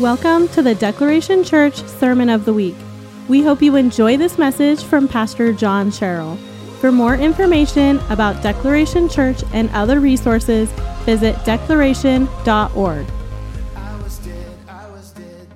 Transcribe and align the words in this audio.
Welcome 0.00 0.48
to 0.54 0.62
the 0.62 0.74
Declaration 0.74 1.44
Church 1.44 1.74
Sermon 1.84 2.30
of 2.30 2.46
the 2.46 2.54
Week. 2.54 2.74
We 3.28 3.42
hope 3.42 3.60
you 3.60 3.76
enjoy 3.76 4.16
this 4.16 4.38
message 4.38 4.82
from 4.82 5.06
Pastor 5.06 5.52
John 5.52 5.90
Sherrill. 5.90 6.36
For 6.80 6.90
more 6.90 7.16
information 7.16 7.98
about 8.08 8.42
Declaration 8.42 9.10
Church 9.10 9.42
and 9.52 9.68
other 9.72 10.00
resources, 10.00 10.70
visit 11.04 11.36
declaration.org. 11.44 13.06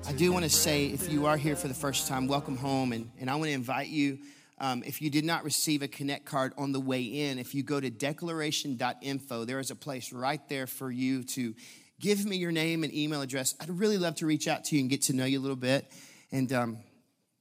I 0.07 0.13
do 0.15 0.31
want 0.31 0.43
to 0.43 0.49
say, 0.51 0.85
if 0.89 1.11
you 1.11 1.25
are 1.25 1.37
here 1.37 1.55
for 1.55 1.67
the 1.67 1.73
first 1.73 2.07
time, 2.07 2.27
welcome 2.27 2.55
home. 2.55 2.93
And, 2.93 3.09
and 3.19 3.31
I 3.31 3.35
want 3.37 3.47
to 3.47 3.53
invite 3.53 3.87
you, 3.87 4.19
um, 4.59 4.83
if 4.85 5.01
you 5.01 5.09
did 5.09 5.25
not 5.25 5.43
receive 5.43 5.81
a 5.81 5.87
Connect 5.87 6.23
card 6.23 6.53
on 6.55 6.71
the 6.71 6.79
way 6.79 7.01
in, 7.01 7.39
if 7.39 7.55
you 7.55 7.63
go 7.63 7.79
to 7.79 7.89
declaration.info, 7.89 9.45
there 9.45 9.59
is 9.59 9.71
a 9.71 9.75
place 9.75 10.13
right 10.13 10.47
there 10.49 10.67
for 10.67 10.91
you 10.91 11.23
to 11.23 11.55
give 11.99 12.25
me 12.25 12.37
your 12.37 12.51
name 12.51 12.83
and 12.83 12.93
email 12.93 13.21
address. 13.21 13.55
I'd 13.59 13.69
really 13.69 13.97
love 13.97 14.15
to 14.15 14.25
reach 14.25 14.47
out 14.47 14.65
to 14.65 14.75
you 14.75 14.81
and 14.81 14.89
get 14.89 15.03
to 15.03 15.13
know 15.13 15.25
you 15.25 15.39
a 15.39 15.41
little 15.41 15.55
bit. 15.55 15.91
And, 16.31 16.51
um, 16.53 16.77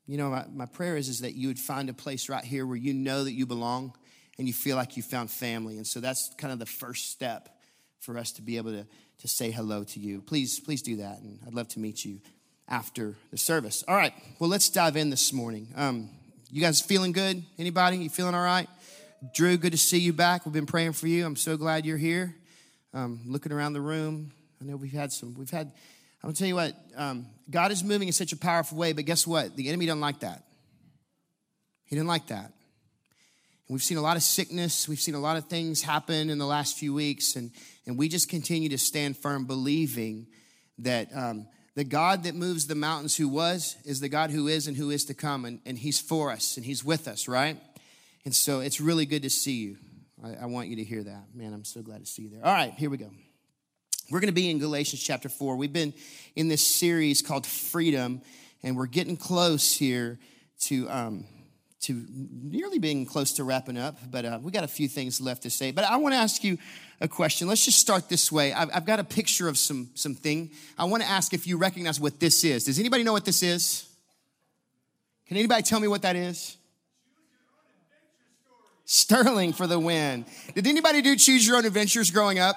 you 0.07 0.19
know, 0.19 0.31
my, 0.31 0.45
my 0.53 0.67
prayer 0.67 0.97
is, 0.97 1.09
is 1.09 1.21
that 1.21 1.35
you 1.35 1.49
would 1.49 1.59
find 1.59 1.89
a 1.89 1.95
place 1.95 2.29
right 2.29 2.45
here 2.45 2.67
where 2.67 2.77
you 2.77 2.95
know 2.95 3.25
that 3.25 3.33
you 3.33 3.47
belong 3.47 3.95
and 4.39 4.47
you 4.47 4.55
feel 4.55 4.77
like 4.77 4.97
you 4.97 5.03
found 5.03 5.31
family. 5.31 5.77
And 5.77 5.87
so 5.87 6.01
that's 6.01 6.33
kind 6.39 6.53
of 6.53 6.59
the 6.59 6.67
first 6.67 7.11
step 7.11 7.49
for 8.01 8.19
us 8.19 8.33
to 8.33 8.43
be 8.43 8.57
able 8.57 8.73
to, 8.73 8.87
to 9.19 9.29
say 9.29 9.51
hello 9.51 9.85
to 9.85 10.01
you. 10.01 10.21
Please, 10.21 10.61
please 10.61 10.83
do 10.83 10.97
that. 10.97 11.21
And 11.21 11.39
I'd 11.47 11.55
love 11.55 11.69
to 11.69 11.81
meet 11.81 12.05
you 12.05 12.21
after 12.69 13.15
the 13.31 13.39
service. 13.39 13.85
All 13.89 13.97
right, 13.97 14.13
well, 14.39 14.51
let's 14.51 14.69
dive 14.69 14.97
in 14.97 15.11
this 15.11 15.33
morning. 15.33 15.69
Um, 15.77 16.11
you 16.51 16.61
guys 16.61 16.81
feeling 16.81 17.13
good? 17.13 17.43
Anybody? 17.59 17.99
You 17.99 18.11
feeling 18.11 18.35
all 18.35 18.45
right? 18.45 18.69
Drew, 19.35 19.57
good 19.57 19.73
to 19.73 19.79
see 19.79 19.99
you 19.99 20.13
back. 20.13 20.45
We've 20.45 20.53
been 20.53 20.67
praying 20.67 20.93
for 20.93 21.07
you. 21.07 21.25
I'm 21.25 21.37
so 21.37 21.57
glad 21.57 21.87
you're 21.87 21.97
here. 21.97 22.35
Um, 22.93 23.21
looking 23.27 23.53
around 23.53 23.73
the 23.73 23.81
room, 23.81 24.33
I 24.65 24.67
know 24.71 24.77
we've 24.77 24.93
had 24.93 25.13
some. 25.13 25.35
We've 25.35 25.51
had. 25.51 25.67
I'm 25.67 26.29
gonna 26.29 26.35
tell 26.35 26.49
you 26.49 26.55
what. 26.55 26.75
Um, 26.97 27.27
God 27.51 27.71
is 27.71 27.85
moving 27.85 28.09
in 28.09 28.13
such 28.13 28.33
a 28.33 28.37
powerful 28.37 28.79
way, 28.79 28.95
but 28.95 29.05
guess 29.05 29.27
what? 29.27 29.57
The 29.57 29.69
enemy 29.69 29.85
doesn't 29.85 30.01
like 30.01 30.21
that. 30.21 30.43
He 31.85 31.97
didn't 31.97 32.09
like 32.09 32.29
that. 32.29 32.47
And 32.47 33.75
we've 33.75 33.83
seen 33.83 33.99
a 33.99 34.03
lot 34.03 34.17
of 34.17 34.23
sickness. 34.23 34.89
We've 34.89 35.01
seen 35.01 35.15
a 35.15 35.21
lot 35.21 35.37
of 35.37 35.49
things 35.49 35.83
happen 35.83 36.31
in 36.31 36.39
the 36.39 36.47
last 36.47 36.79
few 36.79 36.95
weeks, 36.95 37.37
and 37.37 37.51
and 37.87 37.99
we 37.99 38.09
just 38.09 38.31
continue 38.31 38.71
to 38.71 38.79
stand 38.79 39.19
firm, 39.19 39.45
believing 39.45 40.29
that 40.79 41.15
um, 41.15 41.47
the 41.75 41.85
God 41.85 42.25
that 42.25 42.35
moves 42.35 42.67
the 42.67 42.75
mountains 42.75 43.15
who 43.17 43.29
was 43.29 43.77
is 43.85 44.01
the 44.01 44.09
God 44.09 44.31
who 44.31 44.49
is 44.49 44.67
and 44.67 44.79
who 44.79 44.89
is 44.89 45.05
to 45.07 45.15
come. 45.15 45.45
And, 45.45 45.61
and 45.67 45.77
He's 45.77 46.01
for 46.01 46.31
us 46.31 46.57
and 46.57 46.65
He's 46.65 46.83
with 46.83 47.07
us, 47.07 47.29
right? 47.29 47.59
And 48.25 48.35
so 48.35 48.61
it's 48.61 48.81
really 48.81 49.05
good 49.05 49.25
to 49.25 49.31
see 49.31 49.57
you. 49.57 49.77
I, 50.25 50.45
I 50.45 50.47
want 50.47 50.69
you 50.69 50.77
to 50.77 50.85
hear 50.85 51.03
that. 51.03 51.25
Man, 51.35 51.53
I'm 51.53 51.65
so 51.65 51.83
glad 51.83 52.01
to 52.01 52.07
see 52.07 52.23
you 52.23 52.31
there. 52.31 52.47
All 52.47 52.55
right, 52.55 52.73
here 52.73 52.89
we 52.89 52.97
go. 52.97 53.11
We're 54.11 54.21
going 54.21 54.29
to 54.29 54.35
be 54.35 54.51
in 54.51 54.59
Galatians 54.59 55.03
chapter 55.03 55.31
4. 55.31 55.57
We've 55.57 55.73
been 55.73 55.95
in 56.37 56.49
this 56.49 56.67
series 56.67 57.23
called 57.23 57.47
Freedom, 57.47 58.21
and 58.63 58.77
we're 58.77 58.87
getting 58.87 59.17
close 59.17 59.73
here 59.73 60.19
to. 60.61 60.89
Um, 60.91 61.27
to 61.81 62.07
nearly 62.09 62.79
being 62.79 63.05
close 63.05 63.33
to 63.33 63.45
wrapping 63.45 63.77
up, 63.77 63.99
but 64.11 64.25
uh, 64.25 64.39
we 64.41 64.51
got 64.51 64.65
a 64.65 64.69
few 64.69 64.89
things 64.89 65.21
left 65.21 65.43
to 65.43 65.51
say. 65.51 65.71
But 65.71 65.85
I 65.85 65.97
want 65.97 66.15
to 66.15 66.17
ask 66.17 66.43
you 66.43 66.57
a 66.99 67.07
question. 67.07 67.47
Let's 67.47 67.63
just 67.63 67.79
start 67.79 68.09
this 68.09 68.33
way. 68.33 68.55
I've, 68.55 68.71
I've 68.75 68.87
got 68.87 69.01
a 69.01 69.05
picture 69.05 69.49
of 69.49 69.59
some 69.59 69.91
something. 69.93 70.51
I 70.79 70.85
want 70.85 71.03
to 71.03 71.09
ask 71.11 71.35
if 71.35 71.47
you 71.47 71.59
recognize 71.59 72.01
what 72.01 72.21
this 72.21 72.43
is. 72.43 72.65
Does 72.65 72.79
anybody 72.79 73.03
know 73.03 73.13
what 73.13 73.27
this 73.27 73.43
is? 73.43 73.87
Can 75.29 75.37
anybody 75.37 75.63
tell 75.63 75.79
me 75.79 75.87
what 75.87 76.01
that 76.01 76.17
is? 76.17 76.57
Sterling 78.87 79.53
for 79.53 79.67
the 79.67 79.79
win. 79.79 80.25
Did 80.55 80.67
anybody 80.67 81.03
do 81.03 81.17
choose 81.17 81.47
your 81.47 81.59
own 81.59 81.67
adventures 81.67 82.11
growing 82.11 82.39
up? 82.39 82.57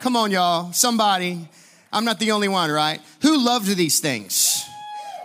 Come 0.00 0.16
on, 0.16 0.30
y'all. 0.30 0.72
Somebody. 0.72 1.48
I'm 1.92 2.04
not 2.04 2.18
the 2.18 2.32
only 2.32 2.48
one, 2.48 2.70
right? 2.70 3.00
Who 3.22 3.38
loved 3.38 3.68
these 3.76 4.00
things? 4.00 4.64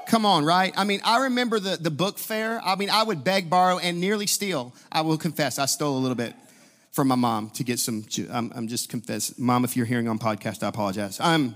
Come 0.08 0.26
on, 0.26 0.44
right? 0.44 0.74
I 0.76 0.86
mean, 0.86 1.02
I 1.04 1.26
remember 1.26 1.60
the, 1.60 1.78
the 1.78 1.92
book 1.92 2.18
fair. 2.18 2.60
I 2.64 2.76
mean, 2.76 2.90
I 2.90 3.04
would 3.04 3.24
beg, 3.24 3.50
borrow, 3.50 3.78
and 3.78 4.00
nearly 4.00 4.26
steal. 4.28 4.74
I 4.92 5.02
will 5.02 5.18
confess, 5.18 5.60
I 5.60 5.66
stole 5.66 5.98
a 5.98 6.00
little 6.00 6.16
bit 6.16 6.34
from 6.92 7.08
my 7.08 7.16
mom 7.16 7.50
to 7.52 7.64
get 7.64 7.80
some. 7.80 8.04
I'm, 8.32 8.52
I'm 8.56 8.68
just 8.68 8.90
confess, 8.90 9.38
mom. 9.38 9.64
If 9.64 9.78
you're 9.78 9.86
hearing 9.86 10.08
on 10.08 10.20
podcast, 10.20 10.64
I 10.64 10.68
apologize. 10.68 11.20
I'm. 11.20 11.56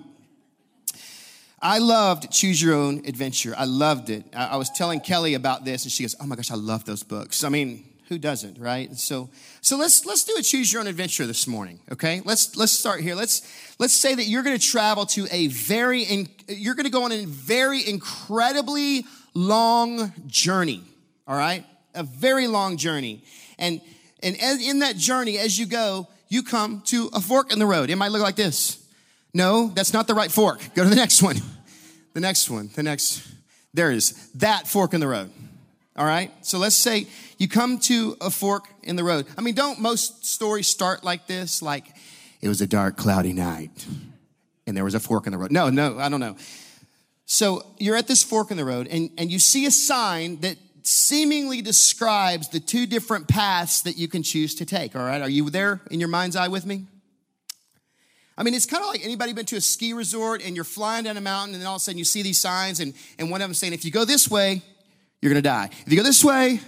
I 1.61 1.79
loved 1.79 2.29
Choose 2.29 2.61
Your 2.61 2.75
Own 2.75 3.05
Adventure. 3.05 3.55
I 3.57 3.65
loved 3.65 4.09
it. 4.09 4.25
I, 4.35 4.47
I 4.47 4.55
was 4.57 4.69
telling 4.69 4.99
Kelly 4.99 5.33
about 5.33 5.63
this, 5.63 5.83
and 5.83 5.91
she 5.91 6.03
goes, 6.03 6.15
"Oh 6.21 6.25
my 6.25 6.35
gosh, 6.35 6.51
I 6.51 6.55
love 6.55 6.85
those 6.85 7.03
books." 7.03 7.43
I 7.43 7.49
mean, 7.49 7.85
who 8.09 8.17
doesn't, 8.17 8.59
right? 8.59 8.93
So, 8.95 9.29
so 9.61 9.77
let's 9.77 10.05
let's 10.05 10.23
do 10.23 10.35
a 10.37 10.41
Choose 10.41 10.71
Your 10.71 10.81
Own 10.81 10.87
Adventure 10.87 11.25
this 11.25 11.47
morning. 11.47 11.79
Okay, 11.91 12.21
let's 12.25 12.55
let's 12.55 12.71
start 12.71 13.01
here. 13.01 13.15
Let's 13.15 13.41
let's 13.79 13.93
say 13.93 14.15
that 14.15 14.25
you're 14.25 14.43
going 14.43 14.57
to 14.57 14.65
travel 14.65 15.05
to 15.07 15.27
a 15.31 15.47
very, 15.47 16.03
in, 16.03 16.27
you're 16.47 16.75
going 16.75 16.85
to 16.85 16.91
go 16.91 17.03
on 17.03 17.11
a 17.11 17.25
very 17.25 17.87
incredibly 17.87 19.05
long 19.33 20.13
journey. 20.27 20.83
All 21.27 21.37
right, 21.37 21.65
a 21.95 22.03
very 22.03 22.47
long 22.47 22.77
journey, 22.77 23.23
and 23.57 23.81
and 24.21 24.35
in 24.39 24.79
that 24.79 24.95
journey, 24.97 25.37
as 25.37 25.57
you 25.57 25.65
go, 25.65 26.07
you 26.27 26.43
come 26.43 26.81
to 26.87 27.09
a 27.13 27.21
fork 27.21 27.53
in 27.53 27.59
the 27.59 27.65
road. 27.65 27.89
It 27.89 27.95
might 27.95 28.11
look 28.11 28.21
like 28.21 28.35
this. 28.35 28.83
No, 29.33 29.67
that's 29.69 29.93
not 29.93 30.07
the 30.07 30.13
right 30.13 30.31
fork. 30.31 30.59
Go 30.75 30.83
to 30.83 30.89
the 30.89 30.95
next 30.95 31.21
one. 31.23 31.37
The 32.13 32.19
next 32.19 32.49
one. 32.49 32.69
The 32.75 32.83
next. 32.83 33.27
There 33.73 33.91
is 33.91 34.29
that 34.35 34.67
fork 34.67 34.93
in 34.93 34.99
the 34.99 35.07
road. 35.07 35.31
All 35.95 36.05
right. 36.05 36.31
So 36.41 36.57
let's 36.57 36.75
say 36.75 37.07
you 37.37 37.47
come 37.47 37.77
to 37.79 38.17
a 38.19 38.31
fork 38.31 38.65
in 38.81 38.95
the 38.95 39.03
road. 39.03 39.27
I 39.37 39.41
mean, 39.41 39.53
don't 39.53 39.79
most 39.79 40.25
stories 40.25 40.67
start 40.67 41.03
like 41.03 41.27
this? 41.27 41.61
Like, 41.61 41.85
it 42.41 42.47
was 42.47 42.61
a 42.61 42.67
dark, 42.67 42.97
cloudy 42.97 43.33
night 43.33 43.85
and 44.65 44.75
there 44.75 44.83
was 44.83 44.95
a 44.95 44.99
fork 44.99 45.27
in 45.27 45.31
the 45.31 45.37
road. 45.37 45.51
No, 45.51 45.69
no, 45.69 45.99
I 45.99 46.09
don't 46.09 46.19
know. 46.19 46.35
So 47.25 47.65
you're 47.77 47.95
at 47.95 48.07
this 48.07 48.23
fork 48.23 48.51
in 48.51 48.57
the 48.57 48.65
road 48.65 48.87
and, 48.89 49.11
and 49.17 49.31
you 49.31 49.39
see 49.39 49.65
a 49.65 49.71
sign 49.71 50.39
that 50.41 50.57
seemingly 50.81 51.61
describes 51.61 52.49
the 52.49 52.59
two 52.59 52.85
different 52.85 53.27
paths 53.27 53.81
that 53.83 53.97
you 53.97 54.07
can 54.07 54.23
choose 54.23 54.55
to 54.55 54.65
take. 54.65 54.95
All 54.95 55.05
right, 55.05 55.21
are 55.21 55.29
you 55.29 55.49
there 55.49 55.79
in 55.89 55.99
your 55.99 56.09
mind's 56.09 56.35
eye 56.35 56.49
with 56.49 56.65
me? 56.65 56.85
I 58.37 58.43
mean, 58.43 58.55
it's 58.55 58.65
kind 58.65 58.83
of 58.83 58.89
like 58.89 59.05
anybody 59.05 59.31
been 59.31 59.45
to 59.45 59.57
a 59.57 59.61
ski 59.61 59.93
resort 59.93 60.43
and 60.43 60.55
you're 60.55 60.65
flying 60.65 61.03
down 61.03 61.17
a 61.17 61.21
mountain 61.21 61.53
and 61.53 61.61
then 61.61 61.67
all 61.67 61.75
of 61.75 61.81
a 61.81 61.83
sudden 61.83 61.99
you 61.99 62.03
see 62.03 62.23
these 62.23 62.39
signs 62.39 62.79
and, 62.79 62.93
and 63.19 63.29
one 63.29 63.41
of 63.41 63.47
them 63.47 63.53
saying, 63.53 63.73
if 63.73 63.85
you 63.85 63.91
go 63.91 64.05
this 64.05 64.29
way, 64.29 64.63
you're 65.23 65.31
gonna 65.31 65.41
die. 65.41 65.69
If 65.85 65.89
you 65.89 65.95
go 65.95 66.03
this 66.03 66.21
way, 66.21 66.59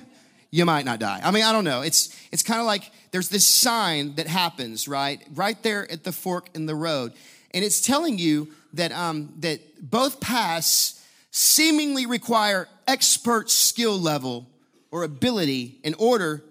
you 0.50 0.64
might 0.64 0.86
not 0.86 0.98
die. 0.98 1.20
I 1.22 1.32
mean, 1.32 1.44
I 1.44 1.52
don't 1.52 1.66
know. 1.66 1.82
It's, 1.82 2.18
it's 2.32 2.42
kind 2.42 2.62
of 2.62 2.66
like 2.66 2.90
there's 3.12 3.28
this 3.28 3.46
sign 3.46 4.16
that 4.16 4.28
happens, 4.28 4.88
right? 4.88 5.22
Right 5.34 5.62
there 5.62 5.92
at 5.92 6.06
the 6.06 6.14
fork 6.14 6.48
in 6.56 6.66
the 6.66 6.74
road. 6.74 7.12
And 7.52 7.66
it's 7.66 7.82
telling 7.82 8.18
you 8.18 8.48
that, 8.74 8.94
um, 8.94 9.34
that 9.40 9.60
both 9.82 10.22
paths 10.22 11.06
seemingly 11.32 12.06
require 12.06 12.70
expert 12.88 13.50
skill 13.50 14.00
level 14.00 14.48
or 14.90 15.04
ability 15.04 15.78
in 15.84 15.94
order 15.96 16.42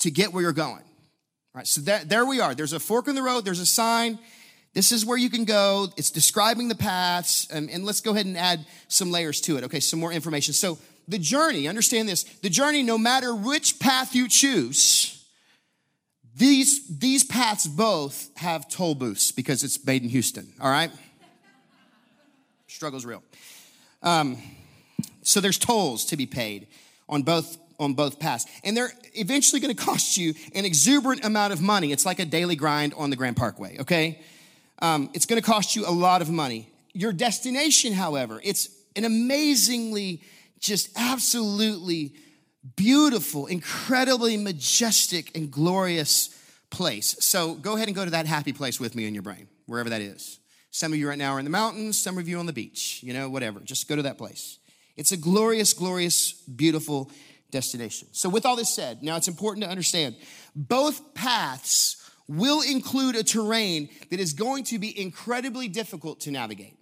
to 0.00 0.10
get 0.10 0.34
where 0.34 0.42
you're 0.42 0.52
going. 0.52 0.82
Right, 1.54 1.66
so 1.66 1.80
that, 1.82 2.10
there 2.10 2.26
we 2.26 2.40
are. 2.40 2.54
There's 2.54 2.74
a 2.74 2.80
fork 2.80 3.08
in 3.08 3.14
the 3.14 3.22
road, 3.22 3.46
there's 3.46 3.60
a 3.60 3.66
sign. 3.66 4.18
This 4.74 4.92
is 4.92 5.06
where 5.06 5.16
you 5.16 5.30
can 5.30 5.44
go. 5.44 5.88
It's 5.96 6.10
describing 6.10 6.68
the 6.68 6.74
paths. 6.74 7.46
And 7.48 7.84
let's 7.86 8.00
go 8.02 8.10
ahead 8.10 8.26
and 8.26 8.36
add 8.36 8.66
some 8.88 9.10
layers 9.12 9.40
to 9.42 9.56
it. 9.56 9.64
Okay, 9.64 9.80
some 9.80 10.00
more 10.00 10.12
information. 10.12 10.52
So, 10.52 10.78
the 11.08 11.18
journey, 11.18 11.68
understand 11.68 12.08
this 12.08 12.24
the 12.42 12.50
journey, 12.50 12.82
no 12.82 12.98
matter 12.98 13.34
which 13.34 13.78
path 13.78 14.14
you 14.14 14.28
choose, 14.28 15.24
these, 16.36 16.98
these 16.98 17.22
paths 17.22 17.66
both 17.66 18.30
have 18.36 18.68
toll 18.68 18.94
booths 18.94 19.30
because 19.30 19.62
it's 19.62 19.84
made 19.86 20.02
in 20.02 20.08
Houston, 20.08 20.52
all 20.60 20.70
right? 20.70 20.90
Struggle's 22.66 23.04
real. 23.04 23.22
Um, 24.02 24.36
so 25.22 25.40
there's 25.40 25.58
tolls 25.58 26.06
to 26.06 26.16
be 26.16 26.26
paid 26.26 26.66
on 27.08 27.22
both 27.22 27.58
on 27.80 27.94
both 27.94 28.20
paths, 28.20 28.46
and 28.62 28.76
they're 28.76 28.92
eventually 29.14 29.60
going 29.60 29.74
to 29.76 29.82
cost 29.82 30.16
you 30.16 30.34
an 30.54 30.64
exuberant 30.64 31.24
amount 31.24 31.52
of 31.52 31.60
money. 31.60 31.92
It's 31.92 32.06
like 32.06 32.18
a 32.18 32.24
daily 32.24 32.56
grind 32.56 32.94
on 32.96 33.10
the 33.10 33.16
Grand 33.16 33.36
Parkway. 33.36 33.78
Okay, 33.80 34.20
um, 34.80 35.10
it's 35.12 35.26
going 35.26 35.40
to 35.40 35.46
cost 35.46 35.74
you 35.74 35.86
a 35.86 35.90
lot 35.90 36.22
of 36.22 36.30
money. 36.30 36.68
Your 36.92 37.12
destination, 37.12 37.92
however, 37.92 38.40
it's 38.44 38.68
an 38.96 39.04
amazingly, 39.04 40.22
just 40.58 40.90
absolutely 40.96 42.14
beautiful, 42.76 43.46
incredibly 43.46 44.36
majestic 44.36 45.36
and 45.36 45.50
glorious 45.50 46.30
place. 46.70 47.16
So 47.20 47.54
go 47.54 47.76
ahead 47.76 47.88
and 47.88 47.94
go 47.94 48.04
to 48.04 48.10
that 48.12 48.26
happy 48.26 48.52
place 48.52 48.80
with 48.80 48.94
me 48.94 49.06
in 49.06 49.14
your 49.14 49.22
brain, 49.22 49.48
wherever 49.66 49.90
that 49.90 50.00
is. 50.00 50.40
Some 50.70 50.92
of 50.92 50.98
you 50.98 51.08
right 51.08 51.18
now 51.18 51.34
are 51.34 51.38
in 51.38 51.44
the 51.44 51.50
mountains, 51.50 51.96
some 51.98 52.18
of 52.18 52.26
you 52.26 52.38
on 52.38 52.46
the 52.46 52.52
beach, 52.52 53.00
you 53.02 53.12
know, 53.12 53.28
whatever. 53.28 53.60
Just 53.60 53.88
go 53.88 53.94
to 53.94 54.02
that 54.02 54.18
place. 54.18 54.58
It's 54.96 55.12
a 55.12 55.16
glorious, 55.16 55.72
glorious, 55.72 56.32
beautiful 56.32 57.10
destination. 57.50 58.08
So, 58.12 58.28
with 58.28 58.44
all 58.44 58.56
this 58.56 58.74
said, 58.74 59.02
now 59.02 59.16
it's 59.16 59.28
important 59.28 59.64
to 59.64 59.70
understand 59.70 60.16
both 60.54 61.14
paths 61.14 62.10
will 62.26 62.62
include 62.62 63.16
a 63.16 63.22
terrain 63.22 63.88
that 64.10 64.18
is 64.18 64.32
going 64.32 64.64
to 64.64 64.78
be 64.78 64.98
incredibly 65.00 65.68
difficult 65.68 66.20
to 66.20 66.30
navigate. 66.30 66.76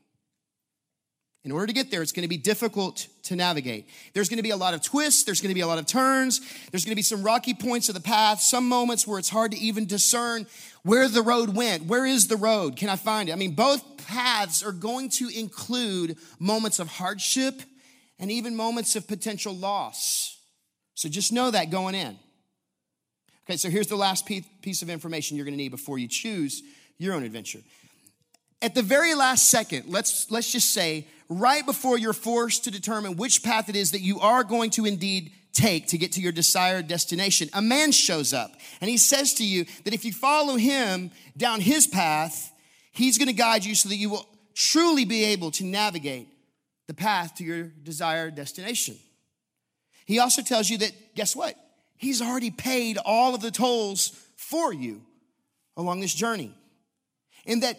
In 1.44 1.50
order 1.50 1.66
to 1.66 1.72
get 1.72 1.90
there, 1.90 2.02
it's 2.02 2.12
going 2.12 2.22
to 2.22 2.28
be 2.28 2.36
difficult 2.36 3.08
to 3.24 3.34
navigate. 3.34 3.88
There's 4.14 4.28
going 4.28 4.36
to 4.36 4.44
be 4.44 4.50
a 4.50 4.56
lot 4.56 4.74
of 4.74 4.82
twists, 4.82 5.24
there's 5.24 5.40
going 5.40 5.50
to 5.50 5.54
be 5.54 5.60
a 5.60 5.66
lot 5.66 5.78
of 5.78 5.86
turns, 5.86 6.40
there's 6.70 6.84
going 6.84 6.92
to 6.92 6.96
be 6.96 7.02
some 7.02 7.24
rocky 7.24 7.52
points 7.52 7.88
of 7.88 7.96
the 7.96 8.00
path, 8.00 8.40
some 8.40 8.68
moments 8.68 9.06
where 9.06 9.18
it's 9.18 9.28
hard 9.28 9.50
to 9.50 9.58
even 9.58 9.86
discern 9.86 10.46
where 10.84 11.08
the 11.08 11.22
road 11.22 11.56
went. 11.56 11.86
Where 11.86 12.06
is 12.06 12.28
the 12.28 12.36
road? 12.36 12.76
Can 12.76 12.88
I 12.88 12.96
find 12.96 13.28
it? 13.28 13.32
I 13.32 13.36
mean, 13.36 13.54
both 13.54 14.06
paths 14.06 14.62
are 14.62 14.72
going 14.72 15.08
to 15.10 15.28
include 15.28 16.16
moments 16.38 16.78
of 16.78 16.86
hardship 16.86 17.62
and 18.20 18.30
even 18.30 18.54
moments 18.54 18.94
of 18.94 19.08
potential 19.08 19.54
loss. 19.54 20.38
So 20.94 21.08
just 21.08 21.32
know 21.32 21.50
that 21.50 21.70
going 21.70 21.96
in. 21.96 22.18
Okay, 23.46 23.56
so 23.56 23.68
here's 23.68 23.88
the 23.88 23.96
last 23.96 24.26
piece 24.26 24.82
of 24.82 24.90
information 24.90 25.36
you're 25.36 25.44
going 25.44 25.54
to 25.54 25.62
need 25.62 25.70
before 25.70 25.98
you 25.98 26.06
choose 26.06 26.62
your 26.98 27.14
own 27.14 27.24
adventure. 27.24 27.58
At 28.60 28.76
the 28.76 28.82
very 28.82 29.14
last 29.14 29.50
second, 29.50 29.86
let's, 29.88 30.30
let's 30.30 30.52
just 30.52 30.72
say, 30.72 31.08
right 31.32 31.64
before 31.64 31.98
you're 31.98 32.12
forced 32.12 32.64
to 32.64 32.70
determine 32.70 33.16
which 33.16 33.42
path 33.42 33.68
it 33.68 33.76
is 33.76 33.92
that 33.92 34.00
you 34.00 34.20
are 34.20 34.44
going 34.44 34.70
to 34.70 34.86
indeed 34.86 35.32
take 35.52 35.88
to 35.88 35.98
get 35.98 36.12
to 36.12 36.20
your 36.20 36.32
desired 36.32 36.88
destination, 36.88 37.48
a 37.52 37.62
man 37.62 37.92
shows 37.92 38.32
up 38.32 38.52
and 38.80 38.88
he 38.88 38.96
says 38.96 39.34
to 39.34 39.44
you 39.44 39.64
that 39.84 39.94
if 39.94 40.04
you 40.04 40.12
follow 40.12 40.56
him 40.56 41.10
down 41.36 41.60
his 41.60 41.86
path, 41.86 42.52
he's 42.92 43.18
going 43.18 43.28
to 43.28 43.34
guide 43.34 43.64
you 43.64 43.74
so 43.74 43.88
that 43.88 43.96
you 43.96 44.10
will 44.10 44.26
truly 44.54 45.04
be 45.04 45.24
able 45.24 45.50
to 45.50 45.64
navigate 45.64 46.28
the 46.86 46.94
path 46.94 47.34
to 47.36 47.44
your 47.44 47.64
desired 47.64 48.34
destination. 48.34 48.96
He 50.04 50.18
also 50.18 50.42
tells 50.42 50.68
you 50.68 50.78
that, 50.78 50.92
guess 51.14 51.36
what? 51.36 51.54
He's 51.96 52.20
already 52.20 52.50
paid 52.50 52.98
all 53.04 53.34
of 53.34 53.40
the 53.40 53.50
tolls 53.50 54.08
for 54.36 54.72
you 54.72 55.02
along 55.76 56.00
this 56.00 56.12
journey. 56.12 56.54
And 57.46 57.62
that 57.62 57.78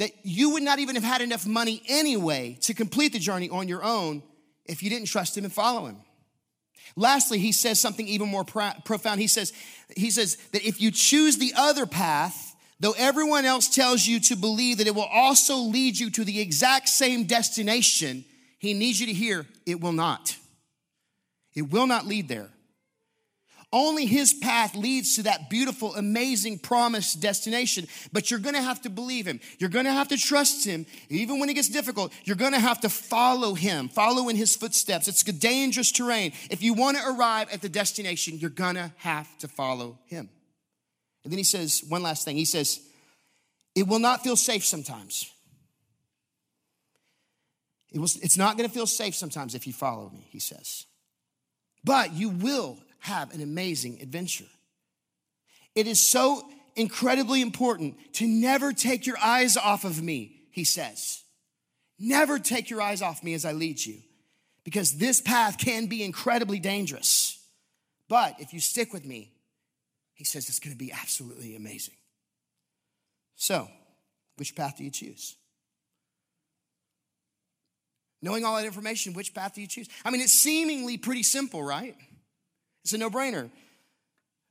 that 0.00 0.12
you 0.22 0.48
would 0.48 0.62
not 0.62 0.78
even 0.78 0.94
have 0.94 1.04
had 1.04 1.20
enough 1.20 1.46
money 1.46 1.82
anyway 1.86 2.56
to 2.62 2.72
complete 2.72 3.12
the 3.12 3.18
journey 3.18 3.50
on 3.50 3.68
your 3.68 3.84
own 3.84 4.22
if 4.64 4.82
you 4.82 4.88
didn't 4.88 5.08
trust 5.08 5.36
him 5.36 5.44
and 5.44 5.52
follow 5.52 5.84
him. 5.84 5.98
Lastly, 6.96 7.38
he 7.38 7.52
says 7.52 7.78
something 7.78 8.08
even 8.08 8.26
more 8.26 8.42
profound. 8.42 9.20
He 9.20 9.26
says, 9.26 9.52
he 9.94 10.10
says 10.10 10.38
that 10.52 10.66
if 10.66 10.80
you 10.80 10.90
choose 10.90 11.36
the 11.36 11.52
other 11.54 11.84
path, 11.84 12.56
though 12.80 12.94
everyone 12.96 13.44
else 13.44 13.68
tells 13.68 14.06
you 14.06 14.20
to 14.20 14.36
believe 14.36 14.78
that 14.78 14.86
it 14.86 14.94
will 14.94 15.02
also 15.02 15.56
lead 15.58 15.98
you 15.98 16.08
to 16.12 16.24
the 16.24 16.40
exact 16.40 16.88
same 16.88 17.24
destination, 17.24 18.24
he 18.58 18.72
needs 18.72 19.00
you 19.00 19.06
to 19.06 19.12
hear 19.12 19.46
it 19.66 19.82
will 19.82 19.92
not. 19.92 20.34
It 21.54 21.70
will 21.70 21.86
not 21.86 22.06
lead 22.06 22.26
there. 22.26 22.48
Only 23.72 24.04
his 24.04 24.34
path 24.34 24.74
leads 24.74 25.14
to 25.14 25.22
that 25.24 25.48
beautiful, 25.48 25.94
amazing, 25.94 26.58
promised 26.58 27.20
destination. 27.20 27.86
But 28.12 28.28
you're 28.28 28.40
gonna 28.40 28.62
have 28.62 28.82
to 28.82 28.90
believe 28.90 29.26
him. 29.26 29.38
You're 29.58 29.70
gonna 29.70 29.92
have 29.92 30.08
to 30.08 30.16
trust 30.16 30.64
him. 30.64 30.86
Even 31.08 31.38
when 31.38 31.48
it 31.48 31.54
gets 31.54 31.68
difficult, 31.68 32.12
you're 32.24 32.34
gonna 32.34 32.58
have 32.58 32.80
to 32.80 32.88
follow 32.88 33.54
him, 33.54 33.88
follow 33.88 34.28
in 34.28 34.34
his 34.34 34.56
footsteps. 34.56 35.06
It's 35.06 35.26
a 35.28 35.32
dangerous 35.32 35.92
terrain. 35.92 36.32
If 36.50 36.62
you 36.62 36.74
wanna 36.74 37.00
arrive 37.06 37.48
at 37.52 37.62
the 37.62 37.68
destination, 37.68 38.38
you're 38.38 38.50
gonna 38.50 38.92
have 38.96 39.38
to 39.38 39.46
follow 39.46 39.98
him. 40.06 40.28
And 41.22 41.32
then 41.32 41.38
he 41.38 41.44
says 41.44 41.84
one 41.88 42.02
last 42.02 42.24
thing. 42.24 42.36
He 42.36 42.46
says, 42.46 42.80
It 43.76 43.86
will 43.86 44.00
not 44.00 44.24
feel 44.24 44.36
safe 44.36 44.64
sometimes. 44.64 45.30
It 47.92 48.00
was, 48.00 48.16
it's 48.16 48.36
not 48.36 48.56
gonna 48.56 48.68
feel 48.68 48.86
safe 48.88 49.14
sometimes 49.14 49.54
if 49.54 49.64
you 49.68 49.72
follow 49.72 50.10
me, 50.10 50.26
he 50.30 50.40
says. 50.40 50.86
But 51.84 52.14
you 52.14 52.30
will 52.30 52.78
have 53.00 53.34
an 53.34 53.42
amazing 53.42 54.00
adventure. 54.00 54.46
It 55.74 55.86
is 55.86 56.06
so 56.06 56.42
incredibly 56.76 57.40
important 57.40 57.96
to 58.14 58.26
never 58.26 58.72
take 58.72 59.06
your 59.06 59.18
eyes 59.18 59.56
off 59.56 59.84
of 59.84 60.02
me, 60.02 60.36
he 60.50 60.64
says. 60.64 61.22
Never 61.98 62.38
take 62.38 62.70
your 62.70 62.80
eyes 62.80 63.02
off 63.02 63.22
me 63.22 63.34
as 63.34 63.44
I 63.44 63.52
lead 63.52 63.84
you, 63.84 63.98
because 64.64 64.92
this 64.94 65.20
path 65.20 65.58
can 65.58 65.86
be 65.86 66.02
incredibly 66.02 66.58
dangerous. 66.58 67.38
But 68.08 68.36
if 68.40 68.52
you 68.52 68.60
stick 68.60 68.92
with 68.92 69.04
me, 69.04 69.32
he 70.14 70.24
says 70.24 70.48
it's 70.48 70.58
gonna 70.58 70.76
be 70.76 70.92
absolutely 70.92 71.56
amazing. 71.56 71.94
So, 73.36 73.68
which 74.36 74.54
path 74.54 74.76
do 74.78 74.84
you 74.84 74.90
choose? 74.90 75.36
Knowing 78.22 78.44
all 78.44 78.56
that 78.56 78.66
information, 78.66 79.14
which 79.14 79.32
path 79.32 79.54
do 79.54 79.62
you 79.62 79.66
choose? 79.66 79.88
I 80.04 80.10
mean, 80.10 80.20
it's 80.20 80.32
seemingly 80.32 80.98
pretty 80.98 81.22
simple, 81.22 81.62
right? 81.62 81.96
It's 82.82 82.92
a 82.92 82.98
no 82.98 83.10
brainer. 83.10 83.50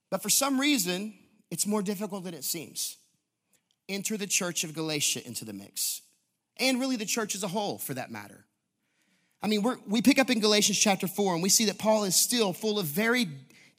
But 0.10 0.24
for 0.24 0.30
some 0.30 0.60
reason, 0.60 1.14
it's 1.52 1.66
more 1.66 1.81
difficult 1.81 2.24
than 2.24 2.34
it 2.34 2.44
seems. 2.44 2.98
Enter 3.88 4.18
the 4.18 4.28
church 4.28 4.64
of 4.64 4.74
Galatia 4.74 5.26
into 5.26 5.46
the 5.46 5.54
mix, 5.54 6.02
and 6.58 6.80
really 6.80 6.96
the 6.96 7.06
church 7.06 7.36
as 7.36 7.44
a 7.44 7.48
whole 7.48 7.78
for 7.78 7.94
that 7.96 8.12
matter. 8.12 8.46
I 9.42 9.48
mean, 9.48 9.66
we 9.88 10.02
pick 10.02 10.20
up 10.20 10.30
in 10.30 10.40
Galatians 10.40 10.78
chapter 10.78 11.08
4, 11.08 11.34
and 11.34 11.44
we 11.44 11.50
see 11.50 11.66
that 11.66 11.80
Paul 11.80 12.04
is 12.04 12.16
still 12.16 12.54
full 12.54 12.78
of 12.78 12.86
very 12.86 13.28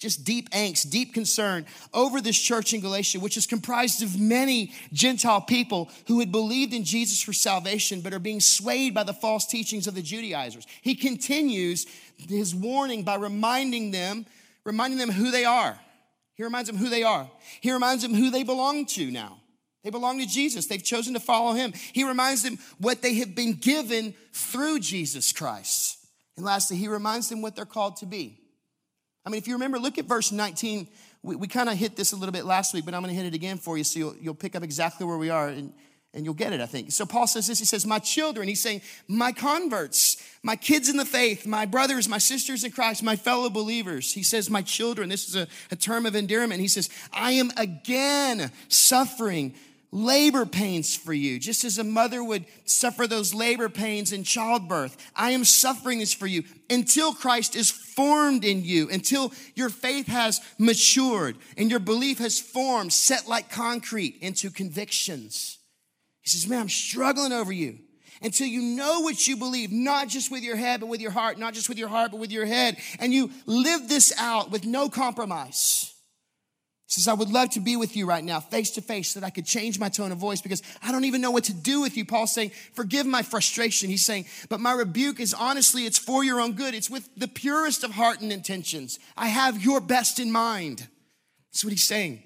just 0.01 0.25
deep 0.25 0.49
angst, 0.51 0.91
deep 0.91 1.13
concern 1.13 1.67
over 1.93 2.23
this 2.23 2.41
church 2.41 2.73
in 2.73 2.81
Galatia, 2.81 3.21
which 3.21 3.37
is 3.37 3.47
comprised 3.47 4.03
of 4.03 4.19
many 4.19 4.73
Gentile 4.95 5.43
people 5.43 5.91
who 6.07 6.21
had 6.21 6.33
believed 6.33 6.73
in 6.73 6.85
Jesus 6.85 7.23
for 7.23 7.35
salvation, 7.35 8.01
but 8.01 8.15
are 8.15 8.19
being 8.19 8.41
swayed 8.41 8.95
by 8.95 9.05
the 9.05 9.13
false 9.13 9.47
teachings 9.47 9.87
of 9.87 9.95
the 9.95 10.01
Judaizers. 10.01 10.67
He 10.81 10.95
continues 10.95 11.87
his 12.17 12.55
warning 12.55 13.03
by 13.03 13.17
reminding 13.17 13.91
them 13.91 14.25
reminding 14.71 14.99
them 14.99 15.11
who 15.11 15.31
they 15.31 15.45
are. 15.45 15.79
He 16.35 16.45
reminds 16.45 16.69
them 16.69 16.79
who 16.79 16.89
they 16.89 17.03
are. 17.03 17.31
He 17.61 17.71
reminds 17.73 18.03
them 18.03 18.15
who 18.15 18.31
they 18.31 18.43
belong 18.43 18.87
to 18.87 19.11
now. 19.11 19.39
They 19.83 19.91
belong 19.91 20.19
to 20.19 20.27
Jesus. 20.27 20.67
They've 20.67 20.83
chosen 20.83 21.15
to 21.15 21.21
follow 21.21 21.55
him. 21.55 21.73
He 21.93 22.05
reminds 22.05 22.43
them 22.43 22.59
what 22.79 23.03
they 23.03 23.15
have 23.15 23.35
been 23.35 23.55
given 23.55 24.15
through 24.33 24.81
Jesus 24.81 25.33
Christ. 25.33 25.99
And 26.37 26.45
lastly, 26.45 26.77
he 26.77 26.89
reminds 26.89 27.29
them 27.29 27.43
what 27.43 27.57
they're 27.57 27.65
called 27.65 27.97
to 27.99 28.07
be. 28.07 28.39
I 29.25 29.31
mean, 29.31 29.39
if 29.39 29.47
you 29.47 29.55
remember, 29.55 29.79
look 29.79 29.99
at 29.99 30.07
verse 30.07 30.33
19. 30.33 30.89
We, 31.23 31.37
we 31.37 31.49
kind 31.49 31.69
of 31.69 31.77
hit 31.77 31.97
this 31.97 32.13
a 32.13 32.17
little 32.17 32.33
bit 32.33 32.45
last 32.45 32.73
week, 32.73 32.85
but 32.85 32.95
I'm 32.95 33.03
going 33.03 33.15
to 33.15 33.21
hit 33.21 33.27
it 33.27 33.35
again 33.35 33.59
for 33.59 33.77
you 33.77 33.85
so 33.85 33.99
you'll, 33.99 34.17
you'll 34.17 34.35
pick 34.35 34.57
up 34.57 34.63
exactly 34.63 35.07
where 35.07 35.19
we 35.19 35.31
are. 35.31 35.49
And 35.49 35.73
and 36.13 36.25
you'll 36.25 36.35
get 36.35 36.53
it, 36.53 36.61
I 36.61 36.67
think. 36.67 36.91
So 36.91 37.07
Paul 37.07 37.27
says 37.27 37.47
this 37.47 37.61
he 37.61 37.65
says, 37.65 37.87
My 37.87 38.01
children, 38.01 38.49
he's 38.49 38.61
saying, 38.61 38.83
My 39.07 39.31
converts, 39.31 40.17
my 40.43 40.57
kids 40.57 40.89
in 40.89 40.97
the 40.97 41.05
faith, 41.05 41.47
my 41.47 41.67
brothers, 41.67 42.09
my 42.09 42.19
sisters 42.19 42.65
in 42.65 42.73
Christ, 42.73 43.03
my 43.03 43.17
fellow 43.17 43.49
believers. 43.49 44.13
He 44.13 44.25
says, 44.25 44.51
My 44.51 44.63
children, 44.63 45.09
this 45.09 45.29
is 45.29 45.37
a, 45.37 45.47
a 45.71 45.77
term 45.77 46.07
of 46.07 46.17
endearment. 46.17 46.61
He 46.61 46.69
says, 46.69 46.91
I 47.13 47.33
am 47.33 47.53
again 47.57 48.51
suffering 48.69 49.55
labor 49.93 50.47
pains 50.47 50.97
for 50.97 51.13
you, 51.13 51.39
just 51.39 51.65
as 51.65 51.79
a 51.79 51.85
mother 51.85 52.23
would 52.25 52.45
suffer 52.65 53.07
those 53.07 53.33
labor 53.33 53.69
pains 53.69 54.13
in 54.13 54.25
childbirth. 54.25 54.97
I 55.15 55.31
am 55.31 55.45
suffering 55.45 56.01
this 56.01 56.15
for 56.15 56.27
you 56.27 56.43
until 56.69 57.13
Christ 57.13 57.55
is 57.55 57.71
formed 57.71 58.45
in 58.45 58.65
you, 58.65 58.89
until 58.91 59.33
your 59.55 59.69
faith 59.69 60.09
has 60.09 60.41
matured 60.59 61.37
and 61.57 61.71
your 61.71 61.81
belief 61.81 62.19
has 62.19 62.41
formed, 62.41 62.93
set 62.93 63.29
like 63.29 63.51
concrete 63.51 64.17
into 64.21 64.51
convictions. 64.51 65.60
He 66.23 66.31
says, 66.31 66.49
Man, 66.49 66.61
I'm 66.61 66.69
struggling 66.69 67.33
over 67.33 67.53
you 67.53 67.79
until 68.23 68.47
you 68.47 68.61
know 68.61 69.01
what 69.01 69.27
you 69.27 69.37
believe, 69.37 69.73
not 69.73 70.09
just 70.09 70.31
with 70.31 70.43
your 70.43 70.57
head, 70.57 70.81
but 70.81 70.89
with 70.89 71.01
your 71.01 71.11
heart, 71.11 71.39
not 71.39 71.55
just 71.55 71.69
with 71.69 71.79
your 71.79 71.89
heart, 71.89 72.11
but 72.11 72.21
with 72.21 72.31
your 72.33 72.47
head. 72.47 72.77
And 72.99 73.13
you 73.13 73.31
live 73.47 73.89
this 73.89 74.13
out 74.19 74.51
with 74.51 74.67
no 74.67 74.89
compromise. 74.89 75.95
He 76.87 76.95
says, 76.95 77.09
I 77.09 77.15
would 77.15 77.31
love 77.31 77.51
to 77.51 77.61
be 77.61 77.77
with 77.77 77.97
you 77.97 78.05
right 78.05 78.23
now, 78.23 78.41
face 78.41 78.73
to 78.73 78.81
face, 78.81 79.11
so 79.13 79.21
that 79.21 79.27
I 79.27 79.31
could 79.31 79.47
change 79.47 79.79
my 79.79 79.89
tone 79.89 80.11
of 80.11 80.19
voice 80.19 80.43
because 80.43 80.61
I 80.83 80.91
don't 80.91 81.05
even 81.05 81.21
know 81.21 81.31
what 81.31 81.45
to 81.45 81.55
do 81.55 81.81
with 81.81 81.97
you. 81.97 82.05
Paul's 82.05 82.35
saying, 82.35 82.51
Forgive 82.75 83.07
my 83.07 83.23
frustration. 83.23 83.89
He's 83.89 84.05
saying, 84.05 84.27
But 84.49 84.59
my 84.59 84.73
rebuke 84.73 85.21
is 85.21 85.33
honestly, 85.33 85.87
it's 85.87 85.99
for 85.99 86.25
your 86.25 86.41
own 86.41 86.55
good. 86.55 86.75
It's 86.75 86.91
with 86.91 87.09
the 87.17 87.29
purest 87.29 87.85
of 87.85 87.93
heart 87.93 88.21
and 88.21 88.33
intentions. 88.33 88.99
I 89.17 89.29
have 89.29 89.63
your 89.63 89.81
best 89.81 90.19
in 90.19 90.33
mind. 90.33 90.89
That's 91.53 91.65
what 91.65 91.71
he's 91.71 91.85
saying. 91.85 92.25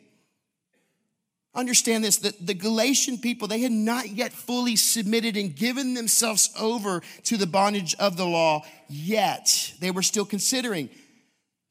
Understand 1.55 2.03
this 2.03 2.17
that 2.19 2.45
the 2.45 2.55
Galatian 2.55 3.19
people, 3.19 3.47
they 3.47 3.61
had 3.61 3.73
not 3.73 4.09
yet 4.09 4.33
fully 4.33 4.75
submitted 4.75 5.37
and 5.37 5.55
given 5.55 5.95
themselves 5.95 6.51
over 6.59 7.01
to 7.25 7.37
the 7.37 7.47
bondage 7.47 7.95
of 7.99 8.17
the 8.17 8.27
law 8.27 8.65
yet. 8.89 9.73
They 9.79 9.93
were 9.93 10.03
still 10.03 10.25
considering. 10.25 10.91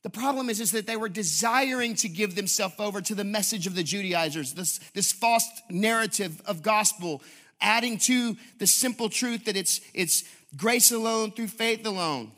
The 0.03 0.09
problem 0.09 0.49
is, 0.49 0.59
is 0.59 0.71
that 0.71 0.85
they 0.85 0.97
were 0.97 1.09
desiring 1.09 1.95
to 1.95 2.09
give 2.09 2.35
themselves 2.35 2.75
over 2.79 3.01
to 3.01 3.15
the 3.15 3.23
message 3.23 3.67
of 3.67 3.75
the 3.75 3.83
Judaizers, 3.83 4.53
this, 4.53 4.79
this 4.93 5.11
false 5.11 5.47
narrative 5.69 6.41
of 6.45 6.61
gospel, 6.61 7.21
adding 7.59 7.97
to 7.99 8.37
the 8.59 8.67
simple 8.67 9.09
truth 9.09 9.45
that 9.45 9.55
it's, 9.55 9.79
it's 9.93 10.23
grace 10.55 10.91
alone 10.91 11.31
through 11.31 11.47
faith 11.47 11.85
alone 11.85 12.31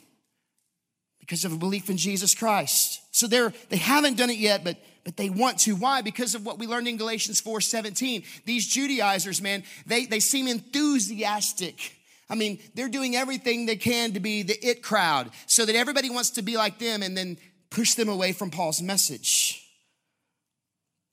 because 1.20 1.44
of 1.44 1.54
a 1.54 1.58
belief 1.58 1.90
in 1.90 1.98
Jesus 1.98 2.36
Christ. 2.36 3.02
So 3.12 3.28
they're, 3.28 3.52
they 3.70 3.78
haven't 3.78 4.18
done 4.18 4.30
it 4.30 4.38
yet, 4.38 4.64
but 4.64 4.78
but 5.06 5.16
they 5.16 5.30
want 5.30 5.60
to. 5.60 5.76
Why? 5.76 6.02
Because 6.02 6.36
of 6.36 6.46
what 6.46 6.60
we 6.60 6.68
learned 6.68 6.88
in 6.88 6.98
Galatians 6.98 7.40
4 7.40 7.62
17. 7.62 8.24
These 8.44 8.68
Judaizers, 8.68 9.42
man, 9.42 9.64
they, 9.86 10.06
they 10.06 10.20
seem 10.20 10.48
enthusiastic. 10.48 11.96
I 12.28 12.34
mean, 12.34 12.60
they're 12.74 12.90
doing 12.90 13.16
everything 13.16 13.68
they 13.68 13.76
can 13.76 14.14
to 14.14 14.20
be 14.20 14.42
the 14.42 14.58
it 14.66 14.82
crowd 14.82 15.30
so 15.46 15.64
that 15.64 15.76
everybody 15.76 16.10
wants 16.10 16.32
to 16.32 16.42
be 16.42 16.58
like 16.58 16.80
them 16.80 17.04
and 17.04 17.16
then 17.16 17.38
push 17.70 17.94
them 17.94 18.10
away 18.10 18.32
from 18.32 18.50
Paul's 18.50 18.82
message. 18.82 19.62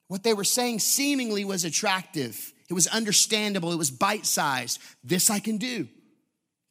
What 0.09 0.23
they 0.23 0.33
were 0.33 0.45
saying 0.45 0.79
seemingly 0.81 1.45
was 1.45 1.65
attractive, 1.65 2.53
it 2.71 2.75
was 2.75 2.87
understandable, 2.87 3.73
it 3.73 3.79
was 3.79 3.91
bite 3.91 4.25
sized. 4.25 4.81
This 5.05 5.29
I 5.29 5.39
can 5.39 5.59
do. 5.59 5.87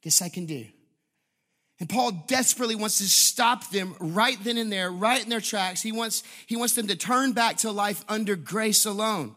This 0.02 0.20
I 0.20 0.28
can 0.28 0.46
do. 0.46 0.66
And 1.82 1.88
Paul 1.88 2.12
desperately 2.28 2.76
wants 2.76 2.98
to 2.98 3.08
stop 3.08 3.70
them 3.70 3.96
right 3.98 4.38
then 4.44 4.56
and 4.56 4.70
there, 4.70 4.88
right 4.88 5.20
in 5.20 5.28
their 5.28 5.40
tracks. 5.40 5.82
He 5.82 5.90
wants, 5.90 6.22
he 6.46 6.54
wants 6.54 6.74
them 6.74 6.86
to 6.86 6.94
turn 6.94 7.32
back 7.32 7.56
to 7.56 7.72
life 7.72 8.04
under 8.08 8.36
grace 8.36 8.86
alone. 8.86 9.34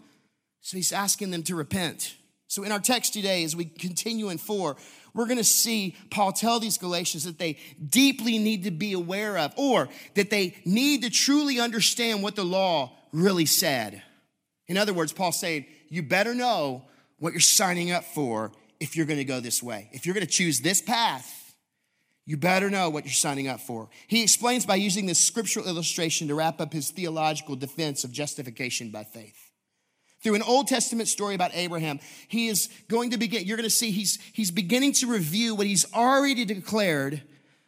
So 0.62 0.78
he's 0.78 0.92
asking 0.92 1.32
them 1.32 1.42
to 1.42 1.56
repent. 1.56 2.14
So 2.46 2.62
in 2.62 2.72
our 2.72 2.80
text 2.80 3.14
today, 3.14 3.44
as 3.44 3.56
we 3.56 3.66
continue 3.66 4.30
in 4.30 4.38
four, 4.38 4.76
we're 5.16 5.26
going 5.26 5.40
to 5.40 5.44
see 5.44 5.96
Paul 6.12 6.34
tell 6.34 6.60
these 6.60 6.78
Galatians 6.78 7.24
that 7.24 7.40
they 7.40 7.58
deeply 7.84 8.38
need 8.38 8.66
to 8.66 8.72
be 8.72 8.94
aware 8.94 9.40
of, 9.40 9.52
or 9.58 9.90
that 10.14 10.30
they 10.30 10.56
need 10.66 11.02
to 11.02 11.10
truly 11.10 11.60
understand 11.60 12.22
what 12.22 12.36
the 12.36 12.46
law 12.46 12.96
really 13.12 13.48
said. 13.48 14.04
In 14.68 14.78
other 14.78 14.94
words, 14.94 15.12
Paul's 15.12 15.40
saying, 15.40 15.66
you 15.90 16.04
better 16.04 16.36
know 16.36 16.84
what 17.18 17.34
you're 17.34 17.40
signing 17.40 17.90
up 17.90 18.04
for 18.04 18.52
if 18.80 18.96
you're 18.96 19.08
going 19.08 19.18
to 19.18 19.26
go 19.26 19.40
this 19.40 19.64
way. 19.64 19.90
If 19.94 20.06
you're 20.06 20.14
going 20.14 20.28
to 20.28 20.32
choose 20.32 20.62
this 20.62 20.80
path, 20.80 21.42
you 22.26 22.38
better 22.38 22.70
know 22.70 22.90
what 22.90 23.06
you're 23.06 23.14
signing 23.14 23.48
up 23.48 23.60
for. 23.60 23.90
He 24.08 24.24
explains 24.24 24.66
by 24.66 24.76
using 24.76 25.06
this 25.06 25.20
scriptural 25.20 25.68
illustration 25.68 26.28
to 26.28 26.36
wrap 26.36 26.60
up 26.60 26.74
his 26.74 26.90
theological 26.90 27.56
defense 27.56 28.04
of 28.04 28.12
justification 28.12 28.90
by 28.90 29.04
faith. 29.04 29.52
Through 30.22 30.36
an 30.36 30.42
Old 30.42 30.68
Testament 30.68 31.08
story 31.08 31.36
about 31.36 31.52
Abraham, 31.54 32.00
he 32.28 32.48
is 32.48 32.70
going 32.88 33.12
to 33.12 33.18
begin, 33.18 33.46
you're 33.46 33.58
going 33.58 33.70
to 33.70 33.76
see 33.76 33.92
he's, 33.92 34.18
he's 34.34 34.50
beginning 34.50 34.94
to 34.94 35.08
review 35.08 35.54
what 35.54 35.68
he's 35.68 35.86
already 35.94 36.46
declared 36.46 37.22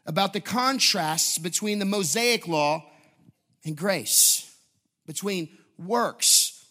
about 0.07 0.33
the 0.33 0.39
contrasts 0.39 1.37
between 1.37 1.77
the 1.77 1.85
Mosaic 1.85 2.47
law 2.47 2.83
and 3.63 3.77
grace, 3.77 4.51
between 5.05 5.49
works 5.77 6.65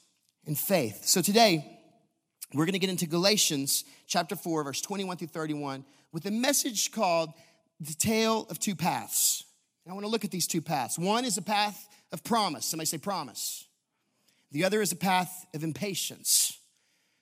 and 0.44 0.58
faith. 0.58 1.04
So 1.04 1.22
today, 1.22 1.78
we're 2.52 2.64
going 2.64 2.72
to 2.72 2.80
get 2.80 2.90
into 2.90 3.06
Galatians 3.06 3.84
chapter 4.08 4.34
4, 4.34 4.64
verse 4.64 4.80
21 4.80 5.18
through 5.18 5.28
31, 5.28 5.84
with 6.12 6.26
a 6.26 6.30
message 6.30 6.90
called 6.90 7.32
the 7.80 7.94
tale 7.94 8.46
of 8.50 8.58
two 8.58 8.74
paths. 8.74 9.44
And 9.84 9.92
I 9.92 9.94
want 9.94 10.04
to 10.04 10.10
look 10.10 10.24
at 10.24 10.30
these 10.30 10.46
two 10.46 10.62
paths. 10.62 10.98
One 10.98 11.24
is 11.24 11.38
a 11.38 11.42
path 11.42 11.88
of 12.12 12.24
promise. 12.24 12.66
Somebody 12.66 12.86
say 12.86 12.98
promise. 12.98 13.66
The 14.52 14.64
other 14.64 14.80
is 14.80 14.92
a 14.92 14.96
path 14.96 15.46
of 15.54 15.62
impatience. 15.64 16.58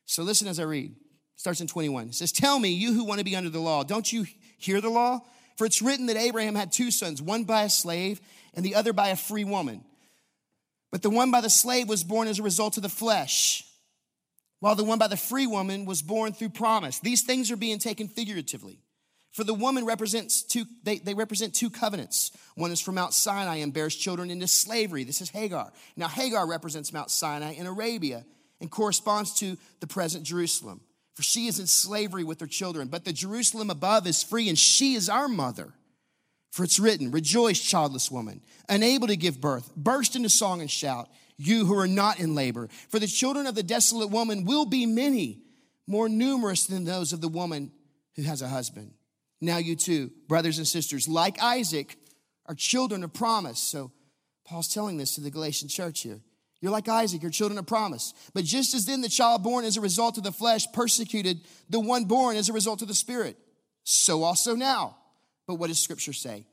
So 0.07 0.23
listen 0.23 0.49
as 0.49 0.61
I 0.61 0.65
read. 0.65 0.91
It 0.93 1.41
starts 1.41 1.61
in 1.61 1.67
21. 1.67 2.09
It 2.09 2.15
says, 2.15 2.33
Tell 2.33 2.59
me, 2.59 2.71
you 2.71 2.93
who 2.93 3.05
want 3.05 3.19
to 3.19 3.25
be 3.25 3.37
under 3.37 3.51
the 3.51 3.61
law, 3.61 3.83
don't 3.83 4.11
you 4.13 4.27
hear 4.59 4.81
the 4.81 4.91
law? 4.91 5.21
For 5.57 5.67
it's 5.67 5.83
written 5.83 6.07
that 6.07 6.17
Abraham 6.17 6.55
had 6.55 6.73
two 6.73 6.91
sons, 6.91 7.23
one 7.23 7.45
by 7.45 7.63
a 7.63 7.71
slave 7.71 8.21
and 8.55 8.65
the 8.65 8.75
other 8.75 8.93
by 8.93 9.09
a 9.09 9.17
free 9.17 9.45
woman. 9.45 9.85
But 10.91 11.03
the 11.03 11.11
one 11.11 11.31
by 11.31 11.41
the 11.41 11.51
slave 11.51 11.89
was 11.89 12.05
born 12.05 12.29
as 12.29 12.39
a 12.39 12.43
result 12.43 12.77
of 12.77 12.83
the 12.83 12.89
flesh, 12.89 13.65
while 14.61 14.75
the 14.75 14.85
one 14.85 14.99
by 14.99 15.09
the 15.09 15.17
free 15.17 15.47
woman 15.47 15.87
was 15.87 16.03
born 16.03 16.33
through 16.33 16.51
promise. 16.51 17.01
These 17.01 17.23
things 17.23 17.51
are 17.51 17.57
being 17.57 17.79
taken 17.79 18.09
figuratively. 18.09 18.84
For 19.35 19.43
the 19.43 19.53
woman 19.53 19.85
represents 19.85 20.45
two, 20.45 20.65
they, 20.85 20.99
they 20.99 21.13
represent 21.13 21.55
two 21.55 21.69
covenants. 21.69 22.31
One 22.55 22.71
is 22.71 22.81
from 22.81 22.95
Mount 22.95 23.13
Sinai 23.13 23.57
and 23.57 23.73
bears 23.73 23.97
children 23.97 24.31
into 24.31 24.47
slavery. 24.47 25.03
This 25.03 25.21
is 25.21 25.29
Hagar. 25.29 25.73
Now, 25.97 26.07
Hagar 26.07 26.47
represents 26.47 26.93
Mount 26.93 27.11
Sinai 27.11 27.55
in 27.55 27.67
Arabia 27.67 28.25
and 28.61 28.71
corresponds 28.71 29.35
to 29.41 29.59
the 29.81 29.89
present 29.89 30.23
Jerusalem. 30.23 30.83
For 31.15 31.25
she 31.25 31.49
is 31.49 31.59
in 31.59 31.67
slavery 31.67 32.23
with 32.23 32.41
her 32.41 32.47
children, 32.47 32.87
but 32.87 33.05
the 33.05 33.13
Jerusalem 33.13 33.71
above 33.71 34.07
is 34.07 34.23
free, 34.23 34.49
and 34.49 34.59
she 34.59 34.95
is 34.95 35.09
our 35.09 35.27
mother. 35.27 35.73
For 36.53 36.63
it's 36.63 36.79
written, 36.79 37.11
Rejoice, 37.11 37.61
childless 37.61 38.13
woman, 38.13 38.41
unable 38.69 39.09
to 39.09 39.17
give 39.17 39.41
birth, 39.41 39.75
burst 39.75 40.15
into 40.15 40.29
song 40.29 40.61
and 40.61 40.71
shout, 40.71 41.09
you 41.37 41.67
who 41.67 41.77
are 41.77 41.89
not 41.89 42.21
in 42.21 42.37
labor. 42.37 42.69
For 42.89 43.01
the 43.01 43.09
children 43.09 43.49
of 43.49 43.57
the 43.57 43.65
desolate 43.65 44.11
woman 44.11 44.45
will 44.45 44.65
be 44.65 44.87
many, 44.87 45.41
more 45.89 46.09
numerous 46.09 46.67
than 46.67 46.85
those 46.85 47.13
of 47.13 47.21
the 47.21 47.29
woman 47.29 47.73
who 48.15 48.23
has 48.23 48.41
a 48.43 48.49
husband. 48.49 48.93
Now, 49.41 49.59
you 49.59 49.77
too, 49.77 50.11
brothers 50.29 50.59
and 50.59 50.67
sisters, 50.67 51.09
like 51.09 51.41
Isaac, 51.43 51.97
are 52.47 52.55
children 52.55 53.05
of 53.05 53.13
promise. 53.13 53.59
So, 53.59 53.91
Paul's 54.45 54.73
telling 54.73 54.97
this 54.97 55.15
to 55.15 55.21
the 55.21 55.31
Galatian 55.31 55.69
church 55.69 56.03
here. 56.03 56.21
You're 56.61 56.73
like 56.73 56.89
Isaac, 56.89 57.21
you're 57.23 57.31
children 57.31 57.59
of 57.59 57.67
promise. 57.67 58.15
But 58.33 58.45
just 58.45 58.75
as 58.75 58.87
then 58.87 59.03
the 59.03 59.09
child 59.09 59.43
born 59.43 59.65
as 59.65 59.77
a 59.77 59.83
result 59.83 60.17
of 60.17 60.25
the 60.25 60.33
flesh 60.33 60.65
persecuted 60.73 61.41
the 61.69 61.81
one 61.81 62.05
born 62.05 62.37
as 62.37 62.49
a 62.49 62.55
result 62.55 62.81
of 62.81 62.89
the 62.89 62.95
spirit, 62.95 63.37
so 63.83 64.23
also 64.23 64.57
now. 64.57 64.97
But 65.47 65.57
what 65.57 65.67
does 65.67 65.79
scripture 65.79 66.15
say? 66.15 66.47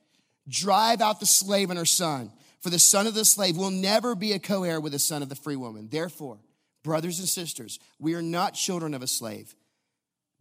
Drive 0.49 0.99
out 0.99 1.21
the 1.21 1.25
slave 1.25 1.69
and 1.69 1.79
her 1.79 1.85
son, 1.85 2.31
for 2.59 2.69
the 2.69 2.79
son 2.79 3.07
of 3.07 3.13
the 3.13 3.23
slave 3.23 3.55
will 3.55 3.71
never 3.71 4.15
be 4.15 4.33
a 4.33 4.39
co 4.39 4.63
heir 4.63 4.81
with 4.81 4.91
the 4.91 4.99
son 4.99 5.23
of 5.23 5.29
the 5.29 5.35
free 5.35 5.55
woman. 5.55 5.87
Therefore, 5.89 6.39
brothers 6.83 7.19
and 7.19 7.27
sisters, 7.29 7.79
we 7.99 8.13
are 8.13 8.21
not 8.21 8.53
children 8.53 8.93
of 8.93 9.01
a 9.01 9.07
slave 9.07 9.55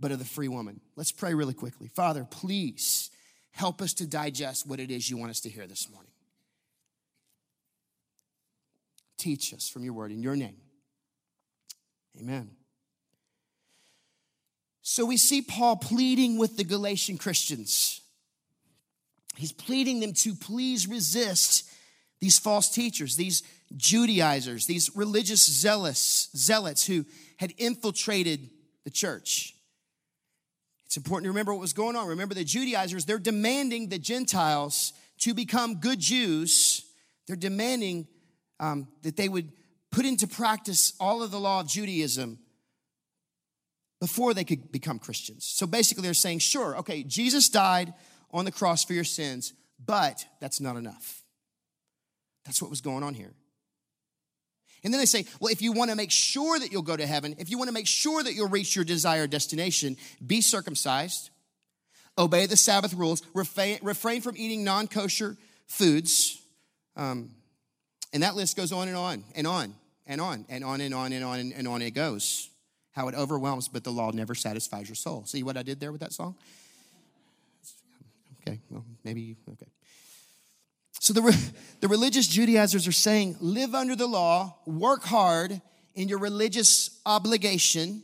but 0.00 0.10
of 0.10 0.18
the 0.18 0.24
free 0.24 0.48
woman. 0.48 0.80
Let's 0.96 1.12
pray 1.12 1.34
really 1.34 1.54
quickly. 1.54 1.88
Father, 1.88 2.26
please 2.28 3.10
help 3.52 3.82
us 3.82 3.92
to 3.94 4.06
digest 4.06 4.66
what 4.66 4.80
it 4.80 4.90
is 4.90 5.10
you 5.10 5.18
want 5.18 5.30
us 5.30 5.40
to 5.40 5.50
hear 5.50 5.66
this 5.66 5.90
morning. 5.90 6.10
Teach 9.18 9.52
us 9.52 9.68
from 9.68 9.84
your 9.84 9.92
word 9.92 10.10
in 10.10 10.22
your 10.22 10.34
name. 10.34 10.56
Amen. 12.18 12.50
So 14.82 15.04
we 15.04 15.18
see 15.18 15.42
Paul 15.42 15.76
pleading 15.76 16.38
with 16.38 16.56
the 16.56 16.64
Galatian 16.64 17.18
Christians. 17.18 18.00
He's 19.36 19.52
pleading 19.52 20.00
them 20.00 20.14
to 20.14 20.34
please 20.34 20.88
resist 20.88 21.68
these 22.20 22.38
false 22.38 22.70
teachers, 22.70 23.16
these 23.16 23.42
Judaizers, 23.76 24.66
these 24.66 24.90
religious 24.96 25.44
zealots, 25.44 26.28
zealots 26.36 26.86
who 26.86 27.04
had 27.36 27.54
infiltrated 27.56 28.50
the 28.84 28.90
church. 28.90 29.54
It's 30.90 30.96
important 30.96 31.26
to 31.26 31.30
remember 31.30 31.54
what 31.54 31.60
was 31.60 31.72
going 31.72 31.94
on. 31.94 32.08
Remember 32.08 32.34
the 32.34 32.42
Judaizers, 32.42 33.04
they're 33.04 33.20
demanding 33.20 33.90
the 33.90 33.98
Gentiles 34.00 34.92
to 35.18 35.32
become 35.34 35.76
good 35.76 36.00
Jews. 36.00 36.84
They're 37.28 37.36
demanding 37.36 38.08
um, 38.58 38.88
that 39.02 39.16
they 39.16 39.28
would 39.28 39.52
put 39.92 40.04
into 40.04 40.26
practice 40.26 40.92
all 40.98 41.22
of 41.22 41.30
the 41.30 41.38
law 41.38 41.60
of 41.60 41.68
Judaism 41.68 42.40
before 44.00 44.34
they 44.34 44.42
could 44.42 44.72
become 44.72 44.98
Christians. 44.98 45.44
So 45.44 45.64
basically, 45.64 46.02
they're 46.02 46.12
saying, 46.12 46.40
sure, 46.40 46.76
okay, 46.78 47.04
Jesus 47.04 47.48
died 47.48 47.94
on 48.32 48.44
the 48.44 48.50
cross 48.50 48.82
for 48.82 48.92
your 48.92 49.04
sins, 49.04 49.52
but 49.86 50.26
that's 50.40 50.60
not 50.60 50.74
enough. 50.74 51.22
That's 52.44 52.60
what 52.60 52.68
was 52.68 52.80
going 52.80 53.04
on 53.04 53.14
here. 53.14 53.34
And 54.82 54.92
then 54.92 55.00
they 55.00 55.06
say, 55.06 55.26
well, 55.40 55.52
if 55.52 55.60
you 55.60 55.72
want 55.72 55.90
to 55.90 55.96
make 55.96 56.10
sure 56.10 56.58
that 56.58 56.72
you'll 56.72 56.82
go 56.82 56.96
to 56.96 57.06
heaven, 57.06 57.36
if 57.38 57.50
you 57.50 57.58
want 57.58 57.68
to 57.68 57.74
make 57.74 57.86
sure 57.86 58.22
that 58.22 58.34
you'll 58.34 58.48
reach 58.48 58.74
your 58.74 58.84
desired 58.84 59.30
destination, 59.30 59.96
be 60.26 60.40
circumcised, 60.40 61.30
obey 62.16 62.46
the 62.46 62.56
Sabbath 62.56 62.94
rules, 62.94 63.22
refrain, 63.34 63.78
refrain 63.82 64.20
from 64.22 64.36
eating 64.36 64.64
non 64.64 64.86
kosher 64.88 65.36
foods. 65.66 66.40
Um, 66.96 67.30
and 68.12 68.22
that 68.22 68.34
list 68.36 68.56
goes 68.56 68.72
on 68.72 68.88
and 68.88 68.96
on 68.96 69.24
and 69.34 69.46
on 69.46 69.74
and 70.06 70.20
on 70.20 70.44
and 70.48 70.64
on 70.64 70.80
and 70.80 70.94
on 70.94 71.12
and 71.12 71.24
on 71.24 71.52
and 71.52 71.68
on 71.68 71.82
it 71.82 71.92
goes. 71.92 72.48
How 72.92 73.06
it 73.08 73.14
overwhelms, 73.14 73.68
but 73.68 73.84
the 73.84 73.92
law 73.92 74.10
never 74.10 74.34
satisfies 74.34 74.88
your 74.88 74.96
soul. 74.96 75.24
See 75.24 75.42
what 75.42 75.56
I 75.56 75.62
did 75.62 75.78
there 75.78 75.92
with 75.92 76.00
that 76.00 76.12
song? 76.12 76.34
Okay, 78.42 78.58
well, 78.68 78.84
maybe. 79.04 79.36
So 81.00 81.14
the, 81.14 81.52
the 81.80 81.88
religious 81.88 82.28
Judaizers 82.28 82.86
are 82.86 82.92
saying, 82.92 83.38
live 83.40 83.74
under 83.74 83.96
the 83.96 84.06
law, 84.06 84.58
work 84.66 85.02
hard 85.02 85.62
in 85.94 86.08
your 86.08 86.18
religious 86.18 87.00
obligation, 87.06 88.02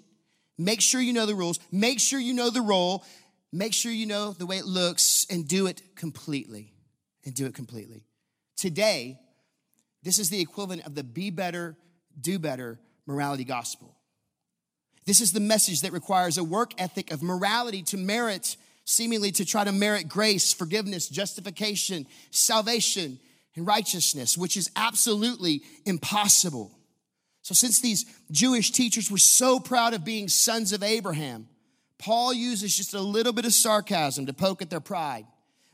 make 0.56 0.80
sure 0.80 1.02
you 1.02 1.12
know 1.12 1.26
the 1.26 1.34
rules, 1.34 1.60
make 1.70 2.00
sure 2.00 2.18
you 2.18 2.32
know 2.32 2.48
the 2.48 2.62
role, 2.62 3.04
make 3.52 3.74
sure 3.74 3.92
you 3.92 4.06
know 4.06 4.32
the 4.32 4.46
way 4.46 4.56
it 4.56 4.64
looks, 4.64 5.26
and 5.28 5.46
do 5.46 5.66
it 5.66 5.82
completely. 5.94 6.72
And 7.26 7.34
do 7.34 7.44
it 7.44 7.54
completely. 7.54 8.02
Today, 8.56 9.20
this 10.02 10.18
is 10.18 10.30
the 10.30 10.40
equivalent 10.40 10.86
of 10.86 10.94
the 10.94 11.04
be 11.04 11.28
better, 11.28 11.76
do 12.18 12.38
better 12.38 12.78
morality 13.06 13.44
gospel. 13.44 13.94
This 15.04 15.20
is 15.20 15.32
the 15.32 15.40
message 15.40 15.82
that 15.82 15.92
requires 15.92 16.38
a 16.38 16.44
work 16.44 16.72
ethic 16.78 17.12
of 17.12 17.22
morality 17.22 17.82
to 17.82 17.98
merit 17.98 18.56
seemingly 18.86 19.32
to 19.32 19.44
try 19.44 19.64
to 19.64 19.72
merit 19.72 20.08
grace, 20.08 20.54
forgiveness, 20.54 21.08
justification, 21.08 22.06
salvation, 22.30 23.18
and 23.56 23.66
righteousness, 23.66 24.38
which 24.38 24.56
is 24.56 24.70
absolutely 24.76 25.62
impossible. 25.84 26.70
So, 27.42 27.52
since 27.52 27.80
these 27.80 28.06
Jewish 28.30 28.70
teachers 28.70 29.10
were 29.10 29.18
so 29.18 29.60
proud 29.60 29.92
of 29.92 30.04
being 30.04 30.28
sons 30.28 30.72
of 30.72 30.82
Abraham, 30.82 31.48
Paul 31.98 32.32
uses 32.32 32.76
just 32.76 32.94
a 32.94 33.00
little 33.00 33.32
bit 33.32 33.44
of 33.44 33.52
sarcasm 33.52 34.26
to 34.26 34.32
poke 34.32 34.62
at 34.62 34.70
their 34.70 34.80
pride 34.80 35.26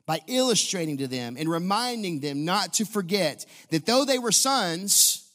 by 0.07 0.21
illustrating 0.27 0.99
to 0.99 1.07
them 1.07 1.37
and 1.39 1.49
reminding 1.49 2.21
them 2.21 2.45
not 2.45 2.75
to 2.75 2.85
forget 2.85 3.45
that 3.71 3.87
though 3.87 4.05
they 4.05 4.19
were 4.19 4.33
sons, 4.33 5.29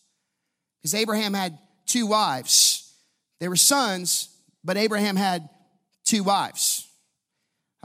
because 0.81 0.95
Abraham 0.95 1.33
had 1.33 1.57
two 1.85 2.07
wives, 2.07 2.91
they 3.39 3.47
were 3.47 3.55
sons, 3.55 4.29
but 4.63 4.77
Abraham 4.77 5.15
had 5.15 5.47
two 6.05 6.23
wives. 6.23 6.86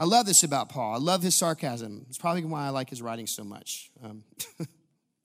I 0.03 0.05
love 0.05 0.25
this 0.25 0.43
about 0.43 0.67
Paul. 0.67 0.95
I 0.95 0.97
love 0.97 1.23
his 1.23 1.33
sarcasm. 1.33 2.05
It's 2.09 2.17
probably 2.17 2.43
why 2.43 2.65
I 2.65 2.71
like 2.71 2.89
his 2.89 3.01
writing 3.01 3.25
so 3.25 3.45
much. 3.45 3.89
Um, 4.03 4.25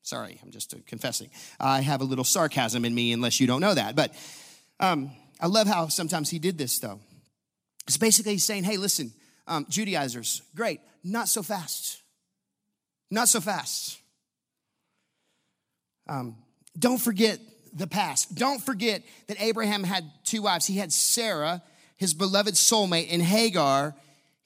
sorry, 0.03 0.39
I'm 0.41 0.53
just 0.53 0.73
confessing. 0.87 1.31
I 1.59 1.81
have 1.81 2.01
a 2.01 2.05
little 2.05 2.23
sarcasm 2.23 2.85
in 2.85 2.95
me, 2.95 3.13
unless 3.13 3.41
you 3.41 3.49
don't 3.49 3.61
know 3.61 3.75
that. 3.75 3.97
But 3.97 4.15
um, 4.79 5.11
I 5.41 5.49
love 5.49 5.67
how 5.67 5.89
sometimes 5.89 6.31
he 6.31 6.39
did 6.39 6.59
this, 6.59 6.79
though. 6.79 7.01
It's 7.89 7.97
basically 7.97 8.39
saying, 8.39 8.63
hey, 8.63 8.77
listen, 8.77 9.13
Um, 9.49 9.67
Judaizers, 9.69 10.43
great. 10.55 10.81
Not 11.03 11.27
so 11.27 11.43
fast. 11.43 12.01
Not 13.11 13.29
so 13.29 13.41
fast. 13.41 13.99
Um, 16.07 16.37
don't 16.79 17.01
forget 17.01 17.41
the 17.73 17.89
past. 17.89 18.37
Don't 18.37 18.63
forget 18.63 19.03
that 19.27 19.43
Abraham 19.43 19.83
had 19.83 20.05
two 20.23 20.43
wives. 20.43 20.67
He 20.67 20.79
had 20.79 20.93
Sarah, 20.93 21.65
his 21.97 22.15
beloved 22.15 22.55
soulmate, 22.55 23.09
and 23.11 23.21
Hagar, 23.21 23.97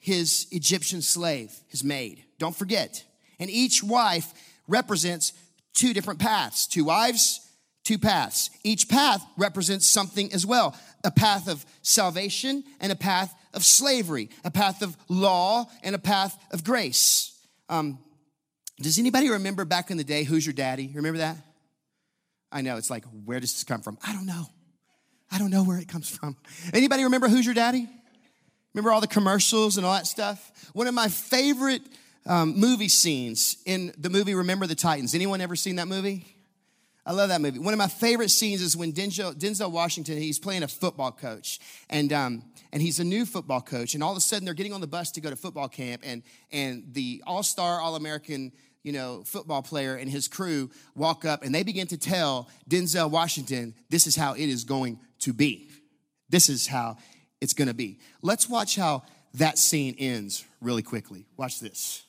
his 0.03 0.47
Egyptian 0.51 1.01
slave, 1.01 1.49
his 1.69 1.81
maid. 1.81 2.25
Don't 2.37 2.53
forget. 2.55 3.05
And 3.39 3.49
each 3.49 3.81
wife 3.81 4.33
represents 4.67 5.31
two 5.73 5.93
different 5.93 6.19
paths 6.19 6.67
two 6.67 6.83
wives, 6.83 7.39
two 7.85 7.97
paths. 7.97 8.49
Each 8.65 8.89
path 8.89 9.25
represents 9.37 9.87
something 9.87 10.33
as 10.33 10.45
well 10.45 10.75
a 11.05 11.11
path 11.11 11.47
of 11.47 11.65
salvation 11.83 12.65
and 12.81 12.91
a 12.91 12.97
path 12.97 13.33
of 13.53 13.63
slavery, 13.63 14.29
a 14.43 14.51
path 14.51 14.81
of 14.81 14.97
law 15.07 15.69
and 15.83 15.95
a 15.95 15.99
path 15.99 16.37
of 16.51 16.65
grace. 16.65 17.33
Um, 17.69 17.97
does 18.81 18.99
anybody 18.99 19.29
remember 19.29 19.63
back 19.63 19.89
in 19.89 19.95
the 19.95 20.03
day, 20.03 20.25
Who's 20.25 20.45
Your 20.45 20.53
Daddy? 20.53 20.91
Remember 20.93 21.19
that? 21.19 21.37
I 22.51 22.59
know, 22.61 22.75
it's 22.75 22.89
like, 22.89 23.05
where 23.23 23.39
does 23.39 23.53
this 23.53 23.63
come 23.63 23.81
from? 23.81 23.97
I 24.05 24.11
don't 24.11 24.25
know. 24.25 24.47
I 25.31 25.39
don't 25.39 25.49
know 25.49 25.63
where 25.63 25.77
it 25.77 25.87
comes 25.87 26.09
from. 26.09 26.35
Anybody 26.73 27.05
remember 27.05 27.29
Who's 27.29 27.45
Your 27.45 27.55
Daddy? 27.55 27.87
Remember 28.73 28.91
all 28.91 29.01
the 29.01 29.07
commercials 29.07 29.77
and 29.77 29.85
all 29.85 29.93
that 29.93 30.07
stuff? 30.07 30.69
One 30.73 30.87
of 30.87 30.93
my 30.93 31.07
favorite 31.07 31.81
um, 32.25 32.59
movie 32.59 32.89
scenes 32.89 33.57
in 33.65 33.93
the 33.97 34.09
movie 34.09 34.33
Remember 34.33 34.65
the 34.65 34.75
Titans. 34.75 35.13
Anyone 35.13 35.41
ever 35.41 35.55
seen 35.55 35.75
that 35.75 35.87
movie? 35.87 36.25
I 37.05 37.11
love 37.11 37.29
that 37.29 37.41
movie. 37.41 37.59
One 37.59 37.73
of 37.73 37.77
my 37.77 37.87
favorite 37.87 38.31
scenes 38.31 38.61
is 38.61 38.77
when 38.77 38.93
Denzel, 38.93 39.33
Denzel 39.35 39.69
Washington, 39.71 40.17
he's 40.17 40.39
playing 40.39 40.63
a 40.63 40.67
football 40.67 41.11
coach. 41.11 41.59
And, 41.89 42.13
um, 42.13 42.43
and 42.71 42.81
he's 42.81 42.99
a 42.99 43.03
new 43.03 43.25
football 43.25 43.59
coach. 43.59 43.93
And 43.93 44.01
all 44.01 44.11
of 44.11 44.17
a 44.17 44.21
sudden, 44.21 44.45
they're 44.45 44.53
getting 44.53 44.73
on 44.73 44.79
the 44.79 44.87
bus 44.87 45.11
to 45.11 45.21
go 45.21 45.29
to 45.29 45.35
football 45.35 45.67
camp. 45.67 46.01
And, 46.05 46.23
and 46.51 46.85
the 46.93 47.21
all 47.27 47.43
star, 47.43 47.81
all 47.81 47.95
American 47.95 48.53
you 48.83 48.91
know, 48.91 49.23
football 49.25 49.61
player 49.61 49.95
and 49.95 50.09
his 50.09 50.27
crew 50.27 50.69
walk 50.93 51.23
up 51.25 51.43
and 51.43 51.55
they 51.55 51.63
begin 51.63 51.87
to 51.87 51.97
tell 51.97 52.49
Denzel 52.69 53.09
Washington, 53.09 53.73
this 53.89 54.07
is 54.07 54.15
how 54.15 54.33
it 54.33 54.49
is 54.49 54.65
going 54.65 54.99
to 55.19 55.33
be. 55.33 55.69
This 56.29 56.49
is 56.49 56.67
how 56.67 56.97
it's 57.43 57.53
going 57.53 57.67
to 57.67 57.73
be. 57.73 57.99
Let's 58.21 58.47
watch 58.47 58.77
how 58.77 59.03
that 59.33 59.57
scene 59.57 59.97
ends 59.99 60.45
really 60.61 60.81
quickly. 60.81 61.25
Watch 61.35 61.59
this. 61.59 62.03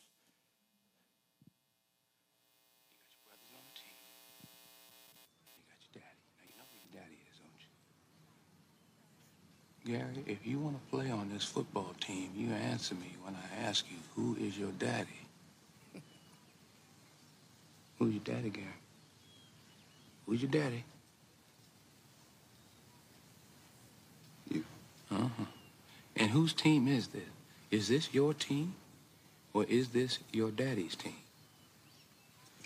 Gary, 9.85 10.25
if 10.26 10.47
you 10.47 10.61
want 10.61 10.76
to 10.83 10.91
play 10.97 11.11
on 11.11 11.29
this 11.31 11.45
football 11.45 11.95
team, 12.00 12.31
you 12.35 12.50
answer 12.53 12.95
me 12.95 13.14
when 13.23 13.35
I 13.35 13.67
ask 13.67 13.85
you, 13.91 13.99
who 14.14 14.35
is 14.41 14.57
your 14.57 14.71
daddy? 14.79 15.09
Who's 17.99 18.14
your 18.14 18.23
daddy, 18.25 18.49
Gary? 18.49 18.67
Who's 20.26 20.41
your 20.41 20.50
daddy? 20.50 20.85
Uh-huh. 25.14 25.44
And 26.16 26.30
whose 26.30 26.52
team 26.52 26.88
is 26.88 27.09
this? 27.09 27.23
Is 27.71 27.88
this 27.88 28.12
your 28.12 28.35
team? 28.35 28.75
Or 29.52 29.64
is 29.64 29.88
this 29.88 30.18
your 30.33 30.50
daddy's 30.50 30.97
team? 30.97 31.16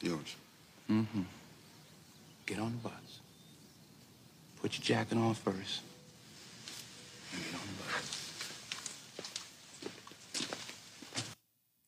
Yours. 0.00 0.36
Mm-hmm. 0.90 1.22
Get 2.46 2.58
on 2.58 2.72
the 2.72 2.88
bus. 2.88 3.20
Put 4.62 4.78
your 4.78 4.84
jacket 4.84 5.18
on 5.18 5.34
first. 5.34 5.82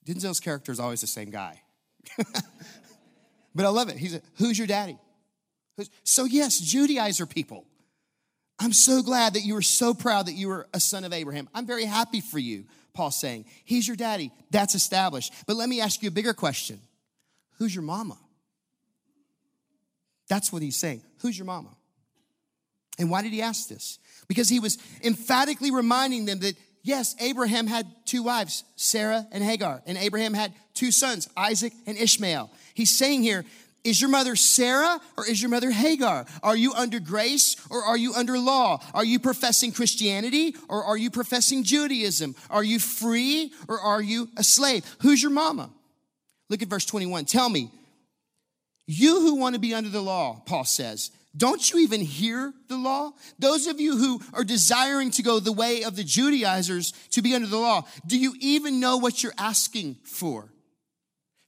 Denzel's 0.06 0.40
character 0.40 0.72
is 0.72 0.80
always 0.80 1.00
the 1.00 1.06
same 1.06 1.30
guy. 1.30 1.62
but 3.54 3.64
I 3.64 3.68
love 3.68 3.88
it. 3.88 3.96
He's 3.96 4.14
a, 4.14 4.22
who's 4.36 4.58
your 4.58 4.66
daddy? 4.66 4.98
Who's, 5.76 5.88
so 6.04 6.24
yes, 6.24 6.60
Judaizer 6.60 7.28
people. 7.28 7.64
I'm 8.60 8.74
so 8.74 9.02
glad 9.02 9.34
that 9.34 9.40
you 9.40 9.54
were 9.54 9.62
so 9.62 9.94
proud 9.94 10.26
that 10.26 10.34
you 10.34 10.48
were 10.48 10.68
a 10.74 10.80
son 10.80 11.04
of 11.04 11.14
Abraham. 11.14 11.48
I'm 11.54 11.66
very 11.66 11.86
happy 11.86 12.20
for 12.20 12.38
you, 12.38 12.66
Paul's 12.92 13.18
saying. 13.18 13.46
He's 13.64 13.88
your 13.88 13.96
daddy. 13.96 14.30
That's 14.50 14.74
established. 14.74 15.32
But 15.46 15.56
let 15.56 15.68
me 15.68 15.80
ask 15.80 16.02
you 16.02 16.08
a 16.08 16.12
bigger 16.12 16.34
question. 16.34 16.78
Who's 17.56 17.74
your 17.74 17.82
mama? 17.82 18.18
That's 20.28 20.52
what 20.52 20.60
he's 20.60 20.76
saying. 20.76 21.00
Who's 21.22 21.38
your 21.38 21.46
mama? 21.46 21.70
And 22.98 23.10
why 23.10 23.22
did 23.22 23.32
he 23.32 23.40
ask 23.40 23.68
this? 23.68 23.98
Because 24.28 24.50
he 24.50 24.60
was 24.60 24.76
emphatically 25.02 25.70
reminding 25.70 26.26
them 26.26 26.40
that, 26.40 26.54
yes, 26.82 27.16
Abraham 27.18 27.66
had 27.66 27.86
two 28.04 28.22
wives, 28.22 28.62
Sarah 28.76 29.26
and 29.32 29.42
Hagar, 29.42 29.82
and 29.86 29.96
Abraham 29.96 30.34
had 30.34 30.52
two 30.74 30.92
sons, 30.92 31.28
Isaac 31.34 31.72
and 31.86 31.96
Ishmael. 31.96 32.50
He's 32.74 32.96
saying 32.96 33.22
here, 33.22 33.46
is 33.84 34.00
your 34.00 34.10
mother 34.10 34.36
Sarah 34.36 35.00
or 35.16 35.26
is 35.26 35.40
your 35.40 35.50
mother 35.50 35.70
Hagar? 35.70 36.26
Are 36.42 36.56
you 36.56 36.72
under 36.72 37.00
grace 37.00 37.56
or 37.70 37.82
are 37.82 37.96
you 37.96 38.14
under 38.14 38.38
law? 38.38 38.82
Are 38.94 39.04
you 39.04 39.18
professing 39.18 39.72
Christianity 39.72 40.54
or 40.68 40.84
are 40.84 40.96
you 40.96 41.10
professing 41.10 41.64
Judaism? 41.64 42.34
Are 42.50 42.64
you 42.64 42.78
free 42.78 43.52
or 43.68 43.80
are 43.80 44.02
you 44.02 44.28
a 44.36 44.44
slave? 44.44 44.84
Who's 45.00 45.22
your 45.22 45.32
mama? 45.32 45.70
Look 46.48 46.62
at 46.62 46.68
verse 46.68 46.84
21. 46.84 47.24
Tell 47.26 47.48
me, 47.48 47.70
you 48.86 49.20
who 49.20 49.36
want 49.36 49.54
to 49.54 49.60
be 49.60 49.72
under 49.72 49.88
the 49.88 50.02
law, 50.02 50.42
Paul 50.46 50.64
says, 50.64 51.10
don't 51.36 51.72
you 51.72 51.78
even 51.78 52.00
hear 52.00 52.52
the 52.66 52.76
law? 52.76 53.12
Those 53.38 53.68
of 53.68 53.80
you 53.80 53.96
who 53.96 54.20
are 54.32 54.42
desiring 54.42 55.12
to 55.12 55.22
go 55.22 55.38
the 55.38 55.52
way 55.52 55.84
of 55.84 55.94
the 55.94 56.02
Judaizers 56.02 56.92
to 57.12 57.22
be 57.22 57.34
under 57.34 57.46
the 57.46 57.56
law, 57.56 57.86
do 58.04 58.18
you 58.18 58.34
even 58.40 58.80
know 58.80 58.96
what 58.96 59.22
you're 59.22 59.32
asking 59.38 59.96
for? 60.02 60.52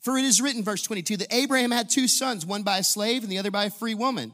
For 0.02 0.18
it 0.18 0.24
is 0.24 0.40
written, 0.40 0.64
verse 0.64 0.82
22, 0.82 1.18
that 1.18 1.34
Abraham 1.34 1.70
had 1.70 1.88
two 1.88 2.08
sons, 2.08 2.44
one 2.44 2.64
by 2.64 2.78
a 2.78 2.84
slave 2.84 3.22
and 3.22 3.30
the 3.30 3.38
other 3.38 3.50
by 3.50 3.66
a 3.66 3.70
free 3.70 3.94
woman. 3.94 4.32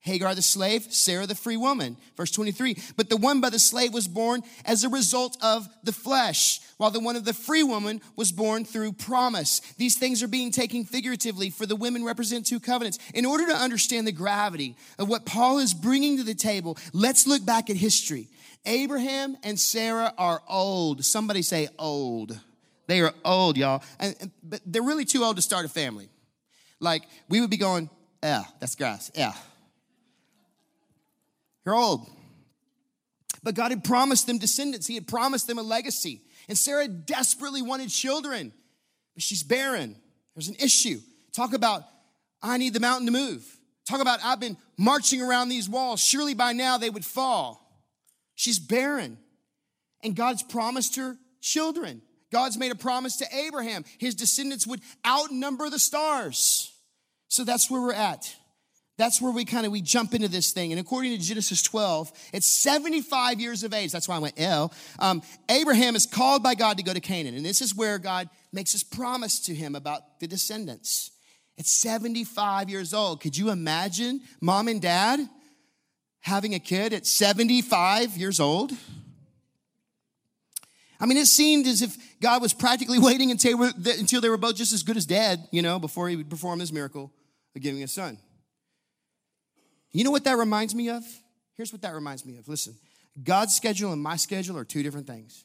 Hagar 0.00 0.34
the 0.34 0.42
slave, 0.42 0.92
Sarah 0.92 1.26
the 1.26 1.34
free 1.34 1.56
woman. 1.56 1.96
Verse 2.14 2.30
23, 2.30 2.76
but 2.96 3.08
the 3.08 3.16
one 3.16 3.40
by 3.40 3.48
the 3.48 3.58
slave 3.58 3.94
was 3.94 4.06
born 4.06 4.42
as 4.66 4.84
a 4.84 4.90
result 4.90 5.38
of 5.42 5.66
the 5.82 5.92
flesh, 5.92 6.60
while 6.76 6.90
the 6.90 7.00
one 7.00 7.16
of 7.16 7.24
the 7.24 7.32
free 7.32 7.62
woman 7.62 8.02
was 8.14 8.30
born 8.30 8.66
through 8.66 8.92
promise. 8.92 9.60
These 9.78 9.96
things 9.96 10.22
are 10.22 10.28
being 10.28 10.50
taken 10.50 10.84
figuratively, 10.84 11.48
for 11.48 11.64
the 11.64 11.76
women 11.76 12.04
represent 12.04 12.44
two 12.44 12.60
covenants. 12.60 12.98
In 13.14 13.24
order 13.24 13.46
to 13.46 13.56
understand 13.56 14.06
the 14.06 14.12
gravity 14.12 14.76
of 14.98 15.08
what 15.08 15.24
Paul 15.24 15.58
is 15.58 15.72
bringing 15.72 16.18
to 16.18 16.22
the 16.22 16.34
table, 16.34 16.76
let's 16.92 17.26
look 17.26 17.46
back 17.46 17.70
at 17.70 17.76
history. 17.76 18.28
Abraham 18.66 19.38
and 19.42 19.58
Sarah 19.58 20.12
are 20.18 20.42
old. 20.48 21.02
Somebody 21.02 21.40
say 21.40 21.68
old. 21.78 22.38
They 22.86 23.00
are 23.00 23.12
old, 23.24 23.56
y'all. 23.56 23.82
And, 23.98 24.14
and, 24.20 24.30
but 24.42 24.60
they're 24.66 24.82
really 24.82 25.04
too 25.04 25.24
old 25.24 25.36
to 25.36 25.42
start 25.42 25.64
a 25.64 25.68
family. 25.68 26.08
Like, 26.80 27.02
we 27.28 27.40
would 27.40 27.50
be 27.50 27.56
going, 27.56 27.88
yeah, 28.22 28.44
that's 28.60 28.74
grass, 28.74 29.10
yeah 29.14 29.34
you're 31.64 31.74
old. 31.74 32.08
But 33.42 33.54
God 33.54 33.70
had 33.70 33.84
promised 33.84 34.26
them 34.26 34.38
descendants, 34.38 34.86
He 34.86 34.94
had 34.94 35.06
promised 35.06 35.46
them 35.46 35.58
a 35.58 35.62
legacy. 35.62 36.22
And 36.48 36.56
Sarah 36.56 36.88
desperately 36.88 37.62
wanted 37.62 37.88
children, 37.88 38.52
but 39.14 39.22
she's 39.22 39.42
barren. 39.42 39.96
There's 40.34 40.48
an 40.48 40.56
issue. 40.56 41.00
Talk 41.32 41.54
about, 41.54 41.84
I 42.42 42.58
need 42.58 42.74
the 42.74 42.80
mountain 42.80 43.06
to 43.06 43.12
move. 43.12 43.44
Talk 43.88 44.00
about, 44.00 44.20
I've 44.22 44.40
been 44.40 44.56
marching 44.76 45.22
around 45.22 45.48
these 45.48 45.68
walls. 45.68 46.02
Surely 46.02 46.34
by 46.34 46.52
now 46.52 46.78
they 46.78 46.90
would 46.90 47.04
fall. 47.04 47.60
She's 48.34 48.58
barren. 48.58 49.18
And 50.02 50.14
God's 50.14 50.42
promised 50.42 50.96
her 50.96 51.16
children. 51.40 52.02
God's 52.34 52.58
made 52.58 52.72
a 52.72 52.74
promise 52.74 53.14
to 53.18 53.26
Abraham. 53.32 53.84
His 53.98 54.16
descendants 54.16 54.66
would 54.66 54.80
outnumber 55.06 55.70
the 55.70 55.78
stars. 55.78 56.72
So 57.28 57.44
that's 57.44 57.70
where 57.70 57.80
we're 57.80 57.92
at. 57.92 58.34
That's 58.98 59.22
where 59.22 59.30
we 59.30 59.44
kind 59.44 59.64
of 59.66 59.70
we 59.70 59.80
jump 59.80 60.14
into 60.14 60.26
this 60.26 60.50
thing. 60.50 60.72
And 60.72 60.80
according 60.80 61.12
to 61.12 61.18
Genesis 61.18 61.62
12, 61.62 62.10
it's 62.32 62.46
75 62.46 63.40
years 63.40 63.62
of 63.62 63.72
age. 63.72 63.92
That's 63.92 64.08
why 64.08 64.16
I 64.16 64.18
went 64.18 64.34
L. 64.40 64.72
Um, 64.98 65.22
Abraham 65.48 65.94
is 65.94 66.06
called 66.06 66.42
by 66.42 66.56
God 66.56 66.76
to 66.78 66.82
go 66.82 66.92
to 66.92 66.98
Canaan. 66.98 67.36
And 67.36 67.46
this 67.46 67.62
is 67.62 67.72
where 67.72 68.00
God 68.00 68.28
makes 68.52 68.72
his 68.72 68.82
promise 68.82 69.38
to 69.46 69.54
him 69.54 69.76
about 69.76 70.18
the 70.18 70.26
descendants. 70.26 71.12
It's 71.56 71.70
75 71.70 72.68
years 72.68 72.92
old. 72.92 73.20
Could 73.20 73.36
you 73.36 73.50
imagine 73.50 74.22
mom 74.40 74.66
and 74.66 74.82
dad 74.82 75.20
having 76.18 76.54
a 76.54 76.58
kid 76.58 76.92
at 76.92 77.06
75 77.06 78.16
years 78.16 78.40
old? 78.40 78.72
I 81.00 81.06
mean, 81.06 81.18
it 81.18 81.26
seemed 81.26 81.66
as 81.66 81.82
if 81.82 81.96
God 82.20 82.40
was 82.42 82.52
practically 82.54 82.98
waiting 83.00 83.30
until 83.30 84.20
they 84.20 84.28
were 84.28 84.36
both 84.36 84.56
just 84.56 84.72
as 84.72 84.82
good 84.82 84.96
as 84.96 85.06
dead, 85.06 85.46
you 85.50 85.62
know, 85.62 85.78
before 85.78 86.08
he 86.08 86.16
would 86.16 86.30
perform 86.30 86.58
this 86.58 86.72
miracle 86.72 87.12
of 87.54 87.62
giving 87.62 87.82
a 87.82 87.88
son. 87.88 88.18
You 89.92 90.04
know 90.04 90.10
what 90.10 90.24
that 90.24 90.36
reminds 90.36 90.74
me 90.74 90.90
of? 90.90 91.04
Here's 91.56 91.72
what 91.72 91.82
that 91.82 91.94
reminds 91.94 92.26
me 92.26 92.36
of. 92.38 92.48
Listen, 92.48 92.74
God's 93.22 93.54
schedule 93.54 93.92
and 93.92 94.02
my 94.02 94.16
schedule 94.16 94.58
are 94.58 94.64
two 94.64 94.82
different 94.82 95.06
things. 95.06 95.44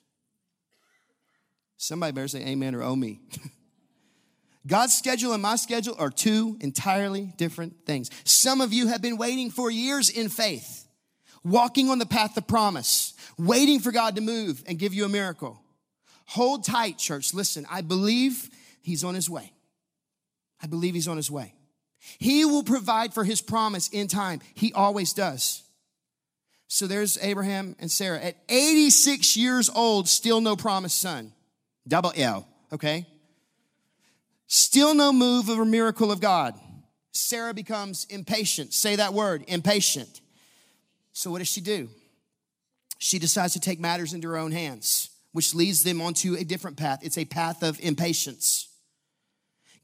Somebody 1.77 2.11
better 2.11 2.27
say 2.27 2.45
amen 2.45 2.75
or 2.75 2.83
oh 2.83 2.95
me. 2.95 3.19
God's 4.67 4.97
schedule 4.97 5.33
and 5.33 5.41
my 5.41 5.55
schedule 5.55 5.95
are 5.97 6.09
two 6.09 6.57
entirely 6.59 7.33
different 7.37 7.85
things. 7.85 8.11
Some 8.23 8.59
of 8.59 8.73
you 8.73 8.87
have 8.87 9.01
been 9.01 9.17
waiting 9.17 9.49
for 9.49 9.71
years 9.71 10.09
in 10.09 10.29
faith, 10.29 10.78
walking 11.43 11.89
on 11.89 11.99
the 11.99 12.05
path 12.05 12.37
of 12.37 12.47
promise, 12.47 13.13
waiting 13.37 13.79
for 13.79 13.91
God 13.91 14.15
to 14.15 14.21
move 14.21 14.63
and 14.67 14.77
give 14.77 14.93
you 14.93 15.05
a 15.05 15.09
miracle, 15.09 15.61
Hold 16.29 16.63
tight, 16.63 16.99
church. 16.99 17.33
Listen, 17.33 17.65
I 17.71 17.81
believe 17.81 18.51
he's 18.83 19.03
on 19.03 19.15
his 19.15 19.27
way. 19.27 19.51
I 20.61 20.67
believe 20.67 20.93
he's 20.93 21.07
on 21.07 21.17
his 21.17 21.31
way. 21.31 21.55
He 22.19 22.45
will 22.45 22.61
provide 22.61 23.15
for 23.15 23.23
his 23.23 23.41
promise 23.41 23.87
in 23.87 24.07
time. 24.07 24.41
He 24.53 24.71
always 24.71 25.13
does. 25.13 25.63
So 26.67 26.85
there's 26.85 27.17
Abraham 27.23 27.75
and 27.79 27.89
Sarah. 27.89 28.19
At 28.19 28.37
86 28.47 29.37
years 29.37 29.71
old, 29.73 30.07
still 30.07 30.39
no 30.39 30.55
promised 30.55 31.01
son. 31.01 31.33
Double 31.87 32.13
L, 32.15 32.47
okay? 32.71 33.07
Still 34.45 34.93
no 34.93 35.11
move 35.11 35.49
of 35.49 35.57
a 35.57 35.65
miracle 35.65 36.11
of 36.11 36.21
God. 36.21 36.53
Sarah 37.11 37.55
becomes 37.55 38.05
impatient. 38.07 38.71
Say 38.71 38.97
that 38.97 39.15
word, 39.15 39.45
impatient. 39.47 40.21
So 41.13 41.31
what 41.31 41.39
does 41.39 41.47
she 41.47 41.61
do? 41.61 41.89
She 42.97 43.19
decides 43.19 43.53
to 43.53 43.59
take 43.59 43.79
matters 43.79 44.13
into 44.13 44.27
her 44.27 44.37
own 44.37 44.51
hands, 44.51 45.09
which 45.31 45.55
leads 45.55 45.83
them 45.83 46.01
onto 46.01 46.35
a 46.35 46.43
different 46.43 46.77
path. 46.77 46.99
It's 47.01 47.17
a 47.17 47.25
path 47.25 47.63
of 47.63 47.79
impatience. 47.79 48.67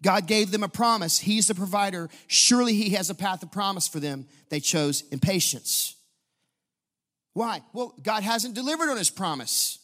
God 0.02 0.28
gave 0.28 0.52
them 0.52 0.64
a 0.64 0.68
promise. 0.68 1.20
He's 1.20 1.48
the 1.48 1.56
provider. 1.56 2.10
Surely 2.28 2.74
He 2.74 2.92
has 2.92 3.10
a 3.10 3.16
path 3.16 3.42
of 3.42 3.52
promise 3.52 3.88
for 3.88 4.00
them. 4.00 4.28
They 4.50 4.60
chose 4.60 5.04
impatience. 5.12 5.96
Why? 7.34 7.62
Well, 7.74 7.96
God 8.02 8.24
hasn't 8.24 8.54
delivered 8.54 8.90
on 8.90 8.98
His 8.98 9.10
promise 9.10 9.80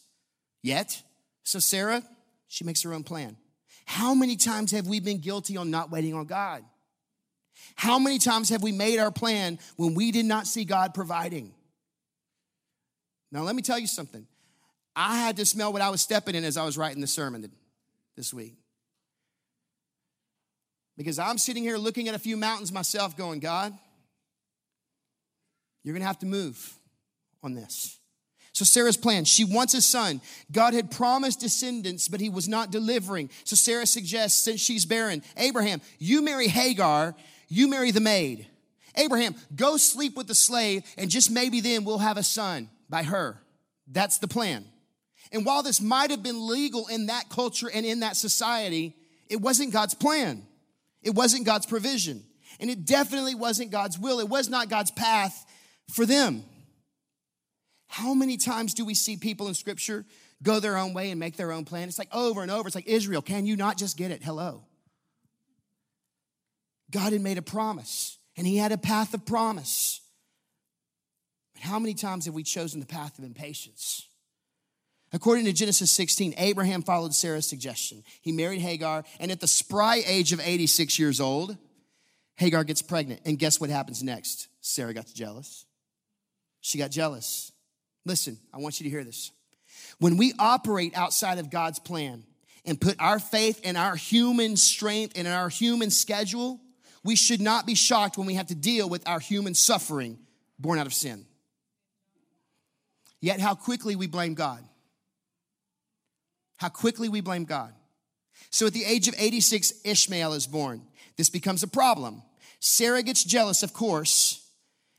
yet. 0.62 1.02
So 1.44 1.58
Sarah, 1.58 2.02
she 2.48 2.64
makes 2.64 2.82
her 2.82 2.92
own 2.92 3.02
plan. 3.02 3.36
How 3.84 4.14
many 4.14 4.36
times 4.36 4.70
have 4.72 4.86
we 4.86 5.00
been 5.00 5.18
guilty 5.18 5.56
on 5.56 5.70
not 5.70 5.90
waiting 5.90 6.14
on 6.14 6.26
God? 6.26 6.62
How 7.74 7.98
many 7.98 8.18
times 8.18 8.48
have 8.50 8.62
we 8.62 8.72
made 8.72 8.98
our 8.98 9.10
plan 9.10 9.58
when 9.76 9.94
we 9.94 10.12
did 10.12 10.24
not 10.24 10.46
see 10.46 10.64
God 10.64 10.94
providing? 10.94 11.52
Now, 13.30 13.42
let 13.42 13.56
me 13.56 13.62
tell 13.62 13.78
you 13.78 13.86
something. 13.86 14.26
I 14.94 15.18
had 15.18 15.36
to 15.38 15.46
smell 15.46 15.72
what 15.72 15.80
I 15.80 15.88
was 15.88 16.02
stepping 16.02 16.34
in 16.34 16.44
as 16.44 16.56
I 16.56 16.64
was 16.64 16.76
writing 16.76 17.00
the 17.00 17.06
sermon 17.06 17.50
this 18.16 18.34
week. 18.34 18.54
Because 20.96 21.18
I'm 21.18 21.38
sitting 21.38 21.62
here 21.62 21.78
looking 21.78 22.08
at 22.08 22.14
a 22.14 22.18
few 22.18 22.36
mountains 22.36 22.70
myself, 22.70 23.16
going, 23.16 23.40
God, 23.40 23.76
you're 25.82 25.94
gonna 25.94 26.04
have 26.04 26.18
to 26.18 26.26
move 26.26 26.74
on 27.42 27.54
this. 27.54 27.98
So 28.62 28.66
Sarah's 28.66 28.96
plan, 28.96 29.24
she 29.24 29.42
wants 29.42 29.74
a 29.74 29.82
son. 29.82 30.20
God 30.52 30.72
had 30.72 30.92
promised 30.92 31.40
descendants, 31.40 32.06
but 32.06 32.20
he 32.20 32.28
was 32.28 32.46
not 32.46 32.70
delivering. 32.70 33.28
So 33.42 33.56
Sarah 33.56 33.86
suggests, 33.86 34.44
since 34.44 34.60
she's 34.60 34.86
barren, 34.86 35.24
Abraham, 35.36 35.80
you 35.98 36.22
marry 36.22 36.46
Hagar, 36.46 37.16
you 37.48 37.66
marry 37.66 37.90
the 37.90 38.00
maid. 38.00 38.46
Abraham, 38.94 39.34
go 39.56 39.76
sleep 39.76 40.16
with 40.16 40.28
the 40.28 40.34
slave, 40.36 40.84
and 40.96 41.10
just 41.10 41.28
maybe 41.28 41.60
then 41.60 41.82
we'll 41.82 41.98
have 41.98 42.16
a 42.16 42.22
son 42.22 42.70
by 42.88 43.02
her. 43.02 43.42
That's 43.88 44.18
the 44.18 44.28
plan. 44.28 44.64
And 45.32 45.44
while 45.44 45.64
this 45.64 45.80
might 45.80 46.12
have 46.12 46.22
been 46.22 46.46
legal 46.46 46.86
in 46.86 47.06
that 47.06 47.30
culture 47.30 47.68
and 47.68 47.84
in 47.84 47.98
that 48.00 48.14
society, 48.14 48.94
it 49.28 49.40
wasn't 49.40 49.72
God's 49.72 49.94
plan. 49.94 50.46
It 51.02 51.16
wasn't 51.16 51.46
God's 51.46 51.66
provision. 51.66 52.22
And 52.60 52.70
it 52.70 52.84
definitely 52.84 53.34
wasn't 53.34 53.72
God's 53.72 53.98
will. 53.98 54.20
It 54.20 54.28
was 54.28 54.48
not 54.48 54.68
God's 54.68 54.92
path 54.92 55.46
for 55.92 56.06
them. 56.06 56.44
How 57.92 58.14
many 58.14 58.38
times 58.38 58.72
do 58.72 58.86
we 58.86 58.94
see 58.94 59.18
people 59.18 59.48
in 59.48 59.54
scripture 59.54 60.06
go 60.42 60.60
their 60.60 60.78
own 60.78 60.94
way 60.94 61.10
and 61.10 61.20
make 61.20 61.36
their 61.36 61.52
own 61.52 61.66
plan? 61.66 61.88
It's 61.88 61.98
like 61.98 62.08
over 62.10 62.40
and 62.40 62.50
over. 62.50 62.66
It's 62.66 62.74
like 62.74 62.88
Israel, 62.88 63.20
can 63.20 63.44
you 63.44 63.54
not 63.54 63.76
just 63.76 63.98
get 63.98 64.10
it? 64.10 64.22
Hello. 64.22 64.64
God 66.90 67.12
had 67.12 67.20
made 67.20 67.36
a 67.36 67.42
promise, 67.42 68.16
and 68.34 68.46
He 68.46 68.56
had 68.56 68.72
a 68.72 68.78
path 68.78 69.12
of 69.12 69.26
promise. 69.26 70.00
But 71.52 71.64
how 71.64 71.78
many 71.78 71.92
times 71.92 72.24
have 72.24 72.32
we 72.32 72.42
chosen 72.42 72.80
the 72.80 72.86
path 72.86 73.18
of 73.18 73.26
impatience? 73.26 74.06
According 75.12 75.44
to 75.44 75.52
Genesis 75.52 75.90
16, 75.90 76.32
Abraham 76.38 76.80
followed 76.80 77.12
Sarah's 77.12 77.46
suggestion. 77.46 78.04
He 78.22 78.32
married 78.32 78.62
Hagar, 78.62 79.04
and 79.20 79.30
at 79.30 79.40
the 79.40 79.46
spry 79.46 80.02
age 80.06 80.32
of 80.32 80.40
86 80.40 80.98
years 80.98 81.20
old, 81.20 81.58
Hagar 82.36 82.64
gets 82.64 82.80
pregnant. 82.80 83.20
And 83.26 83.38
guess 83.38 83.60
what 83.60 83.68
happens 83.68 84.02
next? 84.02 84.48
Sarah 84.62 84.94
got 84.94 85.12
jealous. 85.12 85.66
She 86.62 86.78
got 86.78 86.90
jealous. 86.90 87.51
Listen, 88.04 88.38
I 88.52 88.58
want 88.58 88.80
you 88.80 88.84
to 88.84 88.90
hear 88.90 89.04
this. 89.04 89.30
When 89.98 90.16
we 90.16 90.32
operate 90.38 90.96
outside 90.96 91.38
of 91.38 91.50
God's 91.50 91.78
plan 91.78 92.24
and 92.64 92.80
put 92.80 92.96
our 92.98 93.18
faith 93.18 93.60
in 93.64 93.76
our 93.76 93.96
human 93.96 94.56
strength 94.56 95.14
and 95.16 95.28
our 95.28 95.48
human 95.48 95.90
schedule, 95.90 96.60
we 97.04 97.16
should 97.16 97.40
not 97.40 97.66
be 97.66 97.74
shocked 97.74 98.18
when 98.18 98.26
we 98.26 98.34
have 98.34 98.48
to 98.48 98.54
deal 98.54 98.88
with 98.88 99.08
our 99.08 99.20
human 99.20 99.54
suffering 99.54 100.18
born 100.58 100.78
out 100.78 100.86
of 100.86 100.94
sin. 100.94 101.26
Yet, 103.20 103.40
how 103.40 103.54
quickly 103.54 103.94
we 103.94 104.06
blame 104.08 104.34
God. 104.34 104.64
How 106.56 106.68
quickly 106.68 107.08
we 107.08 107.20
blame 107.20 107.44
God. 107.44 107.72
So, 108.50 108.66
at 108.66 108.72
the 108.72 108.84
age 108.84 109.08
of 109.08 109.14
86, 109.16 109.72
Ishmael 109.84 110.32
is 110.32 110.46
born. 110.46 110.82
This 111.16 111.30
becomes 111.30 111.62
a 111.62 111.68
problem. 111.68 112.22
Sarah 112.58 113.02
gets 113.02 113.22
jealous, 113.22 113.62
of 113.62 113.72
course. 113.72 114.41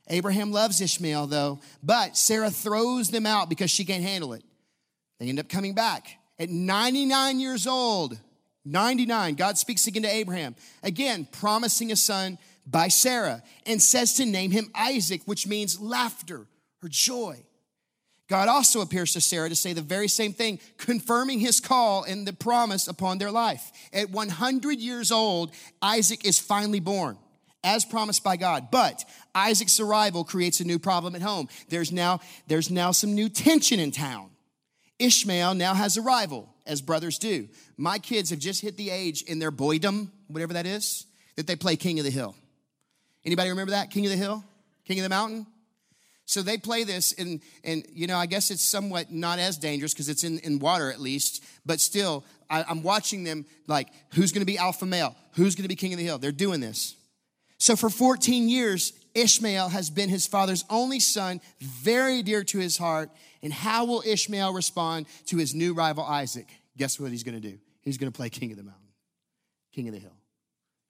Abraham 0.08 0.52
loves 0.52 0.80
Ishmael, 0.80 1.26
though, 1.28 1.60
but 1.82 2.16
Sarah 2.16 2.50
throws 2.50 3.08
them 3.08 3.26
out 3.26 3.48
because 3.48 3.70
she 3.70 3.84
can't 3.84 4.02
handle 4.02 4.34
it. 4.34 4.44
They 5.18 5.28
end 5.28 5.38
up 5.38 5.48
coming 5.48 5.74
back. 5.74 6.18
At 6.38 6.50
99 6.50 7.40
years 7.40 7.66
old, 7.66 8.18
99, 8.64 9.34
God 9.34 9.58
speaks 9.58 9.86
again 9.86 10.02
to 10.02 10.08
Abraham, 10.08 10.56
again, 10.82 11.26
promising 11.30 11.92
a 11.92 11.96
son 11.96 12.38
by 12.66 12.88
Sarah, 12.88 13.42
and 13.66 13.80
says 13.80 14.14
to 14.14 14.26
name 14.26 14.50
him 14.50 14.70
Isaac, 14.74 15.22
which 15.26 15.46
means 15.46 15.80
laughter 15.80 16.46
or 16.82 16.88
joy. 16.88 17.44
God 18.26 18.48
also 18.48 18.80
appears 18.80 19.12
to 19.12 19.20
Sarah 19.20 19.50
to 19.50 19.54
say 19.54 19.74
the 19.74 19.82
very 19.82 20.08
same 20.08 20.32
thing, 20.32 20.58
confirming 20.78 21.40
his 21.40 21.60
call 21.60 22.04
and 22.04 22.26
the 22.26 22.32
promise 22.32 22.88
upon 22.88 23.18
their 23.18 23.30
life. 23.30 23.70
At 23.92 24.10
100 24.10 24.78
years 24.78 25.12
old, 25.12 25.52
Isaac 25.82 26.24
is 26.24 26.38
finally 26.38 26.80
born, 26.80 27.18
as 27.64 27.84
promised 27.84 28.22
by 28.22 28.36
God. 28.36 28.68
But 28.70 29.04
Isaac's 29.34 29.80
arrival 29.80 30.22
creates 30.22 30.60
a 30.60 30.64
new 30.64 30.78
problem 30.78 31.16
at 31.16 31.22
home. 31.22 31.48
There's 31.68 31.90
now, 31.90 32.20
there's 32.46 32.70
now 32.70 32.92
some 32.92 33.14
new 33.14 33.28
tension 33.28 33.80
in 33.80 33.90
town. 33.90 34.30
Ishmael 34.98 35.54
now 35.54 35.74
has 35.74 35.96
a 35.96 36.02
rival, 36.02 36.48
as 36.66 36.80
brothers 36.80 37.18
do. 37.18 37.48
My 37.76 37.98
kids 37.98 38.30
have 38.30 38.38
just 38.38 38.60
hit 38.60 38.76
the 38.76 38.90
age 38.90 39.22
in 39.22 39.40
their 39.40 39.50
boydom, 39.50 40.10
whatever 40.28 40.52
that 40.52 40.66
is, 40.66 41.06
that 41.36 41.46
they 41.48 41.56
play 41.56 41.74
King 41.74 41.98
of 41.98 42.04
the 42.04 42.12
Hill. 42.12 42.36
Anybody 43.24 43.50
remember 43.50 43.72
that? 43.72 43.90
King 43.90 44.06
of 44.06 44.12
the 44.12 44.16
Hill? 44.16 44.44
King 44.84 45.00
of 45.00 45.02
the 45.02 45.08
Mountain? 45.08 45.46
So 46.26 46.42
they 46.42 46.56
play 46.56 46.84
this, 46.84 47.12
and, 47.12 47.40
and 47.64 47.84
you 47.92 48.06
know, 48.06 48.16
I 48.16 48.26
guess 48.26 48.50
it's 48.50 48.62
somewhat 48.62 49.10
not 49.10 49.38
as 49.38 49.58
dangerous 49.58 49.92
because 49.92 50.08
it's 50.08 50.24
in, 50.24 50.38
in 50.38 50.58
water 50.58 50.90
at 50.90 51.00
least, 51.00 51.44
but 51.66 51.80
still, 51.80 52.24
I, 52.48 52.64
I'm 52.66 52.82
watching 52.82 53.24
them 53.24 53.44
like, 53.66 53.88
who's 54.14 54.32
gonna 54.32 54.46
be 54.46 54.56
alpha 54.56 54.86
male? 54.86 55.16
Who's 55.32 55.54
gonna 55.54 55.68
be 55.68 55.76
king 55.76 55.92
of 55.92 55.98
the 55.98 56.04
hill? 56.04 56.18
They're 56.18 56.32
doing 56.32 56.60
this. 56.60 56.94
So 57.64 57.76
for 57.76 57.88
14 57.88 58.50
years, 58.50 58.92
Ishmael 59.14 59.70
has 59.70 59.88
been 59.88 60.10
his 60.10 60.26
father's 60.26 60.66
only 60.68 61.00
son, 61.00 61.40
very 61.62 62.22
dear 62.22 62.44
to 62.44 62.58
his 62.58 62.76
heart. 62.76 63.08
And 63.42 63.54
how 63.54 63.86
will 63.86 64.02
Ishmael 64.04 64.52
respond 64.52 65.06
to 65.28 65.38
his 65.38 65.54
new 65.54 65.72
rival 65.72 66.04
Isaac? 66.04 66.46
Guess 66.76 67.00
what 67.00 67.10
he's 67.10 67.22
gonna 67.22 67.40
do? 67.40 67.58
He's 67.80 67.96
gonna 67.96 68.12
play 68.12 68.28
king 68.28 68.50
of 68.50 68.58
the 68.58 68.64
mountain, 68.64 68.90
king 69.72 69.88
of 69.88 69.94
the 69.94 70.00
hill. 70.00 70.12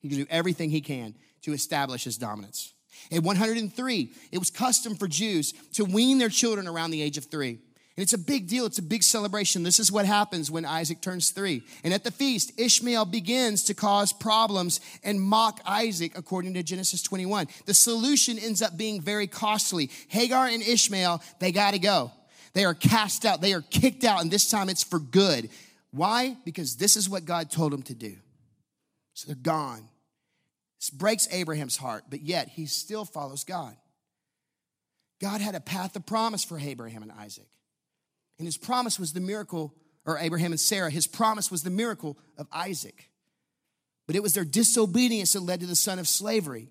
He's 0.01 0.11
gonna 0.11 0.25
do 0.25 0.31
everything 0.33 0.69
he 0.69 0.81
can 0.81 1.15
to 1.43 1.53
establish 1.53 2.03
his 2.03 2.19
dominance. 2.19 2.75
At 3.13 3.23
103, 3.23 4.13
it 4.33 4.39
was 4.39 4.51
custom 4.51 4.97
for 4.97 5.07
Jews 5.07 5.53
to 5.75 5.85
wean 5.85 6.19
their 6.19 6.29
children 6.29 6.67
around 6.67 6.91
the 6.91 7.03
age 7.03 7.17
of 7.17 7.27
three. 7.27 7.61
And 7.97 8.03
it's 8.03 8.13
a 8.13 8.19
big 8.19 8.49
deal. 8.49 8.67
It's 8.67 8.79
a 8.79 8.83
big 8.83 9.05
celebration. 9.05 9.63
This 9.63 9.79
is 9.79 9.93
what 9.93 10.05
happens 10.05 10.51
when 10.51 10.65
Isaac 10.65 11.01
turns 11.01 11.31
three. 11.31 11.63
And 11.85 11.95
at 11.95 12.03
the 12.03 12.11
feast, 12.11 12.59
Ishmael 12.59 13.05
begins 13.05 13.65
to 13.65 13.75
cause 13.75 14.13
problems 14.13 14.81
and 15.05 15.21
mock 15.21 15.61
Isaac, 15.65 16.13
according 16.17 16.55
to 16.55 16.65
Genesis 16.65 17.03
21. 17.03 17.47
The 17.67 17.75
solution 17.75 18.37
ends 18.37 18.63
up 18.63 18.77
being 18.77 19.01
very 19.01 19.29
costly. 19.29 19.91
Hagar 20.09 20.49
and 20.49 20.61
Ishmael, 20.61 21.23
they 21.39 21.53
got 21.53 21.75
to 21.75 21.79
go. 21.79 22.11
They 22.53 22.65
are 22.65 22.75
cast 22.75 23.25
out. 23.25 23.41
They 23.41 23.53
are 23.53 23.63
kicked 23.63 24.03
out. 24.03 24.23
And 24.23 24.31
this 24.31 24.51
time 24.51 24.69
it's 24.69 24.83
for 24.83 24.99
good. 24.99 25.49
Why? 25.93 26.37
Because 26.45 26.77
this 26.77 26.97
is 26.97 27.09
what 27.09 27.25
God 27.25 27.49
told 27.49 27.73
them 27.73 27.83
to 27.85 27.95
do. 27.95 28.17
So 29.13 29.29
they're 29.29 29.37
gone. 29.37 29.89
This 30.81 30.91
breaks 30.91 31.29
Abraham's 31.31 31.77
heart, 31.77 32.05
but 32.11 32.23
yet 32.23 32.49
he 32.49 32.67
still 32.67 33.05
follows 33.05 33.45
God. 33.45 33.77
God 35.21 35.41
had 35.41 35.55
a 35.55 35.61
path 35.61 35.95
of 35.95 36.05
promise 36.05 36.45
for 36.45 36.59
Abraham 36.59 37.03
and 37.03 37.13
Isaac. 37.13 37.47
And 38.39 38.47
his 38.47 38.57
promise 38.57 38.99
was 38.99 39.13
the 39.13 39.21
miracle, 39.21 39.75
or 40.05 40.19
Abraham 40.19 40.53
and 40.53 40.61
Sarah, 40.61 40.91
his 40.91 41.07
promise 41.07 41.51
was 41.51 41.63
the 41.63 41.71
miracle 41.71 42.19
of 42.37 42.47
Isaac. 42.53 43.11
But 44.07 44.17
it 44.17 44.23
was 44.23 44.35
their 44.35 44.45
disobedience 44.45 45.33
that 45.33 45.41
led 45.41 45.61
to 45.61 45.67
the 45.67 45.77
son 45.77 45.99
of 45.99 46.09
slavery. 46.09 46.69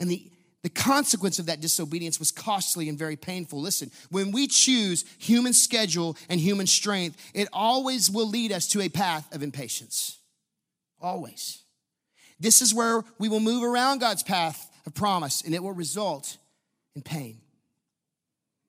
And 0.00 0.10
the, 0.10 0.30
the 0.62 0.68
consequence 0.68 1.38
of 1.38 1.46
that 1.46 1.60
disobedience 1.60 2.18
was 2.18 2.32
costly 2.32 2.88
and 2.88 2.98
very 2.98 3.16
painful. 3.16 3.60
Listen, 3.60 3.90
when 4.10 4.32
we 4.32 4.46
choose 4.46 5.04
human 5.18 5.52
schedule 5.52 6.16
and 6.28 6.40
human 6.40 6.66
strength, 6.66 7.16
it 7.34 7.48
always 7.52 8.10
will 8.10 8.28
lead 8.28 8.50
us 8.50 8.66
to 8.68 8.80
a 8.80 8.88
path 8.88 9.32
of 9.34 9.42
impatience. 9.42 10.18
Always. 11.00 11.62
This 12.40 12.62
is 12.62 12.74
where 12.74 13.04
we 13.18 13.28
will 13.28 13.40
move 13.40 13.62
around 13.62 14.00
God's 14.00 14.22
path 14.22 14.70
of 14.86 14.94
promise 14.94 15.42
and 15.42 15.54
it 15.54 15.62
will 15.62 15.72
result 15.72 16.38
in 16.94 17.02
pain. 17.02 17.40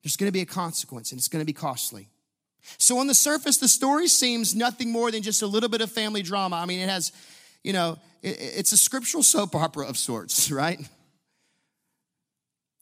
There's 0.02 0.16
going 0.16 0.28
to 0.28 0.32
be 0.32 0.40
a 0.40 0.46
consequence 0.46 1.12
and 1.12 1.18
it's 1.18 1.28
going 1.28 1.42
to 1.42 1.46
be 1.46 1.52
costly. 1.52 2.08
So 2.78 2.98
on 2.98 3.06
the 3.06 3.14
surface, 3.14 3.58
the 3.58 3.68
story 3.68 4.08
seems 4.08 4.54
nothing 4.54 4.90
more 4.90 5.10
than 5.10 5.22
just 5.22 5.42
a 5.42 5.46
little 5.46 5.68
bit 5.68 5.80
of 5.80 5.90
family 5.90 6.22
drama. 6.22 6.56
I 6.56 6.66
mean, 6.66 6.80
it 6.80 6.88
has, 6.88 7.12
you 7.62 7.72
know, 7.72 7.98
it's 8.22 8.72
a 8.72 8.76
scriptural 8.76 9.22
soap 9.22 9.54
opera 9.54 9.86
of 9.86 9.96
sorts, 9.96 10.50
right? 10.50 10.80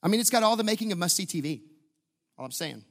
I 0.03 0.09
mean, 0.09 0.21
it's 0.21 0.31
got 0.31 0.43
all 0.43 0.57
the 0.57 0.65
making 0.65 0.93
of 0.93 0.99
must 0.99 1.17
see 1.17 1.27
TV. 1.27 1.63
All 2.39 2.45
I'm 2.45 2.51
saying. 2.53 2.85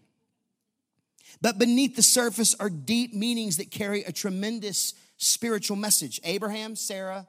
But 1.41 1.59
beneath 1.59 1.95
the 1.95 2.03
surface 2.03 2.55
are 2.55 2.69
deep 2.69 3.13
meanings 3.13 3.57
that 3.57 3.71
carry 3.71 4.03
a 4.03 4.11
tremendous 4.11 4.93
spiritual 5.17 5.77
message. 5.77 6.19
Abraham, 6.23 6.75
Sarah, 6.75 7.27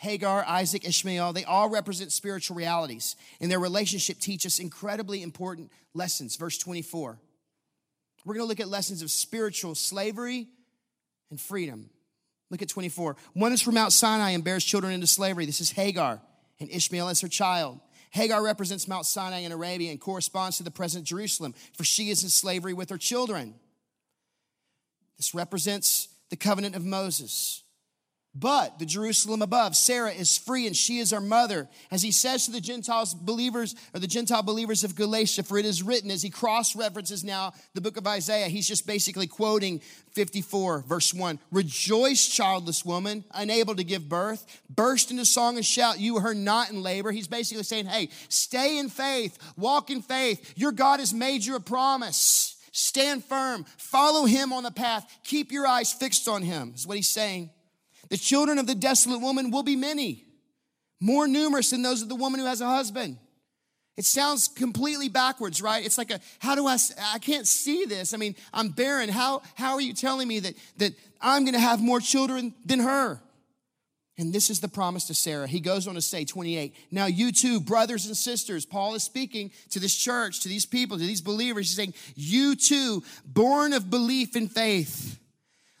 Hagar, 0.00 0.42
Isaac, 0.46 0.88
Ishmael, 0.88 1.34
they 1.34 1.44
all 1.44 1.68
represent 1.68 2.10
spiritual 2.10 2.56
realities, 2.56 3.16
and 3.38 3.50
their 3.50 3.60
relationship 3.60 4.18
teach 4.18 4.46
us 4.46 4.58
incredibly 4.58 5.22
important 5.22 5.70
lessons. 5.92 6.36
Verse 6.36 6.56
24. 6.56 7.18
We're 8.24 8.34
going 8.34 8.44
to 8.44 8.48
look 8.48 8.60
at 8.60 8.68
lessons 8.68 9.02
of 9.02 9.10
spiritual 9.10 9.74
slavery 9.74 10.48
and 11.28 11.38
freedom. 11.38 11.90
Look 12.48 12.62
at 12.62 12.70
24. 12.70 13.14
One 13.34 13.52
is 13.52 13.60
from 13.60 13.74
Mount 13.74 13.92
Sinai 13.92 14.30
and 14.30 14.42
bears 14.42 14.64
children 14.64 14.94
into 14.94 15.06
slavery. 15.06 15.44
This 15.44 15.60
is 15.60 15.72
Hagar, 15.72 16.22
and 16.58 16.70
Ishmael 16.70 17.10
is 17.10 17.20
her 17.20 17.28
child. 17.28 17.78
Hagar 18.12 18.42
represents 18.42 18.88
Mount 18.88 19.04
Sinai 19.04 19.40
in 19.40 19.52
Arabia 19.52 19.90
and 19.90 20.00
corresponds 20.00 20.56
to 20.56 20.62
the 20.62 20.70
present 20.70 21.04
Jerusalem, 21.04 21.54
for 21.74 21.84
she 21.84 22.08
is 22.08 22.22
in 22.22 22.30
slavery 22.30 22.72
with 22.72 22.88
her 22.88 22.96
children. 22.96 23.54
This 25.18 25.34
represents 25.34 26.08
the 26.30 26.36
covenant 26.36 26.74
of 26.74 26.86
Moses. 26.86 27.64
But 28.32 28.78
the 28.78 28.86
Jerusalem 28.86 29.42
above, 29.42 29.74
Sarah 29.74 30.12
is 30.12 30.38
free 30.38 30.68
and 30.68 30.76
she 30.76 30.98
is 30.98 31.12
our 31.12 31.20
mother. 31.20 31.68
As 31.90 32.02
he 32.02 32.12
says 32.12 32.46
to 32.46 32.52
the 32.52 32.60
Gentiles 32.60 33.12
believers 33.12 33.74
or 33.92 33.98
the 33.98 34.06
Gentile 34.06 34.44
believers 34.44 34.84
of 34.84 34.94
Galatia, 34.94 35.42
for 35.42 35.58
it 35.58 35.64
is 35.64 35.82
written, 35.82 36.12
as 36.12 36.22
he 36.22 36.30
cross 36.30 36.76
references 36.76 37.24
now 37.24 37.52
the 37.74 37.80
book 37.80 37.96
of 37.96 38.06
Isaiah, 38.06 38.46
he's 38.46 38.68
just 38.68 38.86
basically 38.86 39.26
quoting 39.26 39.80
54, 40.12 40.82
verse 40.82 41.12
1. 41.12 41.40
Rejoice, 41.50 42.28
childless 42.28 42.84
woman, 42.84 43.24
unable 43.34 43.74
to 43.74 43.82
give 43.82 44.08
birth. 44.08 44.46
Burst 44.68 45.10
into 45.10 45.24
song 45.24 45.56
and 45.56 45.66
shout, 45.66 45.98
you 45.98 46.16
are 46.18 46.34
not 46.34 46.70
in 46.70 46.84
labor. 46.84 47.10
He's 47.10 47.28
basically 47.28 47.64
saying, 47.64 47.86
hey, 47.86 48.10
stay 48.28 48.78
in 48.78 48.90
faith, 48.90 49.38
walk 49.56 49.90
in 49.90 50.02
faith. 50.02 50.52
Your 50.56 50.70
God 50.70 51.00
has 51.00 51.12
made 51.12 51.44
you 51.44 51.56
a 51.56 51.60
promise. 51.60 52.56
Stand 52.70 53.24
firm, 53.24 53.64
follow 53.76 54.24
him 54.26 54.52
on 54.52 54.62
the 54.62 54.70
path, 54.70 55.04
keep 55.24 55.50
your 55.50 55.66
eyes 55.66 55.92
fixed 55.92 56.28
on 56.28 56.42
him, 56.42 56.72
is 56.76 56.86
what 56.86 56.96
he's 56.96 57.08
saying. 57.08 57.50
The 58.10 58.18
children 58.18 58.58
of 58.58 58.66
the 58.66 58.74
desolate 58.74 59.20
woman 59.20 59.50
will 59.50 59.62
be 59.62 59.76
many, 59.76 60.24
more 61.00 61.26
numerous 61.28 61.70
than 61.70 61.82
those 61.82 62.02
of 62.02 62.08
the 62.08 62.16
woman 62.16 62.40
who 62.40 62.46
has 62.46 62.60
a 62.60 62.66
husband. 62.66 63.16
It 63.96 64.04
sounds 64.04 64.48
completely 64.48 65.08
backwards, 65.08 65.60
right? 65.60 65.84
It's 65.84 65.98
like 65.98 66.10
a, 66.10 66.20
how 66.38 66.54
do 66.54 66.66
I, 66.66 66.76
I 67.12 67.18
can't 67.18 67.46
see 67.46 67.84
this. 67.84 68.14
I 68.14 68.16
mean, 68.16 68.34
I'm 68.52 68.70
barren. 68.70 69.08
How, 69.08 69.42
how 69.54 69.74
are 69.74 69.80
you 69.80 69.92
telling 69.92 70.26
me 70.26 70.40
that, 70.40 70.54
that 70.78 70.94
I'm 71.20 71.44
going 71.44 71.54
to 71.54 71.60
have 71.60 71.80
more 71.80 72.00
children 72.00 72.54
than 72.64 72.80
her? 72.80 73.20
And 74.18 74.32
this 74.32 74.50
is 74.50 74.60
the 74.60 74.68
promise 74.68 75.06
to 75.06 75.14
Sarah. 75.14 75.46
He 75.46 75.60
goes 75.60 75.86
on 75.86 75.94
to 75.94 76.00
say, 76.00 76.24
28, 76.24 76.74
now 76.90 77.06
you 77.06 77.30
too, 77.30 77.60
brothers 77.60 78.06
and 78.06 78.16
sisters, 78.16 78.66
Paul 78.66 78.94
is 78.94 79.02
speaking 79.02 79.50
to 79.70 79.78
this 79.78 79.94
church, 79.94 80.40
to 80.40 80.48
these 80.48 80.66
people, 80.66 80.98
to 80.98 81.06
these 81.06 81.20
believers. 81.20 81.68
He's 81.68 81.76
saying, 81.76 81.94
you 82.16 82.56
too, 82.56 83.02
born 83.24 83.72
of 83.72 83.88
belief 83.88 84.34
and 84.34 84.50
faith 84.50 85.19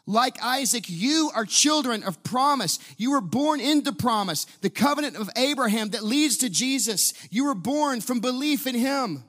like 0.06 0.42
Isaac, 0.42 0.84
you 0.88 1.30
are 1.34 1.44
children 1.44 2.02
of 2.02 2.22
promise. 2.22 2.78
You 2.96 3.12
were 3.12 3.20
born 3.20 3.60
into 3.60 3.92
promise, 3.92 4.46
the 4.60 4.70
covenant 4.70 5.16
of 5.16 5.30
Abraham 5.36 5.90
that 5.90 6.02
leads 6.02 6.38
to 6.38 6.50
Jesus. 6.50 7.12
You 7.30 7.44
were 7.44 7.54
born 7.54 8.00
from 8.00 8.20
belief 8.20 8.66
in 8.66 8.74
him. 8.74 9.24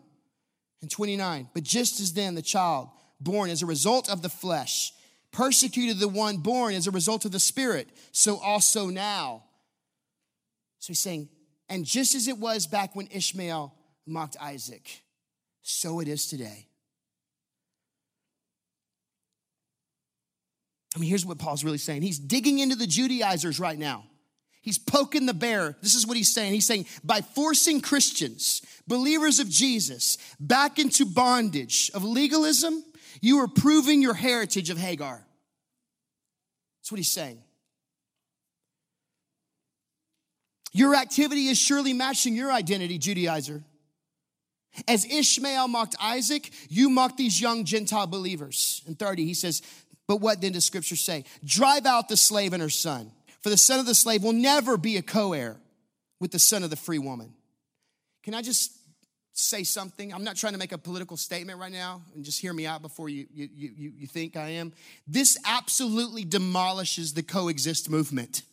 In 0.81 0.89
29, 0.89 1.49
but 1.53 1.61
just 1.61 1.99
as 1.99 2.13
then 2.13 2.33
the 2.33 2.41
child 2.41 2.89
born 3.19 3.51
as 3.51 3.61
a 3.61 3.67
result 3.67 4.09
of 4.09 4.23
the 4.23 4.29
flesh 4.29 4.91
persecuted 5.31 5.99
the 5.99 6.07
one 6.07 6.37
born 6.37 6.73
as 6.73 6.87
a 6.87 6.91
result 6.91 7.25
of 7.25 7.31
the 7.31 7.39
spirit, 7.39 7.87
so 8.11 8.37
also 8.37 8.87
now. 8.87 9.43
So 10.79 10.87
he's 10.87 10.99
saying, 10.99 11.29
and 11.69 11.85
just 11.85 12.15
as 12.15 12.27
it 12.27 12.37
was 12.37 12.67
back 12.67 12.95
when 12.95 13.07
Ishmael 13.11 13.73
mocked 14.05 14.37
Isaac, 14.41 15.03
so 15.61 15.99
it 15.99 16.07
is 16.07 16.27
today. 16.27 16.67
I 20.95 20.99
mean, 20.99 21.09
here's 21.09 21.25
what 21.25 21.39
Paul's 21.39 21.63
really 21.63 21.77
saying. 21.77 22.01
He's 22.01 22.19
digging 22.19 22.59
into 22.59 22.75
the 22.75 22.87
Judaizers 22.87 23.59
right 23.59 23.77
now. 23.77 24.03
He's 24.61 24.77
poking 24.77 25.25
the 25.25 25.33
bear. 25.33 25.75
This 25.81 25.95
is 25.95 26.05
what 26.05 26.17
he's 26.17 26.33
saying. 26.33 26.53
He's 26.53 26.67
saying, 26.67 26.85
by 27.03 27.21
forcing 27.21 27.81
Christians, 27.81 28.61
believers 28.87 29.39
of 29.39 29.49
Jesus, 29.49 30.17
back 30.39 30.77
into 30.77 31.05
bondage 31.05 31.89
of 31.93 32.03
legalism, 32.03 32.83
you 33.21 33.39
are 33.39 33.47
proving 33.47 34.01
your 34.01 34.13
heritage 34.13 34.69
of 34.69 34.77
Hagar. 34.77 35.25
That's 36.79 36.91
what 36.91 36.97
he's 36.97 37.11
saying. 37.11 37.41
Your 40.73 40.95
activity 40.95 41.47
is 41.47 41.57
surely 41.57 41.93
matching 41.93 42.35
your 42.35 42.51
identity, 42.51 42.99
Judaizer. 42.99 43.63
As 44.87 45.05
Ishmael 45.05 45.67
mocked 45.67 45.95
Isaac, 46.01 46.49
you 46.69 46.89
mock 46.89 47.17
these 47.17 47.41
young 47.41 47.65
Gentile 47.65 48.07
believers. 48.07 48.81
In 48.87 48.95
30, 48.95 49.25
he 49.25 49.33
says, 49.33 49.61
but 50.07 50.17
what 50.17 50.41
then 50.41 50.53
does 50.53 50.65
scripture 50.65 50.95
say? 50.95 51.23
Drive 51.43 51.85
out 51.85 52.09
the 52.09 52.17
slave 52.17 52.53
and 52.53 52.61
her 52.61 52.69
son, 52.69 53.11
for 53.41 53.49
the 53.49 53.57
son 53.57 53.79
of 53.79 53.85
the 53.85 53.95
slave 53.95 54.23
will 54.23 54.33
never 54.33 54.77
be 54.77 54.97
a 54.97 55.01
co 55.01 55.33
heir 55.33 55.57
with 56.19 56.31
the 56.31 56.39
son 56.39 56.63
of 56.63 56.69
the 56.69 56.75
free 56.75 56.99
woman. 56.99 57.33
Can 58.23 58.33
I 58.33 58.41
just 58.41 58.71
say 59.33 59.63
something? 59.63 60.13
I'm 60.13 60.23
not 60.23 60.35
trying 60.35 60.53
to 60.53 60.59
make 60.59 60.71
a 60.71 60.77
political 60.77 61.17
statement 61.17 61.59
right 61.59 61.71
now, 61.71 62.01
and 62.13 62.23
just 62.23 62.39
hear 62.41 62.53
me 62.53 62.65
out 62.65 62.81
before 62.81 63.09
you, 63.09 63.25
you, 63.33 63.49
you, 63.55 63.93
you 63.97 64.07
think 64.07 64.35
I 64.37 64.49
am. 64.49 64.73
This 65.07 65.37
absolutely 65.45 66.25
demolishes 66.25 67.13
the 67.13 67.23
coexist 67.23 67.89
movement. 67.89 68.43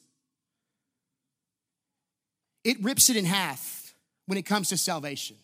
It 2.64 2.82
rips 2.82 3.10
it 3.10 3.16
in 3.16 3.24
half 3.24 3.94
when 4.26 4.38
it 4.38 4.46
comes 4.46 4.68
to 4.70 4.76
salvation. 4.76 5.36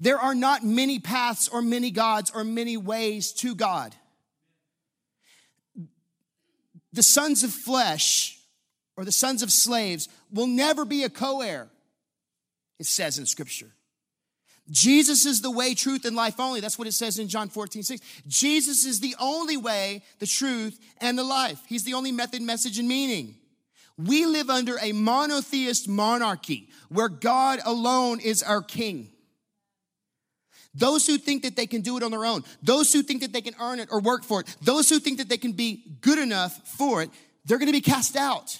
There 0.00 0.18
are 0.18 0.34
not 0.34 0.64
many 0.64 0.98
paths 0.98 1.48
or 1.48 1.62
many 1.62 1.90
gods 1.90 2.30
or 2.34 2.44
many 2.44 2.76
ways 2.76 3.32
to 3.34 3.54
God 3.54 3.94
the 6.94 7.02
sons 7.02 7.42
of 7.42 7.52
flesh 7.52 8.38
or 8.96 9.04
the 9.04 9.12
sons 9.12 9.42
of 9.42 9.50
slaves 9.50 10.08
will 10.32 10.46
never 10.46 10.84
be 10.84 11.02
a 11.02 11.10
co 11.10 11.40
heir, 11.40 11.68
it 12.78 12.86
says 12.86 13.18
in 13.18 13.26
Scripture. 13.26 13.70
Jesus 14.70 15.26
is 15.26 15.42
the 15.42 15.50
way, 15.50 15.74
truth, 15.74 16.06
and 16.06 16.16
life 16.16 16.40
only. 16.40 16.60
That's 16.60 16.78
what 16.78 16.88
it 16.88 16.92
says 16.92 17.18
in 17.18 17.28
John 17.28 17.48
14, 17.50 17.82
6. 17.82 18.00
Jesus 18.26 18.86
is 18.86 19.00
the 19.00 19.14
only 19.20 19.58
way, 19.58 20.02
the 20.20 20.26
truth, 20.26 20.78
and 21.02 21.18
the 21.18 21.24
life. 21.24 21.60
He's 21.68 21.84
the 21.84 21.94
only 21.94 22.12
method, 22.12 22.40
message, 22.40 22.78
and 22.78 22.88
meaning. 22.88 23.34
We 23.98 24.24
live 24.24 24.48
under 24.48 24.76
a 24.80 24.92
monotheist 24.92 25.86
monarchy 25.86 26.70
where 26.88 27.10
God 27.10 27.60
alone 27.64 28.20
is 28.20 28.42
our 28.42 28.62
king. 28.62 29.10
Those 30.74 31.06
who 31.06 31.18
think 31.18 31.42
that 31.44 31.56
they 31.56 31.66
can 31.66 31.82
do 31.82 31.96
it 31.96 32.02
on 32.02 32.10
their 32.10 32.24
own, 32.24 32.42
those 32.62 32.92
who 32.92 33.02
think 33.02 33.22
that 33.22 33.32
they 33.32 33.40
can 33.40 33.54
earn 33.60 33.78
it 33.78 33.88
or 33.92 34.00
work 34.00 34.24
for 34.24 34.40
it, 34.40 34.56
those 34.60 34.88
who 34.88 34.98
think 34.98 35.18
that 35.18 35.28
they 35.28 35.36
can 35.36 35.52
be 35.52 35.84
good 36.00 36.18
enough 36.18 36.52
for 36.76 37.02
it, 37.02 37.10
they're 37.44 37.58
to 37.58 37.70
be 37.70 37.80
cast 37.80 38.16
out. 38.16 38.58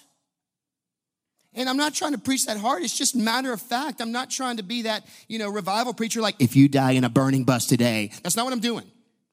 And 1.54 1.68
I'm 1.68 1.76
not 1.76 1.94
trying 1.94 2.12
to 2.12 2.18
preach 2.18 2.46
that 2.46 2.56
hard. 2.56 2.82
It's 2.82 2.96
just 2.96 3.14
matter 3.14 3.52
of 3.52 3.60
fact. 3.60 4.00
I'm 4.00 4.12
not 4.12 4.30
trying 4.30 4.56
to 4.56 4.62
be 4.62 4.82
that, 4.82 5.06
you 5.28 5.38
know, 5.38 5.48
revival 5.48 5.94
preacher 5.94 6.20
like, 6.20 6.34
if 6.40 6.56
you 6.56 6.68
die 6.68 6.92
in 6.92 7.04
a 7.04 7.08
burning 7.08 7.44
bus 7.44 7.66
today. 7.66 8.10
That's 8.22 8.36
not 8.36 8.44
what 8.44 8.52
I'm 8.52 8.60
doing, 8.60 8.84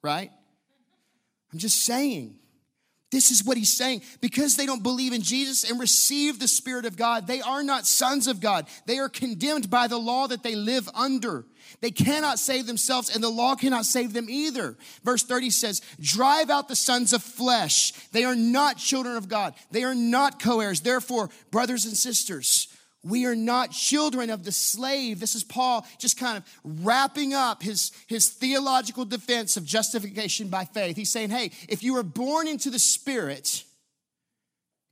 right? 0.04 0.32
I'm 1.52 1.60
just 1.60 1.84
saying 1.84 2.36
this 3.12 3.30
is 3.30 3.44
what 3.44 3.58
he's 3.58 3.72
saying. 3.72 4.02
Because 4.22 4.56
they 4.56 4.66
don't 4.66 4.84
believe 4.84 5.14
in 5.14 5.22
Jesus 5.22 5.70
and 5.70 5.80
receive 5.80 6.40
the 6.40 6.48
Spirit 6.48 6.86
of 6.86 6.96
God, 6.96 7.28
they 7.28 7.42
are 7.42 7.62
not 7.62 7.86
sons 7.86 8.26
of 8.28 8.40
God. 8.40 8.68
They 8.86 9.00
are 9.00 9.10
condemned 9.10 9.70
by 9.70 9.88
the 9.88 10.00
law 10.00 10.28
that 10.28 10.44
they 10.44 10.56
live 10.56 10.90
under. 10.96 11.46
They 11.82 11.92
cannot 11.92 12.40
save 12.40 12.68
themselves, 12.68 13.14
and 13.14 13.24
the 13.24 13.30
law 13.30 13.56
cannot 13.56 13.86
save 13.86 14.14
them 14.14 14.30
either. 14.30 14.78
Verse 15.04 15.24
30 15.24 15.50
says, 15.50 15.82
Drive 16.00 16.50
out 16.50 16.68
the 16.68 16.76
sons 16.76 17.14
of 17.14 17.22
flesh. 17.22 17.92
They 18.12 18.24
are 18.24 18.36
not 18.36 18.78
children 18.78 19.18
of 19.18 19.28
God, 19.28 19.56
they 19.72 19.84
are 19.84 19.96
not 19.96 20.42
co 20.42 20.62
heirs. 20.62 20.82
Therefore, 20.82 21.30
brothers 21.52 21.86
and 21.86 21.96
sisters, 21.96 22.68
we 23.04 23.26
are 23.26 23.36
not 23.36 23.72
children 23.72 24.30
of 24.30 24.44
the 24.44 24.52
slave. 24.52 25.20
This 25.20 25.34
is 25.34 25.44
Paul 25.44 25.86
just 25.98 26.20
kind 26.20 26.38
of 26.38 26.44
wrapping 26.84 27.34
up 27.34 27.64
his, 27.64 27.92
his 28.08 28.30
theological 28.30 29.06
defense 29.06 29.58
of 29.58 29.66
justification 29.66 30.50
by 30.50 30.66
faith. 30.66 30.96
He's 30.96 31.10
saying, 31.10 31.32
hey, 31.32 31.52
if 31.68 31.82
you 31.82 31.94
were 31.94 32.04
born 32.04 32.48
into 32.48 32.70
the 32.70 32.80
Spirit, 32.80 33.64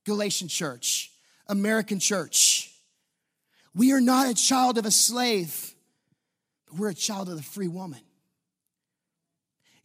Galatian 0.06 0.48
church, 0.48 1.12
American 1.48 2.00
church, 2.00 2.72
we 3.76 3.92
are 3.92 4.02
not 4.02 4.28
a 4.28 4.34
child 4.34 4.80
of 4.80 4.86
a 4.86 4.92
slave, 4.92 5.74
but 6.66 6.80
we're 6.80 6.90
a 6.90 6.96
child 6.96 7.30
of 7.30 7.36
the 7.36 7.44
free 7.44 7.68
woman. 7.68 8.00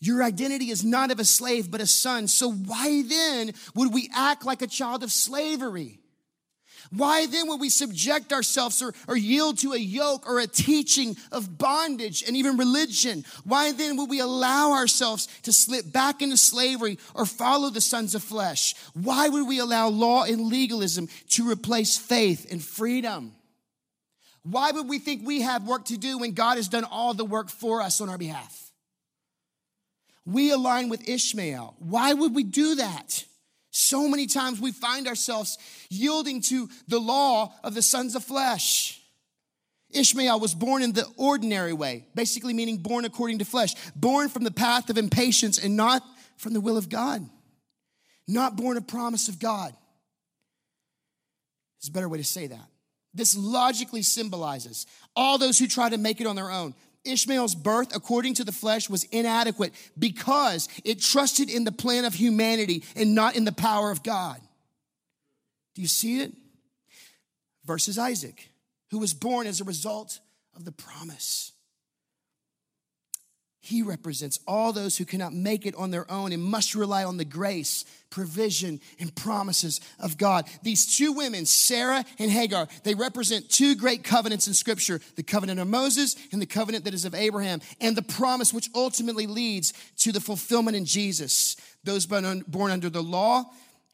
Your 0.01 0.23
identity 0.23 0.71
is 0.71 0.83
not 0.83 1.11
of 1.11 1.19
a 1.19 1.25
slave, 1.25 1.71
but 1.71 1.81
a 1.81 1.87
son. 1.87 2.27
So 2.29 2.51
why 2.51 3.03
then 3.03 3.53
would 3.75 3.93
we 3.93 4.11
act 4.15 4.45
like 4.47 4.63
a 4.63 4.67
child 4.67 5.03
of 5.03 5.13
slavery? 5.13 5.99
Why 6.91 7.27
then 7.27 7.49
would 7.49 7.61
we 7.61 7.71
subject 7.71 8.33
ourselves 8.33 8.83
or, 8.83 8.95
or 9.09 9.17
yield 9.17 9.59
to 9.59 9.73
a 9.73 9.79
yoke 9.79 10.29
or 10.29 10.41
a 10.41 10.47
teaching 10.47 11.17
of 11.33 11.59
bondage 11.59 12.23
and 12.27 12.37
even 12.37 12.57
religion? 12.57 13.25
Why 13.45 13.73
then 13.73 13.97
would 13.97 14.11
we 14.11 14.21
allow 14.21 14.73
ourselves 14.73 15.29
to 15.43 15.53
slip 15.53 15.91
back 15.91 16.23
into 16.23 16.37
slavery 16.37 16.99
or 17.15 17.27
follow 17.27 17.71
the 17.71 17.81
sons 17.81 18.15
of 18.15 18.23
flesh? 18.23 18.75
Why 18.95 19.29
would 19.29 19.47
we 19.47 19.59
allow 19.59 19.89
law 19.89 20.25
and 20.25 20.43
legalism 20.43 21.09
to 21.31 21.51
replace 21.51 21.97
faith 21.97 22.51
and 22.51 22.63
freedom? 22.63 23.33
Why 24.43 24.71
would 24.71 24.89
we 24.89 24.99
think 24.99 25.27
we 25.27 25.41
have 25.41 25.67
work 25.67 25.87
to 25.87 25.97
do 25.97 26.19
when 26.19 26.33
God 26.33 26.57
has 26.57 26.69
done 26.69 26.85
all 26.85 27.15
the 27.15 27.25
work 27.25 27.49
for 27.49 27.81
us 27.81 28.01
on 28.01 28.11
our 28.11 28.19
behalf? 28.19 28.71
We 30.27 30.51
align 30.51 30.89
with 30.89 31.09
Ishmael. 31.09 31.77
Why 31.79 32.13
would 32.13 32.35
we 32.35 32.45
do 32.45 32.77
that? 32.77 33.25
So 33.77 34.07
many 34.09 34.29
times 34.29 34.61
we 34.61 34.71
find 34.71 35.09
ourselves 35.09 35.59
yielding 35.91 36.41
to 36.43 36.69
the 36.87 37.01
law 37.01 37.53
of 37.65 37.75
the 37.75 37.83
sons 37.83 38.15
of 38.15 38.23
flesh. 38.23 39.01
Ishmael 39.91 40.39
was 40.39 40.55
born 40.55 40.85
in 40.85 40.93
the 40.93 41.05
ordinary 41.17 41.73
way, 41.73 42.07
basically 42.15 42.55
meaning 42.55 42.77
born 42.77 43.05
according 43.05 43.41
to 43.41 43.45
flesh, 43.45 43.75
born 43.97 44.29
from 44.29 44.45
the 44.45 44.53
path 44.53 44.91
of 44.91 44.97
impatience 44.97 45.59
and 45.59 45.77
not 45.77 46.05
from 46.37 46.53
the 46.53 46.61
will 46.61 46.77
of 46.77 46.89
God, 46.89 47.29
not 48.29 48.55
born 48.55 48.77
of 48.77 48.87
promise 48.87 49.27
of 49.27 49.41
God. 49.41 49.75
There's 51.81 51.89
a 51.89 51.93
better 51.93 52.09
way 52.09 52.19
to 52.19 52.25
say 52.25 52.47
that. 52.47 52.69
This 53.13 53.37
logically 53.37 54.03
symbolizes 54.03 54.87
all 55.17 55.37
those 55.37 55.59
who 55.59 55.67
try 55.67 55.89
to 55.89 55.99
make 55.99 56.21
it 56.21 56.29
on 56.29 56.37
their 56.37 56.51
own. 56.51 56.75
Ishmael's 57.05 57.55
birth, 57.55 57.95
according 57.95 58.35
to 58.35 58.45
the 58.45 58.53
flesh, 58.53 58.89
was 58.89 59.05
inadequate 59.05 59.73
because 59.99 60.69
it 60.85 61.01
trusted 61.01 61.51
in 61.51 61.65
the 61.65 61.73
plan 61.73 62.05
of 62.05 62.15
humanity 62.15 62.85
and 62.97 63.15
not 63.15 63.37
in 63.37 63.45
the 63.45 63.53
power 63.53 63.91
of 63.91 64.03
God. 64.03 64.41
Do 65.75 65.83
you 65.83 65.89
see 65.89 66.21
it? 66.21 66.33
Versus 67.65 67.99
Isaac, 67.99 68.49
who 68.91 68.99
was 68.99 69.15
born 69.15 69.47
as 69.47 69.61
a 69.61 69.65
result 69.65 70.21
of 70.55 70.65
the 70.65 70.73
promise. 70.73 71.53
He 73.65 73.81
represents 73.81 74.41
all 74.47 74.75
those 74.75 74.99
who 74.99 75.07
cannot 75.07 75.33
make 75.33 75.65
it 75.65 75.75
on 75.77 75.91
their 75.91 76.11
own 76.13 76.33
and 76.33 76.43
must 76.43 76.75
rely 76.75 77.03
on 77.03 77.17
the 77.17 77.25
grace, 77.25 77.87
provision, 78.11 78.79
and 79.01 79.17
promises 79.17 79.81
of 79.99 80.19
God. 80.19 80.45
These 80.63 80.99
two 80.99 81.15
women, 81.15 81.47
Sarah 81.47 82.05
and 82.19 82.31
Hagar, 82.31 82.69
they 82.83 82.95
represent 82.95 83.49
two 83.49 83.75
great 83.75 84.05
covenants 84.05 84.47
in 84.47 84.53
Scripture 84.53 85.01
the 85.17 85.23
covenant 85.23 85.61
of 85.61 85.67
Moses 85.67 86.15
and 86.31 86.43
the 86.43 86.47
covenant 86.47 86.85
that 86.85 86.93
is 86.93 87.07
of 87.07 87.15
Abraham, 87.15 87.63
and 87.81 87.97
the 87.97 88.03
promise 88.03 88.53
which 88.53 88.69
ultimately 88.75 89.27
leads 89.27 89.73
to 89.97 90.13
the 90.13 90.21
fulfillment 90.21 90.77
in 90.77 90.85
Jesus. 90.85 91.57
Those 91.85 92.05
born 92.05 92.71
under 92.71 92.91
the 92.91 93.03
law 93.03 93.45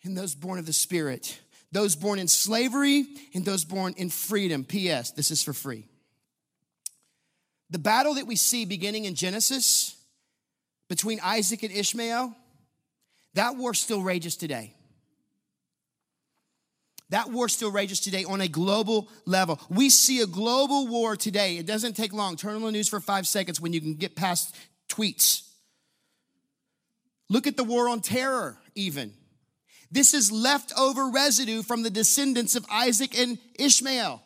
and 0.02 0.18
those 0.18 0.34
born 0.34 0.58
of 0.58 0.66
the 0.66 0.72
Spirit, 0.72 1.38
those 1.70 1.94
born 1.94 2.18
in 2.18 2.26
slavery 2.26 3.06
and 3.36 3.44
those 3.44 3.64
born 3.64 3.94
in 3.96 4.10
freedom. 4.10 4.64
P.S. 4.64 5.12
This 5.12 5.30
is 5.30 5.44
for 5.44 5.52
free. 5.52 5.86
The 7.70 7.78
battle 7.78 8.14
that 8.14 8.26
we 8.26 8.36
see 8.36 8.64
beginning 8.64 9.04
in 9.04 9.14
Genesis 9.14 9.96
between 10.88 11.20
Isaac 11.22 11.62
and 11.62 11.72
Ishmael, 11.72 12.34
that 13.34 13.56
war 13.56 13.74
still 13.74 14.02
rages 14.02 14.36
today. 14.36 14.74
That 17.10 17.30
war 17.30 17.48
still 17.48 17.72
rages 17.72 18.00
today 18.00 18.24
on 18.24 18.40
a 18.40 18.48
global 18.48 19.08
level. 19.24 19.60
We 19.68 19.90
see 19.90 20.20
a 20.20 20.26
global 20.26 20.86
war 20.86 21.16
today. 21.16 21.58
It 21.58 21.66
doesn't 21.66 21.96
take 21.96 22.12
long. 22.12 22.36
Turn 22.36 22.56
on 22.56 22.62
the 22.62 22.72
news 22.72 22.88
for 22.88 23.00
five 23.00 23.26
seconds 23.26 23.60
when 23.60 23.72
you 23.72 23.80
can 23.80 23.94
get 23.94 24.14
past 24.14 24.54
tweets. 24.88 25.48
Look 27.28 27.46
at 27.46 27.56
the 27.56 27.64
war 27.64 27.88
on 27.88 28.00
terror, 28.00 28.58
even. 28.74 29.12
This 29.90 30.14
is 30.14 30.30
leftover 30.30 31.08
residue 31.08 31.62
from 31.62 31.82
the 31.82 31.90
descendants 31.90 32.54
of 32.54 32.64
Isaac 32.70 33.18
and 33.18 33.38
Ishmael. 33.58 34.22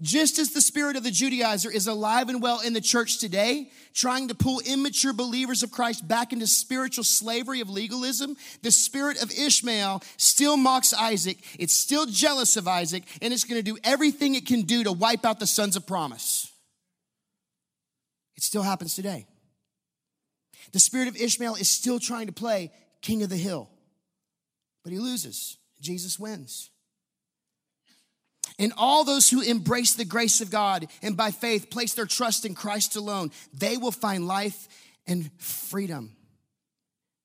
Just 0.00 0.40
as 0.40 0.50
the 0.50 0.60
spirit 0.60 0.96
of 0.96 1.04
the 1.04 1.10
Judaizer 1.10 1.72
is 1.72 1.86
alive 1.86 2.28
and 2.28 2.42
well 2.42 2.60
in 2.60 2.72
the 2.72 2.80
church 2.80 3.18
today, 3.18 3.70
trying 3.92 4.26
to 4.26 4.34
pull 4.34 4.60
immature 4.60 5.12
believers 5.12 5.62
of 5.62 5.70
Christ 5.70 6.06
back 6.06 6.32
into 6.32 6.48
spiritual 6.48 7.04
slavery 7.04 7.60
of 7.60 7.70
legalism, 7.70 8.36
the 8.62 8.72
spirit 8.72 9.22
of 9.22 9.30
Ishmael 9.30 10.02
still 10.16 10.56
mocks 10.56 10.92
Isaac. 10.92 11.38
It's 11.60 11.74
still 11.74 12.06
jealous 12.06 12.56
of 12.56 12.66
Isaac, 12.66 13.04
and 13.22 13.32
it's 13.32 13.44
going 13.44 13.62
to 13.62 13.70
do 13.72 13.78
everything 13.84 14.34
it 14.34 14.46
can 14.46 14.62
do 14.62 14.82
to 14.82 14.90
wipe 14.90 15.24
out 15.24 15.38
the 15.38 15.46
sons 15.46 15.76
of 15.76 15.86
promise. 15.86 16.50
It 18.36 18.42
still 18.42 18.62
happens 18.62 18.96
today. 18.96 19.26
The 20.72 20.80
spirit 20.80 21.06
of 21.06 21.16
Ishmael 21.16 21.54
is 21.54 21.68
still 21.68 22.00
trying 22.00 22.26
to 22.26 22.32
play 22.32 22.72
king 23.00 23.22
of 23.22 23.30
the 23.30 23.36
hill, 23.36 23.70
but 24.82 24.92
he 24.92 24.98
loses. 24.98 25.56
Jesus 25.80 26.18
wins. 26.18 26.70
And 28.58 28.72
all 28.76 29.04
those 29.04 29.28
who 29.28 29.40
embrace 29.40 29.94
the 29.94 30.04
grace 30.04 30.40
of 30.40 30.50
God 30.50 30.86
and 31.02 31.16
by 31.16 31.30
faith 31.32 31.70
place 31.70 31.94
their 31.94 32.06
trust 32.06 32.44
in 32.44 32.54
Christ 32.54 32.96
alone, 32.96 33.32
they 33.52 33.76
will 33.76 33.92
find 33.92 34.26
life 34.26 34.68
and 35.06 35.30
freedom. 35.38 36.16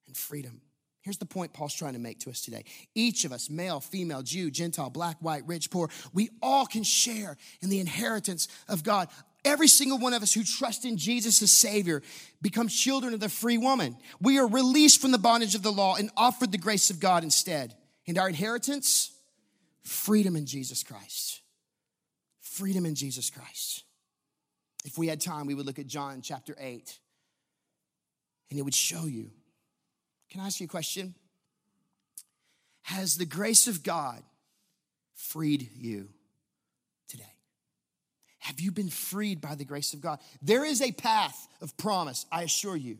And 0.06 0.16
freedom. 0.16 0.60
Here's 1.02 1.18
the 1.18 1.26
point 1.26 1.52
Paul's 1.52 1.74
trying 1.74 1.94
to 1.94 1.98
make 1.98 2.20
to 2.20 2.30
us 2.30 2.42
today. 2.42 2.64
Each 2.94 3.24
of 3.24 3.32
us, 3.32 3.48
male, 3.48 3.80
female, 3.80 4.22
Jew, 4.22 4.50
Gentile, 4.50 4.90
black, 4.90 5.16
white, 5.20 5.46
rich, 5.46 5.70
poor, 5.70 5.88
we 6.12 6.28
all 6.42 6.66
can 6.66 6.82
share 6.82 7.36
in 7.62 7.70
the 7.70 7.80
inheritance 7.80 8.48
of 8.68 8.84
God. 8.84 9.08
Every 9.42 9.68
single 9.68 9.98
one 9.98 10.12
of 10.12 10.22
us 10.22 10.34
who 10.34 10.44
trust 10.44 10.84
in 10.84 10.98
Jesus 10.98 11.40
as 11.40 11.52
Savior 11.52 12.02
becomes 12.42 12.78
children 12.78 13.14
of 13.14 13.20
the 13.20 13.30
free 13.30 13.56
woman. 13.56 13.96
We 14.20 14.38
are 14.38 14.46
released 14.46 15.00
from 15.00 15.12
the 15.12 15.18
bondage 15.18 15.54
of 15.54 15.62
the 15.62 15.72
law 15.72 15.96
and 15.96 16.10
offered 16.16 16.52
the 16.52 16.58
grace 16.58 16.90
of 16.90 17.00
God 17.00 17.24
instead. 17.24 17.74
And 18.06 18.18
our 18.18 18.28
inheritance, 18.28 19.12
freedom 19.82 20.36
in 20.36 20.46
Jesus 20.46 20.82
Christ. 20.82 21.40
Freedom 22.40 22.86
in 22.86 22.94
Jesus 22.94 23.30
Christ. 23.30 23.84
If 24.84 24.98
we 24.98 25.08
had 25.08 25.20
time, 25.20 25.46
we 25.46 25.54
would 25.54 25.66
look 25.66 25.78
at 25.78 25.86
John 25.86 26.22
chapter 26.22 26.56
8 26.58 26.98
and 28.50 28.58
it 28.58 28.62
would 28.62 28.74
show 28.74 29.06
you. 29.06 29.30
Can 30.30 30.40
I 30.40 30.46
ask 30.46 30.60
you 30.60 30.64
a 30.64 30.68
question? 30.68 31.14
Has 32.82 33.16
the 33.16 33.26
grace 33.26 33.68
of 33.68 33.82
God 33.82 34.22
freed 35.14 35.68
you 35.76 36.08
today? 37.08 37.34
Have 38.38 38.58
you 38.58 38.72
been 38.72 38.88
freed 38.88 39.40
by 39.40 39.54
the 39.54 39.64
grace 39.64 39.92
of 39.92 40.00
God? 40.00 40.18
There 40.40 40.64
is 40.64 40.80
a 40.80 40.92
path 40.92 41.48
of 41.60 41.76
promise, 41.76 42.26
I 42.32 42.42
assure 42.42 42.76
you. 42.76 42.96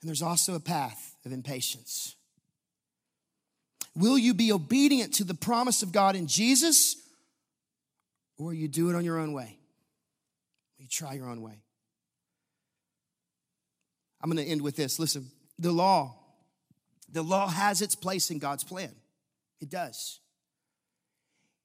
And 0.00 0.08
there's 0.08 0.22
also 0.22 0.54
a 0.54 0.60
path 0.60 1.16
of 1.24 1.32
impatience. 1.32 2.16
Will 3.94 4.16
you 4.16 4.34
be 4.34 4.52
obedient 4.52 5.14
to 5.14 5.24
the 5.24 5.34
promise 5.34 5.82
of 5.82 5.92
God 5.92 6.16
in 6.16 6.26
Jesus, 6.26 6.96
or 8.38 8.46
will 8.46 8.54
you 8.54 8.68
do 8.68 8.88
it 8.90 8.96
on 8.96 9.04
your 9.04 9.18
own 9.18 9.32
way? 9.32 9.58
Will 10.78 10.84
you 10.84 10.88
try 10.88 11.14
your 11.14 11.28
own 11.28 11.42
way? 11.42 11.62
I'm 14.22 14.30
going 14.30 14.44
to 14.44 14.50
end 14.50 14.62
with 14.62 14.76
this. 14.76 14.98
Listen, 14.98 15.30
the 15.58 15.72
law, 15.72 16.14
the 17.10 17.22
law 17.22 17.48
has 17.48 17.82
its 17.82 17.94
place 17.94 18.30
in 18.30 18.38
God's 18.38 18.64
plan. 18.64 18.92
It 19.60 19.68
does. 19.68 20.20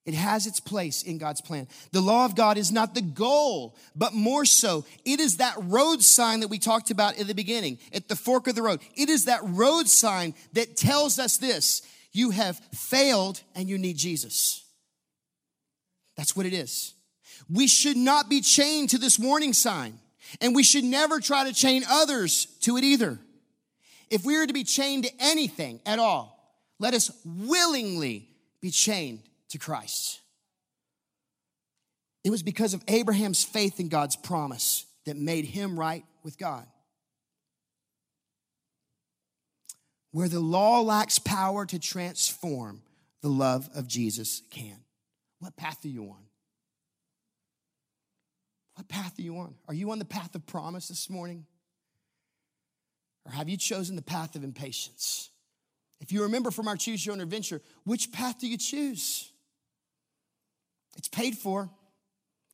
It 0.04 0.14
has 0.14 0.46
its 0.46 0.58
place 0.58 1.02
in 1.02 1.18
God's 1.18 1.42
plan. 1.42 1.68
The 1.92 2.00
law 2.00 2.24
of 2.24 2.34
God 2.34 2.56
is 2.56 2.72
not 2.72 2.94
the 2.94 3.02
goal, 3.02 3.76
but 3.94 4.14
more 4.14 4.46
so, 4.46 4.86
it 5.04 5.20
is 5.20 5.36
that 5.36 5.54
road 5.58 6.02
sign 6.02 6.40
that 6.40 6.48
we 6.48 6.58
talked 6.58 6.90
about 6.90 7.18
in 7.18 7.26
the 7.26 7.34
beginning, 7.34 7.78
at 7.92 8.08
the 8.08 8.16
fork 8.16 8.46
of 8.46 8.54
the 8.54 8.62
road. 8.62 8.80
It 8.96 9.10
is 9.10 9.26
that 9.26 9.40
road 9.42 9.86
sign 9.86 10.34
that 10.54 10.76
tells 10.76 11.18
us 11.18 11.36
this 11.36 11.82
you 12.12 12.30
have 12.30 12.58
failed 12.74 13.40
and 13.54 13.68
you 13.68 13.78
need 13.78 13.96
Jesus. 13.96 14.64
That's 16.16 16.34
what 16.34 16.46
it 16.46 16.52
is. 16.52 16.94
We 17.48 17.66
should 17.66 17.96
not 17.96 18.28
be 18.28 18.40
chained 18.40 18.90
to 18.90 18.98
this 18.98 19.18
warning 19.18 19.52
sign, 19.52 19.98
and 20.40 20.54
we 20.54 20.62
should 20.62 20.84
never 20.84 21.20
try 21.20 21.44
to 21.44 21.54
chain 21.54 21.84
others 21.88 22.46
to 22.62 22.76
it 22.76 22.84
either. 22.84 23.18
If 24.10 24.24
we 24.24 24.36
are 24.36 24.46
to 24.46 24.52
be 24.52 24.64
chained 24.64 25.04
to 25.04 25.12
anything 25.20 25.80
at 25.86 25.98
all, 25.98 26.34
let 26.78 26.94
us 26.94 27.10
willingly 27.24 28.28
be 28.60 28.70
chained 28.70 29.20
to 29.50 29.58
Christ. 29.58 30.20
It 32.24 32.30
was 32.30 32.42
because 32.42 32.74
of 32.74 32.82
Abraham's 32.88 33.44
faith 33.44 33.80
in 33.80 33.88
God's 33.88 34.16
promise 34.16 34.84
that 35.06 35.16
made 35.16 35.44
him 35.44 35.78
right 35.78 36.04
with 36.22 36.36
God. 36.36 36.66
Where 40.12 40.28
the 40.28 40.40
law 40.40 40.80
lacks 40.80 41.18
power 41.18 41.66
to 41.66 41.78
transform, 41.78 42.82
the 43.20 43.28
love 43.28 43.68
of 43.74 43.86
Jesus 43.86 44.42
can. 44.50 44.78
What 45.40 45.56
path 45.56 45.84
are 45.84 45.88
you 45.88 46.04
on? 46.04 46.24
What 48.74 48.88
path 48.88 49.18
are 49.18 49.22
you 49.22 49.36
on? 49.38 49.54
Are 49.66 49.74
you 49.74 49.90
on 49.90 49.98
the 49.98 50.04
path 50.04 50.34
of 50.34 50.46
promise 50.46 50.88
this 50.88 51.10
morning? 51.10 51.46
Or 53.26 53.32
have 53.32 53.48
you 53.48 53.56
chosen 53.56 53.96
the 53.96 54.02
path 54.02 54.36
of 54.36 54.44
impatience? 54.44 55.30
If 56.00 56.12
you 56.12 56.22
remember 56.22 56.50
from 56.50 56.68
our 56.68 56.76
Choose 56.76 57.04
Your 57.04 57.14
Own 57.14 57.20
Adventure, 57.20 57.60
which 57.84 58.12
path 58.12 58.38
do 58.38 58.46
you 58.46 58.56
choose? 58.56 59.30
It's 60.96 61.08
paid 61.08 61.36
for. 61.36 61.68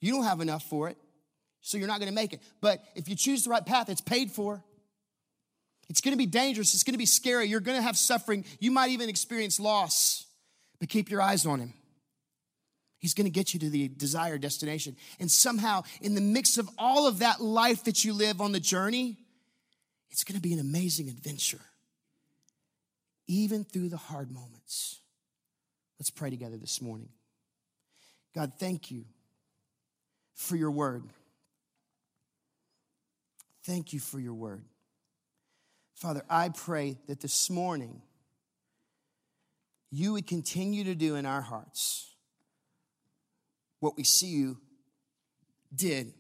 You 0.01 0.13
don't 0.13 0.25
have 0.25 0.41
enough 0.41 0.65
for 0.65 0.89
it, 0.89 0.97
so 1.61 1.79
you're 1.79 1.89
not 1.89 2.01
gonna 2.01 2.13
make 2.13 2.33
it. 2.33 2.43
But 2.61 2.83
if 2.95 3.09
you 3.09 3.17
choose 3.17 3.45
the 3.45 3.51
right 3.51 3.65
path, 3.65 3.89
it's 3.89 4.01
paid 4.01 4.31
for. 4.31 4.65
It's 5.89 6.01
gonna 6.01 6.17
be 6.17 6.27
dangerous. 6.27 6.75
It's 6.75 6.85
gonna 6.85 6.99
be 6.99 7.07
scary. 7.07 7.47
You're 7.47 7.61
gonna 7.61 7.83
have 7.83 7.97
suffering. 7.97 8.45
You 8.59 8.71
might 8.71 8.91
even 8.91 9.09
experience 9.09 9.61
loss. 9.61 10.27
But 10.81 10.89
keep 10.89 11.11
your 11.11 11.23
eyes 11.23 11.47
on 11.47 11.61
him. 11.61 11.73
He's 12.99 13.13
going 13.13 13.27
to 13.27 13.31
get 13.31 13.53
you 13.53 13.61
to 13.61 13.69
the 13.69 13.89
desired 13.89 14.41
destination. 14.41 14.97
And 15.21 15.31
somehow, 15.31 15.83
in 16.01 16.15
the 16.15 16.23
mix 16.23 16.57
of 16.57 16.71
all 16.79 17.07
of 17.07 17.19
that 17.19 17.39
life 17.39 17.85
that 17.85 18.03
you 18.03 18.15
live 18.15 18.41
on 18.41 18.53
the 18.53 18.61
journey, 18.61 19.19
it's 20.11 20.25
going 20.25 20.37
to 20.37 20.41
be 20.41 20.55
an 20.55 20.59
amazing 20.59 21.11
adventure, 21.11 21.61
even 23.27 23.63
through 23.63 23.91
the 23.91 23.99
hard 23.99 24.31
moments. 24.31 25.01
Let's 25.99 26.09
pray 26.09 26.31
together 26.31 26.57
this 26.57 26.81
morning. 26.81 27.11
God, 28.35 28.53
thank 28.59 28.91
you 28.91 29.05
for 30.35 30.57
your 30.57 30.71
word. 30.71 31.05
Thank 33.65 33.93
you 33.93 34.01
for 34.01 34.19
your 34.19 34.35
word. 34.35 34.63
Father, 35.95 36.25
I 36.29 36.49
pray 36.49 36.99
that 37.07 37.21
this 37.21 37.49
morning 37.49 38.03
you 39.91 40.13
would 40.13 40.27
continue 40.27 40.85
to 40.85 40.95
do 40.95 41.15
in 41.15 41.25
our 41.25 41.41
hearts 41.41 42.15
what 43.79 43.97
we 43.97 44.03
see 44.03 44.27
you 44.27 44.59
did 45.75 46.13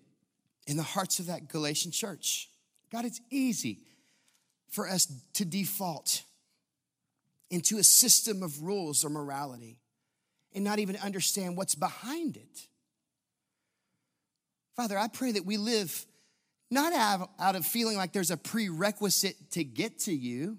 in 0.67 0.77
the 0.77 0.83
hearts 0.83 1.19
of 1.19 1.27
that 1.27 1.49
Galatian 1.49 1.91
church. 1.91 2.49
God, 2.93 3.05
it's 3.05 3.21
easy 3.31 3.81
for 4.71 4.89
us 4.89 5.13
to 5.35 5.45
default 5.45 6.23
into 7.51 7.79
a 7.79 7.85
system 7.85 8.43
of 8.43 8.63
rules 8.63 9.05
or 9.05 9.11
morality 9.11 9.79
and 10.55 10.65
not 10.65 10.79
even 10.79 10.97
understand 10.97 11.57
what's 11.57 11.75
behind 11.75 12.37
it. 12.37 12.69
Father, 14.77 14.99
I 14.99 15.09
pray 15.09 15.33
that 15.33 15.45
we 15.45 15.57
live 15.57 16.07
not 16.75 16.93
out 16.93 17.57
of 17.57 17.65
feeling 17.65 17.97
like 17.97 18.13
there's 18.13 18.31
a 18.31 18.37
prerequisite 18.37 19.53
to 19.53 19.65
get 19.65 20.01
to 20.01 20.13
you 20.13 20.59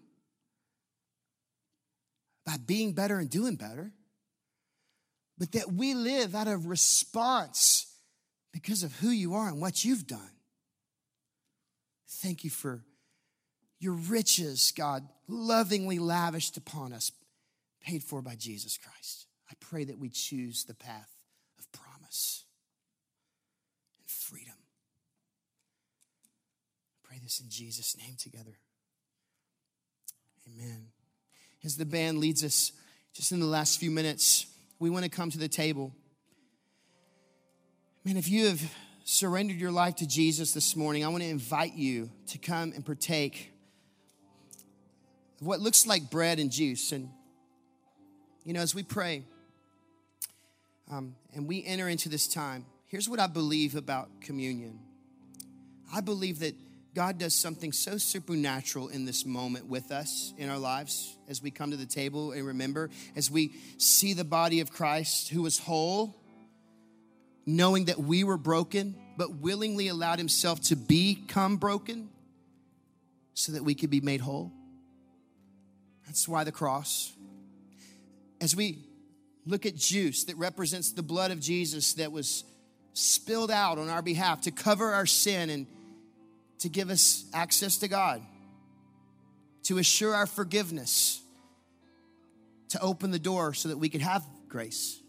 by 2.45 2.57
being 2.66 2.93
better 2.93 3.20
and 3.20 3.30
doing 3.30 3.55
better, 3.55 3.91
but 5.38 5.51
that 5.51 5.72
we 5.72 5.93
live 5.93 6.34
out 6.34 6.47
of 6.47 6.66
response 6.66 7.88
because 8.53 8.84
of 8.84 8.95
who 8.95 9.09
you 9.09 9.36
are 9.36 9.49
and 9.49 9.61
what 9.61 9.84
you've 9.84 10.07
done. 10.07 10.32
Thank 12.07 12.43
you 12.43 12.49
for 12.49 12.84
your 13.80 13.93
riches, 13.93 14.72
God, 14.76 15.07
lovingly 15.28 15.99
lavished 15.99 16.55
upon 16.55 16.93
us, 16.93 17.11
paid 17.82 18.01
for 18.03 18.22
by 18.22 18.36
Jesus 18.36 18.78
Christ. 18.78 19.28
I 19.51 19.53
pray 19.59 19.84
that 19.84 19.99
we 19.99 20.09
choose 20.09 20.63
the 20.63 20.74
path 20.74 21.11
of 21.59 21.72
promise 21.72 22.45
and 23.99 24.09
freedom. 24.09 24.55
I 26.93 27.07
pray 27.07 27.14
this 27.26 27.39
in 27.39 27.49
Jesus' 27.49 27.97
name 27.97 28.15
together. 28.19 28.55
Amen. 30.47 30.89
As 31.63 31.76
the 31.76 31.86
band 31.86 32.19
leads 32.19 32.43
us, 32.43 32.71
just 33.13 33.32
in 33.32 33.39
the 33.39 33.47
last 33.47 33.80
few 33.80 33.89
minutes, 33.89 34.45
we 34.78 34.91
want 34.91 35.05
to 35.05 35.09
come 35.09 35.32
to 35.32 35.39
the 35.39 35.47
table. 35.47 35.91
Man, 38.03 38.15
if 38.15 38.30
you 38.30 38.45
have 38.45 38.61
surrendered 39.05 39.57
your 39.57 39.71
life 39.71 39.95
to 39.95 40.07
Jesus 40.07 40.51
this 40.51 40.76
morning, 40.76 41.03
I 41.03 41.07
want 41.07 41.23
to 41.23 41.30
invite 41.30 41.73
you 41.73 42.11
to 42.28 42.38
come 42.38 42.73
and 42.73 42.86
partake 42.86 43.51
of 45.41 45.47
what 45.47 45.59
looks 45.59 45.88
like 45.88 46.11
bread 46.11 46.38
and 46.38 46.51
juice. 46.51 46.91
And, 46.91 47.09
you 48.43 48.53
know, 48.53 48.61
as 48.61 48.76
we 48.76 48.84
pray 48.84 49.23
um, 50.91 51.15
and 51.34 51.47
we 51.47 51.65
enter 51.65 51.89
into 51.89 52.07
this 52.07 52.28
time, 52.28 52.67
here's 52.86 53.09
what 53.09 53.19
I 53.19 53.26
believe 53.26 53.76
about 53.76 54.21
communion 54.21 54.80
I 55.91 56.01
believe 56.01 56.39
that 56.39 56.55
God 56.95 57.17
does 57.17 57.35
something 57.35 57.73
so 57.73 57.97
supernatural 57.97 58.87
in 58.87 59.03
this 59.03 59.25
moment 59.25 59.67
with 59.67 59.91
us 59.91 60.33
in 60.37 60.49
our 60.49 60.57
lives 60.57 61.17
as 61.27 61.43
we 61.43 61.51
come 61.51 61.71
to 61.71 61.77
the 61.77 61.85
table 61.85 62.31
and 62.31 62.47
remember, 62.47 62.89
as 63.17 63.29
we 63.29 63.53
see 63.77 64.13
the 64.13 64.23
body 64.23 64.61
of 64.61 64.71
Christ 64.71 65.27
who 65.27 65.41
was 65.41 65.59
whole, 65.59 66.15
knowing 67.45 67.85
that 67.85 67.99
we 67.99 68.23
were 68.23 68.37
broken, 68.37 68.95
but 69.17 69.35
willingly 69.35 69.89
allowed 69.89 70.19
himself 70.19 70.61
to 70.61 70.77
become 70.77 71.57
broken 71.57 72.07
so 73.33 73.51
that 73.51 73.63
we 73.63 73.75
could 73.75 73.89
be 73.89 73.99
made 73.99 74.21
whole. 74.21 74.53
That's 76.05 76.29
why 76.29 76.45
the 76.45 76.53
cross. 76.53 77.11
As 78.39 78.55
we 78.55 78.79
look 79.45 79.65
at 79.65 79.75
juice 79.75 80.23
that 80.25 80.37
represents 80.37 80.93
the 80.93 81.03
blood 81.03 81.31
of 81.31 81.41
Jesus 81.41 81.95
that 81.95 82.13
was 82.13 82.45
spilled 82.93 83.51
out 83.51 83.77
on 83.77 83.89
our 83.89 84.01
behalf 84.01 84.41
to 84.41 84.51
cover 84.51 84.93
our 84.93 85.05
sin 85.05 85.49
and 85.49 85.67
to 86.60 86.70
give 86.70 86.89
us 86.89 87.26
access 87.34 87.78
to 87.78 87.88
God, 87.88 88.22
to 89.64 89.78
assure 89.78 90.14
our 90.14 90.26
forgiveness, 90.26 91.22
to 92.70 92.82
open 92.82 93.12
the 93.12 93.20
door 93.20 93.53
so 93.53 93.70
that 93.70 93.78
we 93.78 93.89
could 93.89 94.01
have 94.01 94.24
grace. 94.47 95.01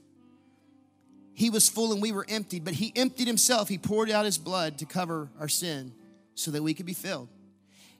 He 1.35 1.51
was 1.51 1.69
full 1.69 1.93
and 1.93 2.01
we 2.01 2.13
were 2.13 2.25
emptied, 2.29 2.65
but 2.65 2.75
He 2.75 2.93
emptied 2.97 3.27
Himself. 3.27 3.69
He 3.69 3.79
poured 3.79 4.11
out 4.11 4.25
His 4.25 4.39
blood 4.39 4.79
to 4.79 4.87
cover 4.87 5.29
our 5.39 5.49
sin 5.49 5.93
so 6.35 6.51
that 6.51 6.63
we 6.63 6.75
could 6.75 6.87
be 6.87 6.95
filled. 6.95 7.29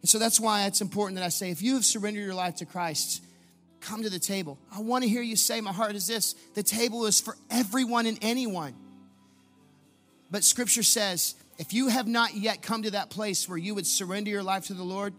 And 0.01 0.09
so 0.09 0.19
that's 0.19 0.41
why 0.41 0.67
it's 0.67 0.81
important 0.81 1.19
that 1.19 1.25
I 1.25 1.29
say 1.29 1.51
if 1.51 1.63
you 1.63 1.75
have 1.75 1.85
surrendered 1.85 2.25
your 2.25 2.35
life 2.35 2.57
to 2.57 2.65
Christ, 2.65 3.23
come 3.81 4.03
to 4.03 4.11
the 4.11 4.19
table. 4.19 4.59
I 4.75 4.81
want 4.81 5.05
to 5.05 5.11
hear 5.11 5.23
you 5.23 5.37
say, 5.37 5.61
My 5.61 5.73
heart 5.73 5.95
is 5.95 6.07
this 6.07 6.35
the 6.55 6.63
table 6.63 7.07
is 7.07 7.21
for 7.21 7.37
everyone 7.51 8.07
and 8.07 8.19
anyone. 8.23 8.75
But 10.31 10.43
Scripture 10.43 10.83
says, 10.83 11.35
if 11.59 11.73
you 11.73 11.89
have 11.89 12.07
not 12.07 12.35
yet 12.35 12.63
come 12.63 12.83
to 12.83 12.91
that 12.93 13.11
place 13.11 13.49
where 13.49 13.59
you 13.59 13.75
would 13.75 13.87
surrender 13.87 14.31
your 14.31 14.43
life 14.43 14.67
to 14.67 14.75
the 14.75 14.83
Lord, 14.83 15.15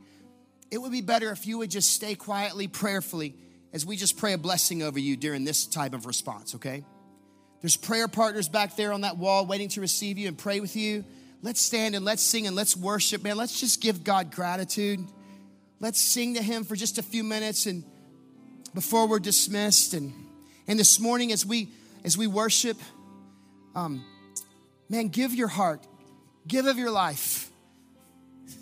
it 0.70 0.78
would 0.78 0.92
be 0.92 1.02
better 1.02 1.32
if 1.32 1.48
you 1.48 1.58
would 1.60 1.72
just 1.72 1.92
stay 1.92 2.16
quietly, 2.16 2.68
prayerfully, 2.68 3.36
as 3.74 3.86
we 3.86 3.96
just 3.96 4.18
pray 4.18 4.34
a 4.34 4.38
blessing 4.38 4.84
over 4.84 5.00
you 5.00 5.18
during 5.18 5.46
this 5.46 5.66
type 5.66 5.94
of 5.94 6.06
response, 6.06 6.56
okay? 6.56 6.84
There's 7.62 7.78
prayer 7.78 8.08
partners 8.08 8.50
back 8.50 8.76
there 8.76 8.94
on 8.94 9.02
that 9.02 9.18
wall 9.18 9.46
waiting 9.46 9.70
to 9.70 9.82
receive 9.82 10.18
you 10.18 10.28
and 10.28 10.38
pray 10.38 10.60
with 10.60 10.76
you. 10.76 11.04
Let's 11.42 11.62
stand 11.62 11.96
and 11.96 12.06
let's 12.06 12.22
sing 12.22 12.48
and 12.48 12.56
let's 12.56 12.76
worship, 12.76 13.24
man. 13.24 13.38
Let's 13.38 13.60
just 13.60 13.82
give 13.82 14.04
God 14.04 14.32
gratitude. 14.32 15.06
Let's 15.80 16.00
sing 16.00 16.36
to 16.36 16.42
Him 16.42 16.64
for 16.64 16.76
just 16.76 16.98
a 16.98 17.04
few 17.04 17.24
minutes 17.24 17.66
and 17.66 17.84
before 18.74 19.08
we're 19.08 19.20
dismissed. 19.20 19.94
And, 19.94 20.14
and 20.68 20.80
this 20.80 21.00
morning, 21.00 21.32
as 21.32 21.46
we 21.46 21.70
as 22.04 22.18
we 22.18 22.28
worship, 22.28 22.78
um, 23.76 24.04
man, 24.90 25.10
give 25.10 25.34
your 25.34 25.48
heart, 25.48 25.86
Give 26.48 26.66
of 26.66 26.78
your 26.78 26.92
life. 26.92 27.52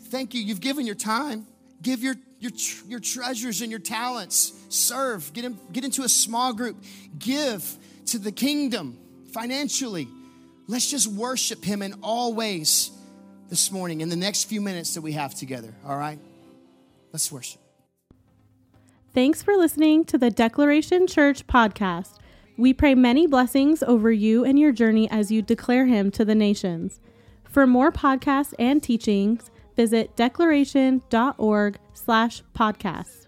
Thank 0.10 0.34
you. 0.34 0.42
You've 0.42 0.62
given 0.62 0.86
your 0.86 0.96
time. 0.96 1.46
Give 1.82 2.02
your, 2.02 2.16
your, 2.40 2.52
your 2.88 3.00
treasures 3.00 3.62
and 3.62 3.70
your 3.70 3.80
talents. 3.80 4.54
Serve. 4.70 5.32
Get, 5.34 5.46
in, 5.46 5.58
get 5.72 5.84
into 5.84 6.04
a 6.04 6.10
small 6.10 6.54
group. 6.54 6.84
Give 7.18 7.64
to 8.08 8.20
the 8.20 8.32
kingdom 8.32 8.98
financially. 9.32 10.08
Let's 10.68 10.90
just 10.90 11.08
worship 11.08 11.64
Him 11.64 11.82
in 11.82 11.96
all 12.02 12.34
ways 12.34 12.92
this 13.50 13.72
morning 13.72 14.02
in 14.02 14.10
the 14.10 14.16
next 14.16 14.46
few 14.46 14.62
minutes 14.62 14.96
that 14.96 15.02
we 15.02 15.12
have 15.12 15.36
together. 15.36 15.74
All 15.86 15.98
right? 15.98 16.20
Let's 17.12 17.32
worship. 17.32 17.62
Thanks 19.14 19.44
for 19.44 19.56
listening 19.56 20.04
to 20.06 20.18
the 20.18 20.30
Declaration 20.30 21.08
Church 21.08 21.48
podcast. 21.48 22.16
We 22.58 22.74
pray 22.74 22.96
many 22.96 23.28
blessings 23.28 23.84
over 23.84 24.12
you 24.12 24.44
and 24.44 24.58
your 24.58 24.72
journey 24.72 25.10
as 25.10 25.32
you 25.32 25.42
declare 25.42 25.86
Him 25.86 26.10
to 26.12 26.26
the 26.26 26.36
nations. 26.36 27.00
For 27.56 27.66
more 27.66 27.90
podcasts 27.90 28.54
and 28.60 28.84
teachings, 28.84 29.50
visit 29.78 30.14
declaration.org 30.18 31.80
slash 31.94 32.44
podcasts. 32.54 33.25